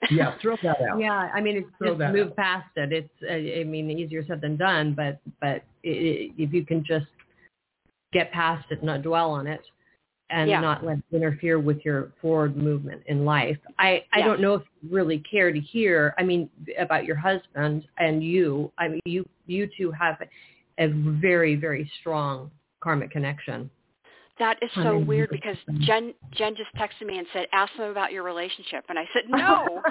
Yeah, 0.10 0.36
throw 0.40 0.56
that 0.62 0.76
out. 0.90 1.00
Yeah, 1.00 1.30
I 1.34 1.40
mean, 1.40 1.56
it's 1.56 1.68
Throw 1.78 1.96
just 1.98 2.14
move 2.14 2.28
out. 2.28 2.36
past 2.36 2.68
it. 2.76 2.92
It's, 2.92 3.22
uh, 3.28 3.60
I 3.60 3.64
mean, 3.64 3.90
easier 3.90 4.24
said 4.24 4.40
than 4.40 4.56
done, 4.56 4.94
but 4.94 5.20
but 5.40 5.62
i 5.84 5.88
i 5.88 6.30
if 6.38 6.52
you 6.52 6.64
can 6.64 6.84
just 6.84 7.06
get 8.12 8.30
past 8.32 8.66
it, 8.70 8.82
not 8.82 9.02
dwell 9.02 9.30
on 9.30 9.46
it, 9.46 9.60
and 10.30 10.48
Yeah. 10.48 10.60
not 10.60 10.84
let 10.84 10.98
it 10.98 11.04
interfere 11.12 11.58
with 11.58 11.84
your 11.84 12.12
forward 12.20 12.56
movement 12.56 13.02
in 13.06 13.24
life. 13.24 13.58
I 13.78 14.04
I 14.12 14.20
Yeah. 14.20 14.26
don't 14.26 14.40
know 14.40 14.54
if 14.54 14.62
you 14.82 14.88
really 14.90 15.18
care 15.20 15.52
to 15.52 15.60
hear. 15.60 16.14
I 16.18 16.22
mean, 16.22 16.48
about 16.78 17.04
your 17.04 17.16
husband 17.16 17.86
and 17.98 18.22
you. 18.22 18.70
I 18.78 18.88
mean, 18.88 19.00
you 19.04 19.28
you 19.46 19.66
two 19.76 19.90
have 19.90 20.20
a 20.78 20.88
very 20.88 21.54
very 21.56 21.90
strong 22.00 22.50
karmic 22.80 23.10
connection. 23.10 23.70
that 24.38 24.56
is 24.62 24.70
so 24.84 24.96
weird 24.96 25.30
because 25.30 25.56
Jen 25.80 26.14
Jen 26.32 26.54
just 26.56 26.70
texted 26.76 27.06
me 27.06 27.18
and 27.18 27.26
said, 27.32 27.46
"Ask 27.52 27.72
them 27.76 27.90
about 27.90 28.12
your 28.12 28.22
relationship," 28.22 28.84
and 28.88 28.98
I 28.98 29.04
said, 29.12 29.24
"No." 29.28 29.82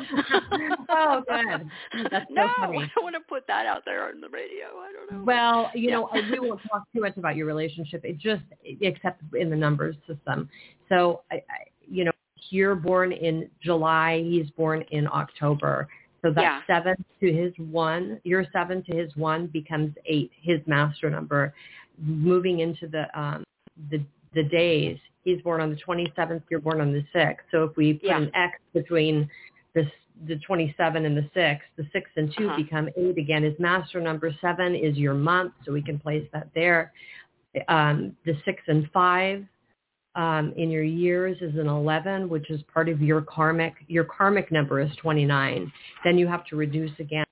oh, 0.90 1.22
good. 1.28 1.70
That's 2.12 2.26
so 2.30 2.34
no, 2.34 2.48
funny. 2.60 2.78
I 2.78 2.92
don't 2.96 3.04
want 3.04 3.16
to 3.16 3.22
put 3.28 3.46
that 3.48 3.66
out 3.66 3.84
there 3.86 4.08
on 4.08 4.22
the 4.22 4.30
radio. 4.30 4.68
I 4.80 4.92
don't 4.94 5.12
know. 5.12 5.24
Well, 5.26 5.70
you 5.76 5.90
Yeah. 5.90 5.96
know, 5.96 6.10
we 6.32 6.40
won't 6.40 6.62
talk 6.72 6.84
too 6.96 7.02
much 7.02 7.18
about 7.18 7.36
your 7.36 7.46
relationship. 7.46 8.06
It 8.06 8.18
just, 8.18 8.44
except 8.64 9.22
in 9.36 9.50
the 9.50 9.56
numbers 9.56 9.96
system. 10.08 10.50
So, 10.90 11.24
I, 11.32 11.36
I, 11.36 11.42
you 11.86 12.06
know, 12.06 12.12
you're 12.50 12.76
born 12.76 13.12
in 13.12 13.50
July. 13.62 14.24
He's 14.24 14.50
born 14.52 14.84
in 14.92 15.08
October. 15.08 15.88
So 16.22 16.32
that 16.32 16.42
Yeah. 16.42 16.62
seven 16.68 16.96
to 17.20 17.32
his 17.32 17.54
one. 17.60 18.20
Your 18.24 18.46
seven 18.52 18.84
to 18.84 18.96
his 18.96 19.16
one 19.16 19.48
becomes 19.48 19.96
eight. 20.06 20.32
His 20.42 20.60
master 20.68 21.10
number. 21.10 21.54
Moving 22.00 22.60
into 22.60 22.88
the 22.88 23.08
um, 23.20 23.44
the 23.90 24.02
the 24.34 24.44
days. 24.44 24.98
He's 25.24 25.42
born 25.42 25.62
on 25.62 25.70
the 25.70 25.76
27th. 25.76 26.42
You're 26.50 26.60
born 26.62 26.80
on 26.80 26.94
the 26.94 27.04
6th. 27.14 27.40
So 27.52 27.64
if 27.66 27.76
we 27.76 27.94
put 27.96 28.04
Yeah. 28.04 28.18
an 28.18 28.32
X 28.34 28.60
between 28.74 29.30
this 29.74 29.88
the 30.26 30.36
27 30.38 31.06
and 31.06 31.16
the 31.16 31.30
6, 31.34 31.64
the 31.76 31.86
6 31.94 32.10
and 32.16 32.34
2 32.34 32.48
Uh-huh. 32.48 32.58
become 32.58 32.90
8 32.98 33.18
again. 33.20 33.44
His 33.44 33.58
master 33.60 34.02
number 34.02 34.32
7 34.42 34.74
is 34.74 34.98
your 34.98 35.14
month, 35.14 35.54
so 35.64 35.72
we 35.72 35.82
can 35.82 36.00
place 36.00 36.28
that 36.34 36.48
there. 36.56 36.92
Um, 37.68 38.16
the 38.26 38.36
6 38.44 38.64
and 38.68 38.90
5 38.92 39.46
um, 40.18 40.52
in 40.58 40.70
your 40.72 40.84
years 40.84 41.38
is 41.42 41.56
an 41.56 41.68
11, 41.68 42.28
which 42.28 42.50
is 42.50 42.62
part 42.74 42.90
of 42.90 43.02
your 43.02 43.22
karmic. 43.22 43.76
Your 43.88 44.04
karmic 44.04 44.52
number 44.52 44.82
is 44.82 44.92
29. 44.98 45.72
Then 46.04 46.18
you 46.18 46.28
have 46.28 46.44
to 46.48 46.56
reduce 46.56 46.92
again 47.00 47.24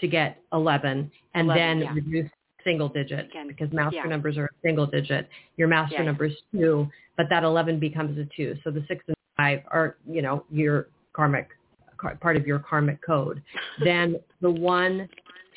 to 0.00 0.06
get 0.06 0.38
11, 0.52 1.10
and 1.34 1.46
11, 1.46 1.56
then 1.56 1.78
yeah. 1.80 1.94
reduce 1.94 2.30
single 2.64 2.88
digit 2.88 3.30
Again, 3.30 3.48
because 3.48 3.72
master 3.72 3.96
yeah. 3.96 4.06
numbers 4.06 4.36
are 4.36 4.44
a 4.44 4.48
single 4.62 4.86
digit. 4.86 5.28
Your 5.56 5.68
master 5.68 5.96
Yeah. 5.96 6.04
number 6.04 6.26
is 6.26 6.36
two, 6.52 6.88
but 7.16 7.26
that 7.30 7.44
11 7.44 7.80
becomes 7.80 8.16
a 8.18 8.24
two. 8.36 8.56
So 8.62 8.70
the 8.70 8.84
six 8.86 9.02
and 9.08 9.16
five 9.36 9.62
are, 9.68 9.96
you 10.06 10.22
know, 10.22 10.44
your 10.50 10.88
karmic 11.12 11.48
part 12.20 12.36
of 12.36 12.46
your 12.46 12.58
karmic 12.58 13.00
code. 13.00 13.42
then 13.84 14.16
the 14.40 14.50
one 14.50 15.08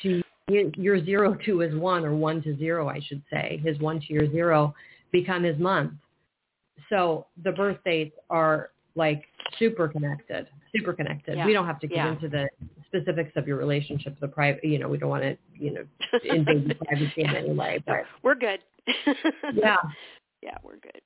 to 0.02 0.22
your 0.48 1.04
zero 1.04 1.34
to 1.44 1.58
his 1.58 1.74
one 1.74 2.04
or 2.04 2.14
one 2.14 2.40
to 2.42 2.56
zero, 2.56 2.88
I 2.88 3.00
should 3.00 3.22
say, 3.30 3.60
is 3.64 3.78
one 3.80 4.00
to 4.00 4.12
your 4.12 4.30
zero 4.30 4.74
become 5.12 5.42
his 5.42 5.58
month. 5.58 5.92
So 6.88 7.26
the 7.42 7.52
birth 7.52 7.78
dates 7.84 8.16
are 8.30 8.70
like 8.94 9.24
super 9.58 9.88
connected, 9.88 10.48
super 10.74 10.92
connected. 10.92 11.36
Yeah. 11.36 11.46
We 11.46 11.52
don't 11.52 11.66
have 11.66 11.80
to 11.80 11.86
get 11.86 11.96
Yeah. 11.96 12.12
into 12.12 12.28
the 12.28 12.48
specifics 12.86 13.32
of 13.36 13.46
your 13.46 13.56
relationship, 13.56 14.18
the 14.20 14.28
private, 14.28 14.64
you 14.64 14.78
know, 14.78 14.88
we 14.88 14.98
don't 14.98 15.10
want 15.10 15.22
to, 15.22 15.36
you 15.54 15.72
know, 15.72 15.84
invade 16.24 16.68
the 16.68 16.74
privacy 16.86 17.22
in 17.22 17.34
any 17.34 17.52
way, 17.52 17.82
but 17.86 18.04
we're 18.22 18.34
good. 18.34 18.60
yeah, 19.54 19.76
yeah, 20.42 20.56
we're 20.62 20.76
good. 20.76 21.00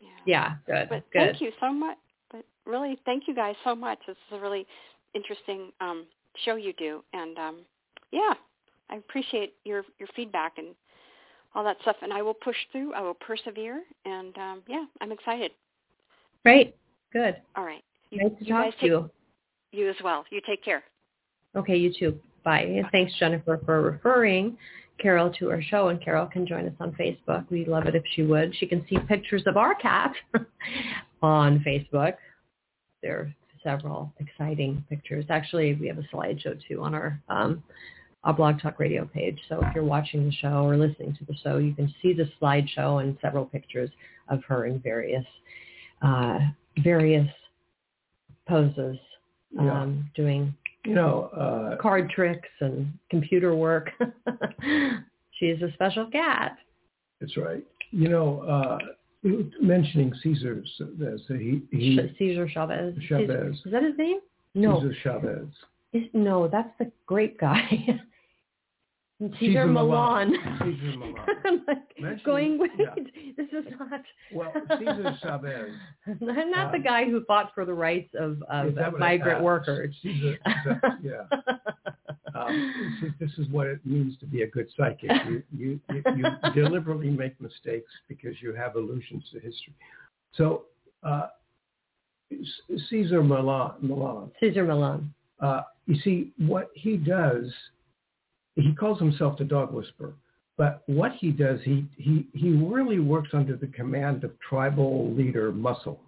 Yeah. 0.00 0.08
yeah, 0.26 0.54
good, 0.66 0.88
But 0.90 1.10
good. 1.12 1.30
thank 1.30 1.40
you 1.40 1.50
so 1.60 1.72
much. 1.72 1.96
But 2.30 2.44
really, 2.66 2.98
thank 3.04 3.26
you 3.26 3.34
guys 3.34 3.54
so 3.64 3.74
much. 3.74 3.98
This 4.06 4.16
is 4.30 4.38
a 4.38 4.40
really 4.40 4.66
interesting 5.14 5.72
um, 5.80 6.06
show 6.44 6.56
you 6.56 6.72
do, 6.74 7.02
and 7.12 7.38
um, 7.38 7.56
yeah, 8.10 8.34
I 8.90 8.96
appreciate 8.96 9.54
your 9.64 9.84
your 9.98 10.08
feedback 10.14 10.58
and 10.58 10.74
all 11.54 11.64
that 11.64 11.76
stuff. 11.82 11.96
And 12.02 12.12
I 12.12 12.22
will 12.22 12.34
push 12.34 12.56
through. 12.72 12.92
I 12.94 13.02
will 13.02 13.14
persevere, 13.14 13.82
and 14.04 14.36
um, 14.38 14.62
yeah, 14.68 14.84
I'm 15.00 15.12
excited. 15.12 15.52
Great, 16.42 16.76
good. 17.12 17.36
All 17.56 17.64
right. 17.64 17.82
You, 18.10 18.24
Nice 18.28 18.38
to 18.38 18.44
talk 18.44 18.64
to 18.66 18.70
take, 18.72 18.82
you. 18.82 19.10
You 19.72 19.90
as 19.90 19.96
well. 20.04 20.24
You 20.30 20.40
take 20.46 20.62
care. 20.64 20.82
Okay, 21.56 21.76
you 21.76 21.92
too. 21.92 22.18
Bye. 22.44 22.62
And 22.62 22.86
thanks, 22.92 23.12
Jennifer, 23.18 23.60
for 23.64 23.80
referring 23.80 24.56
Carol 24.98 25.32
to 25.38 25.50
our 25.50 25.62
show. 25.62 25.88
And 25.88 26.02
Carol 26.02 26.26
can 26.26 26.46
join 26.46 26.66
us 26.66 26.74
on 26.78 26.92
Facebook. 26.92 27.48
We'd 27.50 27.68
love 27.68 27.86
it 27.86 27.94
if 27.94 28.04
she 28.14 28.22
would. 28.22 28.54
She 28.56 28.66
can 28.66 28.84
see 28.88 28.98
pictures 29.08 29.42
of 29.46 29.56
our 29.56 29.74
cat 29.74 30.12
on 31.22 31.64
Facebook. 31.66 32.14
There 33.02 33.18
are 33.18 33.34
several 33.62 34.12
exciting 34.20 34.84
pictures. 34.88 35.24
Actually, 35.30 35.74
we 35.74 35.88
have 35.88 35.98
a 35.98 36.06
slideshow 36.14 36.60
too 36.68 36.82
on 36.82 36.94
our 36.94 37.20
um, 37.28 37.62
our 38.24 38.32
Blog 38.32 38.60
Talk 38.60 38.80
Radio 38.80 39.04
page. 39.04 39.38
So 39.48 39.60
if 39.62 39.74
you're 39.74 39.84
watching 39.84 40.24
the 40.24 40.32
show 40.32 40.64
or 40.66 40.76
listening 40.76 41.14
to 41.18 41.24
the 41.26 41.34
show, 41.42 41.58
you 41.58 41.74
can 41.74 41.92
see 42.02 42.12
the 42.12 42.28
slideshow 42.40 43.02
and 43.02 43.16
several 43.22 43.44
pictures 43.46 43.90
of 44.28 44.42
her 44.48 44.66
in 44.66 44.80
various 44.80 45.24
uh, 46.02 46.38
various 46.82 47.28
poses, 48.48 48.98
Yeah. 49.52 49.82
um, 49.82 50.10
doing 50.16 50.54
You 50.84 50.94
know, 50.94 51.24
uh, 51.34 51.76
card 51.76 52.10
tricks 52.10 52.48
and 52.60 52.92
computer 53.10 53.54
work. 53.54 53.90
She's 55.38 55.60
a 55.62 55.72
special 55.72 56.06
cat. 56.10 56.56
that's 57.20 57.36
right. 57.36 57.64
You 57.90 58.08
know, 58.08 58.40
uh, 58.42 58.78
mentioning 59.60 60.12
Caesar, 60.22 60.62
Chavez, 60.76 61.20
he, 61.28 61.62
he 61.70 61.96
Sh- 61.96 62.16
Cesar 62.18 62.48
Chavez. 62.48 62.94
Chavez. 63.08 63.28
Caesar- 63.28 63.50
is 63.66 63.72
that 63.72 63.82
his 63.82 63.96
name? 63.96 64.18
No. 64.54 64.80
Caesar 64.80 64.94
Chavez. 65.02 65.46
Is- 65.92 66.10
no, 66.12 66.48
that's 66.48 66.70
the 66.78 66.90
grape 67.06 67.38
guy. 67.40 68.00
Cesar 69.38 69.66
Millan. 69.66 70.34
Cesar 70.58 70.98
Millan. 70.98 71.64
Like, 72.00 72.22
going, 72.24 72.58
wait, 72.58 72.72
yeah. 72.78 72.94
this 73.36 73.46
is 73.52 73.64
not... 73.78 74.00
Well, 74.32 74.52
Caesar 74.78 75.16
Chavez. 75.22 75.70
not 76.20 76.72
the 76.72 76.78
Um, 76.78 76.82
guy 76.82 77.04
who 77.04 77.24
fought 77.24 77.52
for 77.54 77.64
the 77.64 77.72
rights 77.72 78.12
of, 78.18 78.42
of 78.50 78.66
Is 78.68 78.74
that 78.74 78.92
what 78.92 79.00
I- 79.02 79.16
migrant 79.16 79.40
uh, 79.40 79.44
workers. 79.44 79.94
Caesar, 80.02 80.36
yeah. 81.02 81.22
Um, 82.34 82.74
this, 83.00 83.08
is, 83.08 83.14
this 83.20 83.46
is 83.46 83.52
what 83.52 83.68
it 83.68 83.78
means 83.86 84.18
to 84.18 84.26
be 84.26 84.42
a 84.42 84.48
good 84.48 84.66
psychic. 84.76 85.08
You, 85.28 85.42
you, 85.56 85.80
you, 85.90 86.02
you 86.16 86.26
deliberately 86.52 87.08
make 87.10 87.40
mistakes 87.40 87.90
because 88.08 88.34
you 88.42 88.52
have 88.54 88.74
allusions 88.74 89.22
to 89.32 89.38
history. 89.38 89.74
So 90.34 90.64
uh, 91.04 91.28
Cesar 92.90 93.22
Millan, 93.22 93.72
Millan 93.80 94.30
Cesar 94.40 94.64
Millan. 94.64 95.14
uh, 95.40 95.62
you 95.86 95.96
see, 96.02 96.32
what 96.38 96.70
he 96.74 96.96
does, 96.96 97.44
he 98.56 98.74
calls 98.74 98.98
himself 98.98 99.38
the 99.38 99.44
dog 99.44 99.72
whisperer. 99.72 100.14
But 100.56 100.82
what 100.86 101.12
he 101.18 101.30
does, 101.30 101.58
he, 101.64 101.84
he, 101.96 102.28
he 102.32 102.50
really 102.50 103.00
works 103.00 103.30
under 103.32 103.56
the 103.56 103.66
command 103.66 104.22
of 104.22 104.38
tribal 104.40 105.12
leader 105.12 105.50
Muscle. 105.50 106.00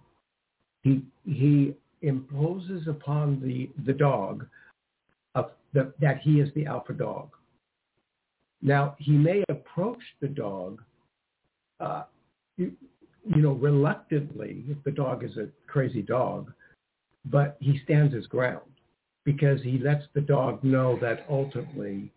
He, 0.83 1.03
he 1.25 1.75
imposes 2.01 2.87
upon 2.87 3.41
the, 3.41 3.69
the 3.85 3.91
dog 3.91 4.47
the, 5.73 5.93
that 5.99 6.19
he 6.21 6.39
is 6.39 6.49
the 6.55 6.65
alpha 6.65 6.93
dog. 6.93 7.29
Now, 8.61 8.95
he 8.97 9.11
may 9.11 9.43
approach 9.49 10.01
the 10.21 10.27
dog, 10.27 10.81
uh, 11.79 12.03
you, 12.57 12.71
you 13.25 13.41
know, 13.41 13.53
reluctantly 13.53 14.63
if 14.67 14.83
the 14.83 14.91
dog 14.91 15.23
is 15.23 15.37
a 15.37 15.49
crazy 15.67 16.01
dog, 16.01 16.51
but 17.25 17.57
he 17.59 17.79
stands 17.83 18.13
his 18.13 18.25
ground 18.25 18.61
because 19.25 19.61
he 19.61 19.77
lets 19.77 20.05
the 20.13 20.21
dog 20.21 20.63
know 20.63 20.97
that 21.01 21.25
ultimately 21.29 22.11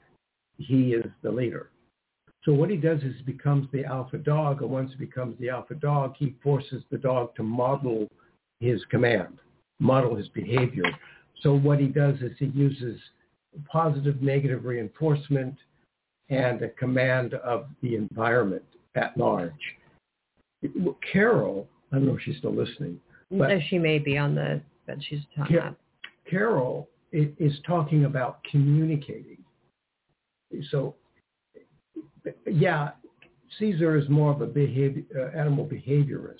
he 0.60 0.92
is 0.94 1.06
the 1.22 1.30
leader. 1.30 1.70
So 2.44 2.52
what 2.52 2.70
he 2.70 2.76
does 2.76 3.02
is 3.02 3.14
he 3.18 3.32
becomes 3.32 3.68
the 3.72 3.84
alpha 3.84 4.18
dog, 4.18 4.62
and 4.62 4.70
once 4.70 4.90
he 4.92 5.04
becomes 5.04 5.38
the 5.38 5.50
alpha 5.50 5.74
dog, 5.74 6.14
he 6.16 6.34
forces 6.42 6.82
the 6.90 6.98
dog 6.98 7.34
to 7.36 7.42
model 7.42 8.08
his 8.60 8.82
command, 8.90 9.38
model 9.78 10.14
his 10.14 10.28
behavior. 10.28 10.84
So 11.42 11.54
what 11.54 11.78
he 11.80 11.86
does 11.86 12.16
is 12.20 12.32
he 12.38 12.46
uses 12.46 13.00
positive, 13.66 14.22
negative 14.22 14.64
reinforcement 14.64 15.56
and 16.28 16.62
a 16.62 16.68
command 16.68 17.34
of 17.34 17.66
the 17.82 17.96
environment 17.96 18.62
at 18.94 19.16
large. 19.16 19.52
Carol, 21.12 21.66
I 21.90 21.96
don't 21.96 22.06
know 22.06 22.16
if 22.16 22.22
she's 22.22 22.36
still 22.36 22.54
listening, 22.54 23.00
But- 23.30 23.52
Uh, 23.52 23.60
she 23.60 23.78
may 23.78 23.98
be 23.98 24.18
on 24.18 24.34
the, 24.34 24.60
but 24.86 25.02
she's 25.04 25.24
talking 25.36 25.56
Yeah. 25.56 25.72
Carol 26.24 26.88
is 27.12 27.60
talking 27.60 28.04
about 28.04 28.42
communicating. 28.44 29.39
So, 30.70 30.94
yeah, 32.46 32.90
Caesar 33.58 33.96
is 33.96 34.08
more 34.08 34.32
of 34.32 34.40
a 34.40 34.46
behavior, 34.46 35.04
uh, 35.16 35.38
animal 35.38 35.66
behaviorist, 35.66 36.36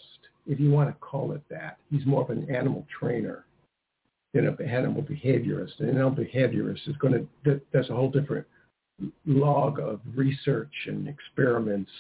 if 0.46 0.60
you 0.60 0.70
want 0.70 0.90
to 0.90 0.94
call 1.00 1.32
it 1.32 1.42
that. 1.50 1.78
He's 1.90 2.06
more 2.06 2.22
of 2.22 2.30
an 2.30 2.54
animal 2.54 2.86
trainer 2.98 3.44
than 4.34 4.46
an 4.46 4.60
animal 4.60 5.02
behaviorist. 5.02 5.80
An 5.80 5.90
animal 5.90 6.12
behaviorist 6.12 6.88
is 6.88 6.96
going 6.96 7.28
to, 7.44 7.60
that's 7.72 7.90
a 7.90 7.94
whole 7.94 8.10
different 8.10 8.46
log 9.26 9.80
of 9.80 10.00
research 10.14 10.72
and 10.86 11.08
experiments. 11.08 11.90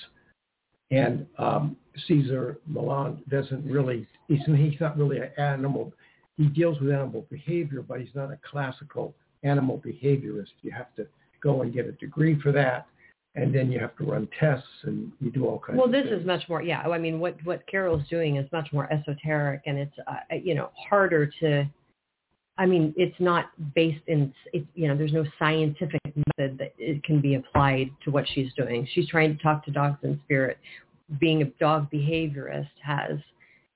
And 0.90 1.26
um, 1.38 1.76
Cesar 2.06 2.58
Millan 2.66 3.22
doesn't 3.28 3.64
really, 3.64 4.06
he's, 4.28 4.44
he's 4.46 4.80
not 4.80 4.98
really 4.98 5.18
an 5.18 5.30
animal 5.38 5.92
he 6.40 6.46
deals 6.46 6.80
with 6.80 6.90
animal 6.90 7.26
behavior, 7.30 7.82
but 7.82 8.00
he's 8.00 8.14
not 8.14 8.32
a 8.32 8.38
classical 8.50 9.14
animal 9.42 9.78
behaviorist. 9.78 10.48
You 10.62 10.70
have 10.70 10.94
to 10.94 11.06
go 11.42 11.62
and 11.62 11.72
get 11.72 11.86
a 11.86 11.92
degree 11.92 12.40
for 12.40 12.52
that, 12.52 12.86
and 13.34 13.54
then 13.54 13.70
you 13.70 13.78
have 13.78 13.96
to 13.96 14.04
run 14.04 14.28
tests, 14.38 14.66
and 14.82 15.12
you 15.20 15.30
do 15.30 15.46
all 15.46 15.58
kinds 15.58 15.74
of 15.74 15.76
Well, 15.76 15.86
of 15.86 15.92
this 15.92 16.04
things. 16.10 16.20
is 16.20 16.26
much 16.26 16.48
more, 16.48 16.62
yeah. 16.62 16.80
I 16.80 16.98
mean, 16.98 17.20
what 17.20 17.36
what 17.44 17.66
Carol's 17.66 18.06
doing 18.08 18.36
is 18.36 18.50
much 18.52 18.72
more 18.72 18.92
esoteric, 18.92 19.62
and 19.66 19.78
it's 19.78 19.96
uh, 20.06 20.34
you 20.42 20.54
know 20.54 20.70
harder 20.88 21.30
to. 21.40 21.68
I 22.58 22.66
mean, 22.66 22.92
it's 22.96 23.18
not 23.18 23.46
based 23.74 24.02
in, 24.06 24.34
it, 24.52 24.66
you 24.74 24.86
know, 24.86 24.94
there's 24.94 25.14
no 25.14 25.24
scientific 25.38 25.98
method 26.04 26.58
that 26.58 26.74
it 26.76 27.02
can 27.04 27.18
be 27.18 27.36
applied 27.36 27.90
to 28.04 28.10
what 28.10 28.26
she's 28.34 28.52
doing. 28.54 28.86
She's 28.92 29.08
trying 29.08 29.34
to 29.34 29.42
talk 29.42 29.64
to 29.64 29.70
dogs 29.70 29.96
in 30.02 30.20
spirit. 30.24 30.58
Being 31.18 31.40
a 31.40 31.46
dog 31.58 31.90
behaviorist 31.90 32.68
has 32.82 33.18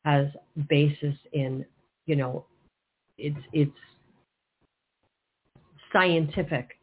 has 0.04 0.26
basis 0.68 1.14
in, 1.32 1.64
you 2.04 2.16
know, 2.16 2.44
it's 3.16 3.38
it's 3.54 3.72
scientific. 5.92 6.76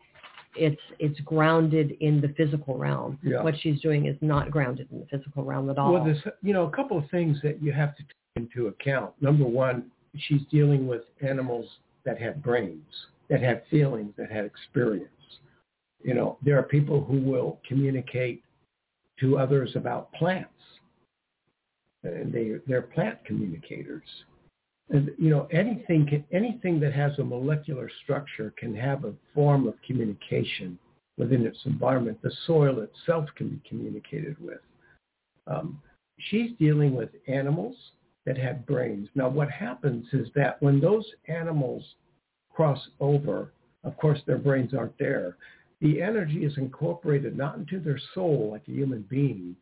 It's 0.55 0.81
it's 0.99 1.19
grounded 1.21 1.95
in 1.99 2.19
the 2.19 2.29
physical 2.37 2.77
realm. 2.77 3.17
Yeah. 3.23 3.43
What 3.43 3.55
she's 3.61 3.79
doing 3.81 4.05
is 4.05 4.17
not 4.21 4.51
grounded 4.51 4.87
in 4.91 4.99
the 4.99 5.05
physical 5.05 5.43
realm 5.43 5.69
at 5.69 5.77
all. 5.77 5.93
Well, 5.93 6.03
there's 6.03 6.21
you 6.41 6.53
know 6.53 6.65
a 6.67 6.71
couple 6.71 6.97
of 6.97 7.09
things 7.09 7.37
that 7.43 7.61
you 7.61 7.71
have 7.71 7.95
to 7.95 8.03
take 8.03 8.43
into 8.43 8.67
account. 8.67 9.13
Number 9.21 9.45
one, 9.45 9.91
she's 10.17 10.41
dealing 10.51 10.87
with 10.87 11.03
animals 11.21 11.65
that 12.05 12.19
have 12.19 12.41
brains, 12.43 12.83
that 13.29 13.41
have 13.41 13.61
feelings, 13.69 14.13
that 14.17 14.31
have 14.31 14.45
experience. 14.45 15.07
You 16.03 16.15
know, 16.15 16.37
there 16.43 16.57
are 16.57 16.63
people 16.63 17.03
who 17.03 17.19
will 17.21 17.59
communicate 17.67 18.43
to 19.19 19.37
others 19.37 19.71
about 19.75 20.11
plants, 20.13 20.49
and 22.03 22.33
they 22.33 22.55
they're 22.67 22.81
plant 22.81 23.23
communicators. 23.25 24.03
And 24.91 25.11
you 25.17 25.29
know, 25.29 25.47
anything 25.51 26.05
can, 26.05 26.25
anything 26.33 26.79
that 26.81 26.93
has 26.93 27.17
a 27.17 27.23
molecular 27.23 27.89
structure 28.03 28.53
can 28.57 28.75
have 28.75 29.05
a 29.05 29.13
form 29.33 29.67
of 29.67 29.75
communication 29.87 30.77
within 31.17 31.45
its 31.45 31.59
environment. 31.65 32.17
The 32.21 32.31
soil 32.45 32.81
itself 32.81 33.25
can 33.35 33.49
be 33.49 33.61
communicated 33.67 34.35
with. 34.39 34.59
Um, 35.47 35.81
she's 36.19 36.51
dealing 36.59 36.93
with 36.93 37.09
animals 37.27 37.75
that 38.25 38.37
have 38.37 38.65
brains. 38.65 39.07
Now, 39.15 39.29
what 39.29 39.49
happens 39.49 40.05
is 40.11 40.27
that 40.35 40.61
when 40.61 40.79
those 40.79 41.05
animals 41.27 41.83
cross 42.53 42.79
over, 42.99 43.53
of 43.83 43.97
course, 43.97 44.19
their 44.27 44.37
brains 44.37 44.73
aren't 44.73 44.97
there. 44.97 45.37
the 45.79 45.99
energy 45.99 46.45
is 46.45 46.55
incorporated 46.57 47.35
not 47.35 47.57
into 47.57 47.79
their 47.79 47.99
soul 48.13 48.49
like 48.51 48.61
a 48.67 48.71
human 48.71 49.01
being, 49.09 49.55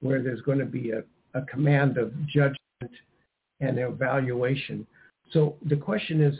where 0.00 0.22
there's 0.22 0.42
going 0.42 0.58
to 0.58 0.66
be 0.66 0.90
a, 0.90 1.02
a 1.34 1.42
command 1.46 1.96
of 1.96 2.12
judgment 2.26 2.58
and 3.62 3.78
evaluation. 3.78 4.86
So 5.32 5.56
the 5.64 5.76
question 5.76 6.20
is, 6.20 6.34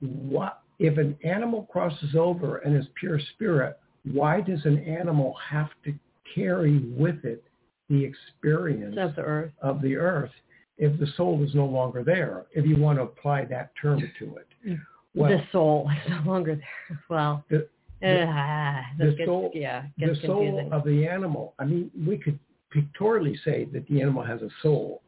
what 0.00 0.60
if 0.78 0.98
an 0.98 1.16
animal 1.24 1.68
crosses 1.72 2.14
over 2.14 2.58
and 2.58 2.76
is 2.76 2.86
pure 2.98 3.18
spirit? 3.34 3.78
Why 4.12 4.40
does 4.40 4.64
an 4.64 4.78
animal 4.78 5.34
have 5.50 5.70
to 5.84 5.94
carry 6.34 6.78
with 6.96 7.24
it 7.24 7.42
the 7.88 8.04
experience 8.04 8.96
of 8.98 9.16
the 9.16 9.22
earth? 9.22 9.52
Of 9.62 9.82
the 9.82 9.96
earth, 9.96 10.30
if 10.78 10.98
the 11.00 11.06
soul 11.16 11.42
is 11.42 11.54
no 11.54 11.64
longer 11.64 12.04
there, 12.04 12.46
if 12.52 12.66
you 12.66 12.76
want 12.76 12.98
to 12.98 13.02
apply 13.02 13.46
that 13.46 13.72
term 13.80 14.00
to 14.18 14.36
it. 14.36 14.48
Mm. 14.66 14.80
Well, 15.14 15.30
the 15.30 15.42
soul 15.50 15.90
is 15.90 16.10
no 16.10 16.30
longer 16.30 16.56
there. 16.56 17.00
Well, 17.08 17.42
the, 17.48 17.68
the, 18.02 18.24
uh, 18.24 18.82
the 18.98 19.12
gets, 19.12 19.26
soul, 19.26 19.50
yeah, 19.54 19.84
the 19.96 20.14
soul 20.26 20.68
of 20.70 20.84
the 20.84 21.08
animal. 21.08 21.54
I 21.58 21.64
mean, 21.64 21.90
we 22.06 22.18
could 22.18 22.38
pictorially 22.70 23.38
say 23.42 23.66
that 23.72 23.88
the 23.88 24.02
animal 24.02 24.22
has 24.22 24.42
a 24.42 24.50
soul, 24.62 25.00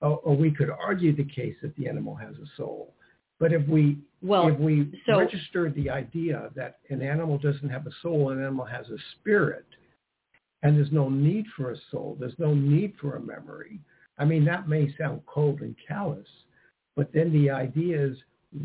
or, 0.00 0.18
or 0.18 0.36
we 0.36 0.50
could 0.50 0.70
argue 0.70 1.14
the 1.14 1.24
case 1.24 1.56
that 1.62 1.74
the 1.76 1.88
animal 1.88 2.14
has 2.14 2.34
a 2.36 2.46
soul. 2.56 2.94
But 3.40 3.52
if 3.52 3.66
we 3.68 3.98
well, 4.20 4.48
if 4.48 4.58
we 4.58 5.00
so, 5.06 5.18
registered 5.18 5.74
the 5.74 5.90
idea 5.90 6.50
that 6.56 6.78
an 6.90 7.02
animal 7.02 7.38
doesn't 7.38 7.68
have 7.68 7.86
a 7.86 7.92
soul, 8.02 8.30
an 8.30 8.40
animal 8.40 8.64
has 8.64 8.86
a 8.88 8.96
spirit, 9.14 9.66
and 10.62 10.76
there's 10.76 10.92
no 10.92 11.08
need 11.08 11.46
for 11.56 11.70
a 11.70 11.76
soul, 11.90 12.16
there's 12.18 12.38
no 12.38 12.52
need 12.52 12.94
for 13.00 13.16
a 13.16 13.20
memory. 13.20 13.78
I 14.18 14.24
mean, 14.24 14.44
that 14.46 14.68
may 14.68 14.92
sound 14.98 15.22
cold 15.26 15.60
and 15.60 15.76
callous, 15.86 16.26
but 16.96 17.12
then 17.12 17.32
the 17.32 17.50
idea 17.50 18.04
is 18.04 18.16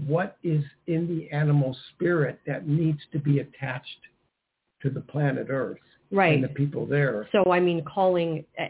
what 0.08 0.38
is 0.44 0.64
in 0.88 1.08
the 1.08 1.30
animal 1.36 1.78
spirit 1.94 2.40
that 2.48 2.68
needs 2.68 3.00
to 3.12 3.20
be 3.20 3.40
attached 3.40 4.00
to 4.82 4.90
the 4.90 5.02
planet 5.02 5.48
Earth 5.50 5.78
right. 6.12 6.34
and 6.34 6.44
the 6.44 6.50
people 6.50 6.86
there. 6.86 7.28
So, 7.32 7.52
I 7.52 7.60
mean, 7.60 7.84
calling, 7.84 8.44
eh, 8.58 8.70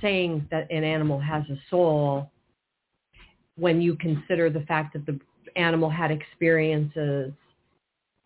saying 0.00 0.46
that 0.50 0.70
an 0.70 0.84
animal 0.84 1.20
has 1.20 1.42
a 1.50 1.56
soul 1.70 2.30
when 3.56 3.80
you 3.80 3.96
consider 3.96 4.50
the 4.50 4.60
fact 4.62 4.92
that 4.94 5.06
the 5.06 5.18
animal 5.56 5.88
had 5.88 6.10
experiences, 6.10 7.32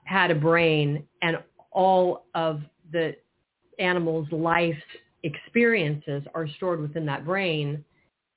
had 0.05 0.31
a 0.31 0.35
brain, 0.35 1.05
and 1.23 1.39
all 1.71 2.25
of 2.35 2.63
the 2.93 3.15
animal's 3.79 4.31
life 4.33 4.77
experiences 5.23 6.23
are 6.35 6.49
stored 6.57 6.81
within 6.81 7.05
that 7.07 7.25
brain 7.25 7.85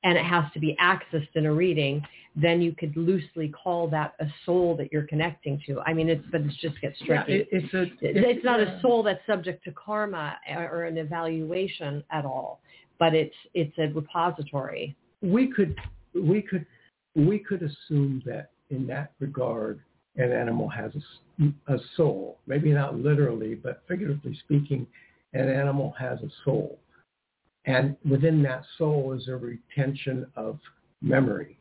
and 0.03 0.17
it 0.17 0.26
has 0.26 0.43
to 0.53 0.59
be 0.59 0.76
accessed 0.82 1.30
in 1.36 1.45
a 1.45 1.53
reading, 1.53 2.03
then 2.36 2.61
you 2.61 2.74
could 2.74 2.95
loosely 2.97 3.49
call 3.49 3.88
that 3.89 4.15
a 4.19 4.26
soul 4.45 4.76
that 4.78 4.91
you're 4.91 5.05
connecting 5.05 5.61
to. 5.67 5.80
I 5.82 5.93
mean, 5.93 6.09
it's 6.09 6.24
but 6.32 6.41
it 6.41 6.51
just 6.59 6.80
gets 6.82 6.97
tricky. 7.05 7.34
Yeah, 7.34 7.38
it, 7.38 7.47
it's 7.51 7.74
a, 7.74 7.82
it's, 7.84 7.97
it's, 8.01 8.45
not 8.45 8.59
a 8.59 8.80
soul 8.82 9.03
that's 9.03 9.19
subject 9.28 9.63
to 9.65 9.72
karma 9.72 10.38
or 10.49 10.86
an 10.86 10.97
evaluation 10.97 12.03
at 12.09 12.26
all, 12.26 12.61
but 13.01 13.15
it's 13.15 13.35
it's 13.55 13.75
a 13.79 13.87
repository. 13.95 14.95
We 15.23 15.51
could 15.51 15.75
we 16.13 16.43
could 16.43 16.67
we 17.15 17.39
could 17.39 17.63
assume 17.63 18.21
that 18.27 18.51
in 18.69 18.85
that 18.87 19.13
regard, 19.19 19.81
an 20.17 20.31
animal 20.31 20.69
has 20.69 20.91
a, 21.39 21.73
a 21.73 21.79
soul. 21.97 22.37
Maybe 22.45 22.71
not 22.71 22.95
literally, 22.99 23.55
but 23.55 23.81
figuratively 23.87 24.37
speaking, 24.45 24.85
an 25.33 25.49
animal 25.49 25.95
has 25.99 26.19
a 26.19 26.29
soul. 26.45 26.77
And 27.65 27.97
within 28.07 28.43
that 28.43 28.63
soul 28.77 29.13
is 29.13 29.27
a 29.27 29.35
retention 29.35 30.27
of 30.35 30.59
memory 31.01 31.57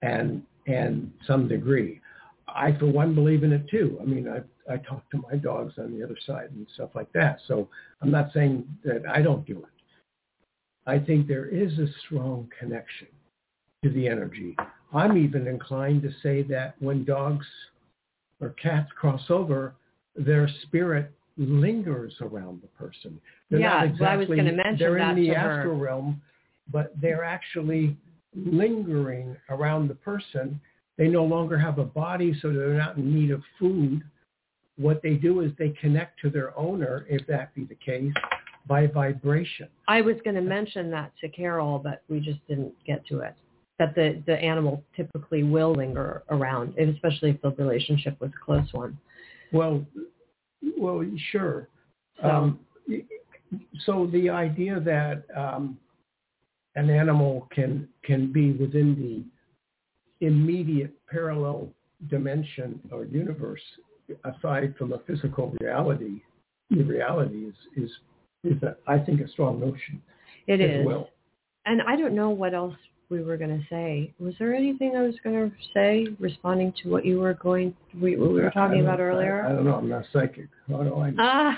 and 0.00 0.44
and 0.68 1.12
some 1.26 1.48
degree. 1.48 2.00
I, 2.46 2.76
for 2.78 2.86
one, 2.86 3.16
believe 3.16 3.42
in 3.42 3.52
it 3.52 3.68
too. 3.68 3.98
I 4.00 4.04
mean, 4.04 4.28
I 4.28 4.42
I 4.72 4.76
talk 4.76 5.10
to 5.10 5.24
my 5.28 5.38
dogs 5.38 5.74
on 5.78 5.92
the 5.92 6.04
other 6.04 6.18
side 6.24 6.50
and 6.52 6.68
stuff 6.74 6.90
like 6.94 7.12
that. 7.14 7.40
So 7.48 7.68
I'm 8.00 8.12
not 8.12 8.30
saying 8.32 8.64
that 8.84 9.02
I 9.12 9.22
don't 9.22 9.44
do 9.44 9.58
it. 9.58 9.79
I 10.90 10.98
think 10.98 11.28
there 11.28 11.46
is 11.46 11.78
a 11.78 11.86
strong 12.04 12.48
connection 12.58 13.06
to 13.84 13.90
the 13.90 14.08
energy. 14.08 14.56
I'm 14.92 15.16
even 15.16 15.46
inclined 15.46 16.02
to 16.02 16.10
say 16.20 16.42
that 16.54 16.74
when 16.80 17.04
dogs 17.04 17.46
or 18.40 18.50
cats 18.60 18.90
cross 18.98 19.22
over, 19.30 19.74
their 20.16 20.50
spirit 20.62 21.12
lingers 21.36 22.12
around 22.20 22.60
the 22.60 22.66
person. 22.68 23.20
They're 23.50 23.60
yeah, 23.60 23.84
exactly, 23.84 24.00
well, 24.00 24.10
I 24.10 24.16
was 24.16 24.26
going 24.26 24.44
to 24.46 24.52
mention 24.52 24.78
They're 24.80 24.98
that 24.98 25.16
in 25.16 25.22
the 25.22 25.30
astral 25.30 25.78
her. 25.78 25.84
realm, 25.84 26.20
but 26.72 26.92
they're 27.00 27.22
actually 27.22 27.96
lingering 28.34 29.36
around 29.48 29.86
the 29.86 29.94
person. 29.94 30.60
They 30.98 31.06
no 31.06 31.24
longer 31.24 31.56
have 31.56 31.78
a 31.78 31.84
body, 31.84 32.36
so 32.42 32.52
they're 32.52 32.74
not 32.74 32.96
in 32.96 33.14
need 33.14 33.30
of 33.30 33.42
food. 33.60 34.02
What 34.76 35.02
they 35.02 35.14
do 35.14 35.40
is 35.40 35.52
they 35.56 35.68
connect 35.68 36.20
to 36.22 36.30
their 36.30 36.56
owner, 36.58 37.06
if 37.08 37.24
that 37.28 37.54
be 37.54 37.64
the 37.64 37.76
case, 37.76 38.12
by 38.66 38.86
vibration. 38.86 39.68
I 39.88 40.00
was 40.00 40.16
going 40.24 40.36
to 40.36 40.42
mention 40.42 40.90
that 40.90 41.12
to 41.20 41.28
Carol, 41.28 41.78
but 41.78 42.02
we 42.08 42.20
just 42.20 42.38
didn't 42.48 42.72
get 42.86 43.06
to 43.06 43.20
it. 43.20 43.34
That 43.78 43.94
the, 43.94 44.22
the 44.26 44.36
animal 44.36 44.84
typically 44.94 45.42
will 45.42 45.72
linger 45.72 46.22
around, 46.30 46.78
especially 46.78 47.30
if 47.30 47.40
the 47.42 47.50
relationship 47.50 48.20
was 48.20 48.30
a 48.30 48.44
close 48.44 48.68
one. 48.72 48.98
Well, 49.52 49.84
well, 50.76 51.04
sure. 51.32 51.68
So, 52.20 52.28
um, 52.28 52.60
so 53.86 54.08
the 54.12 54.28
idea 54.28 54.80
that 54.80 55.24
um, 55.36 55.78
an 56.74 56.90
animal 56.90 57.48
can 57.52 57.88
can 58.04 58.32
be 58.32 58.52
within 58.52 58.94
the 60.20 60.26
immediate 60.26 60.92
parallel 61.10 61.68
dimension 62.08 62.80
or 62.92 63.04
universe, 63.04 63.62
aside 64.24 64.74
from 64.76 64.92
a 64.92 64.98
physical 65.06 65.54
reality, 65.60 66.20
the 66.70 66.82
reality 66.82 67.46
is 67.46 67.54
is 67.76 67.90
is 68.44 68.62
a, 68.62 68.76
I 68.86 68.98
think 68.98 69.20
a 69.20 69.28
strong 69.28 69.60
notion. 69.60 70.02
It 70.46 70.60
is. 70.60 70.86
Well. 70.86 71.10
And 71.66 71.82
I 71.82 71.96
don't 71.96 72.14
know 72.14 72.30
what 72.30 72.54
else 72.54 72.74
we 73.10 73.22
were 73.22 73.36
going 73.36 73.50
to 73.50 73.66
say. 73.68 74.14
Was 74.18 74.34
there 74.38 74.54
anything 74.54 74.96
I 74.96 75.02
was 75.02 75.14
going 75.22 75.50
to 75.50 75.56
say 75.74 76.06
responding 76.18 76.72
to 76.82 76.88
what 76.88 77.04
you 77.04 77.18
were 77.18 77.34
going 77.34 77.74
we, 78.00 78.16
we 78.16 78.28
were 78.28 78.50
talking 78.50 78.80
about 78.80 79.00
earlier? 79.00 79.44
I, 79.44 79.50
I, 79.50 79.52
don't 79.52 79.64
know. 79.64 79.74
I'm 79.74 79.88
not 79.88 80.04
psychic. 80.12 80.48
How 80.68 80.82
do 80.82 80.96
I 80.96 81.10
know? 81.10 81.54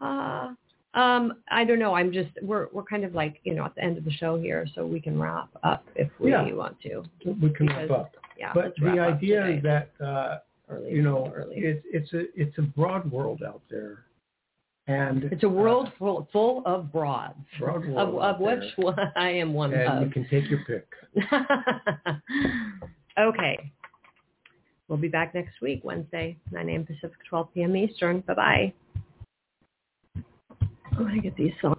Uh, 0.00 0.04
uh, 0.04 0.48
um, 0.98 1.32
I 1.50 1.64
don't 1.64 1.78
know. 1.78 1.94
I'm 1.94 2.12
just 2.12 2.30
we're 2.42 2.68
we're 2.72 2.84
kind 2.84 3.04
of 3.04 3.14
like 3.14 3.40
you 3.44 3.54
know 3.54 3.64
at 3.64 3.74
the 3.74 3.82
end 3.82 3.96
of 3.98 4.04
the 4.04 4.12
show 4.12 4.38
here, 4.38 4.66
so 4.74 4.86
we 4.86 5.00
can 5.00 5.18
wrap 5.18 5.48
up 5.64 5.84
if 5.96 6.10
we 6.20 6.30
yeah. 6.30 6.52
want 6.52 6.78
to. 6.82 7.02
We 7.24 7.50
can 7.50 7.66
because, 7.66 7.88
wrap 7.88 7.90
up. 7.90 8.12
Yeah, 8.38 8.52
but 8.54 8.74
the 8.80 9.00
idea 9.00 9.46
is 9.46 9.62
that 9.62 9.90
uh, 10.04 10.38
early, 10.68 10.90
you 10.90 11.02
know 11.02 11.32
early. 11.34 11.56
it's 11.56 11.84
it's 11.90 12.12
a 12.12 12.24
it's 12.40 12.58
a 12.58 12.62
broad 12.62 13.10
world 13.10 13.42
out 13.46 13.62
there, 13.70 14.04
and 14.86 15.24
it's 15.24 15.42
a 15.44 15.48
world 15.48 15.88
uh, 15.88 15.92
full, 15.98 16.28
full 16.32 16.62
of 16.66 16.92
broads. 16.92 17.38
Broad 17.58 17.88
of, 17.88 18.14
of 18.16 18.38
which 18.40 18.64
one 18.76 18.96
I 19.16 19.30
am 19.30 19.54
one 19.54 19.72
and 19.72 19.88
of. 19.88 20.02
you 20.02 20.10
can 20.10 20.28
take 20.28 20.50
your 20.50 20.60
pick. 20.66 20.86
okay. 23.18 23.72
We'll 24.88 24.98
be 24.98 25.08
back 25.08 25.34
next 25.34 25.62
week, 25.62 25.80
Wednesday, 25.84 26.36
9 26.50 26.68
a.m. 26.68 26.84
Pacific, 26.84 27.16
12 27.28 27.54
p.m. 27.54 27.76
Eastern. 27.76 28.20
Bye-bye. 28.20 28.74
I'm 30.16 30.24
going 30.98 31.14
to 31.14 31.20
get 31.22 31.34
these 31.36 31.52
songs. 31.62 31.78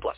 plus. 0.01 0.17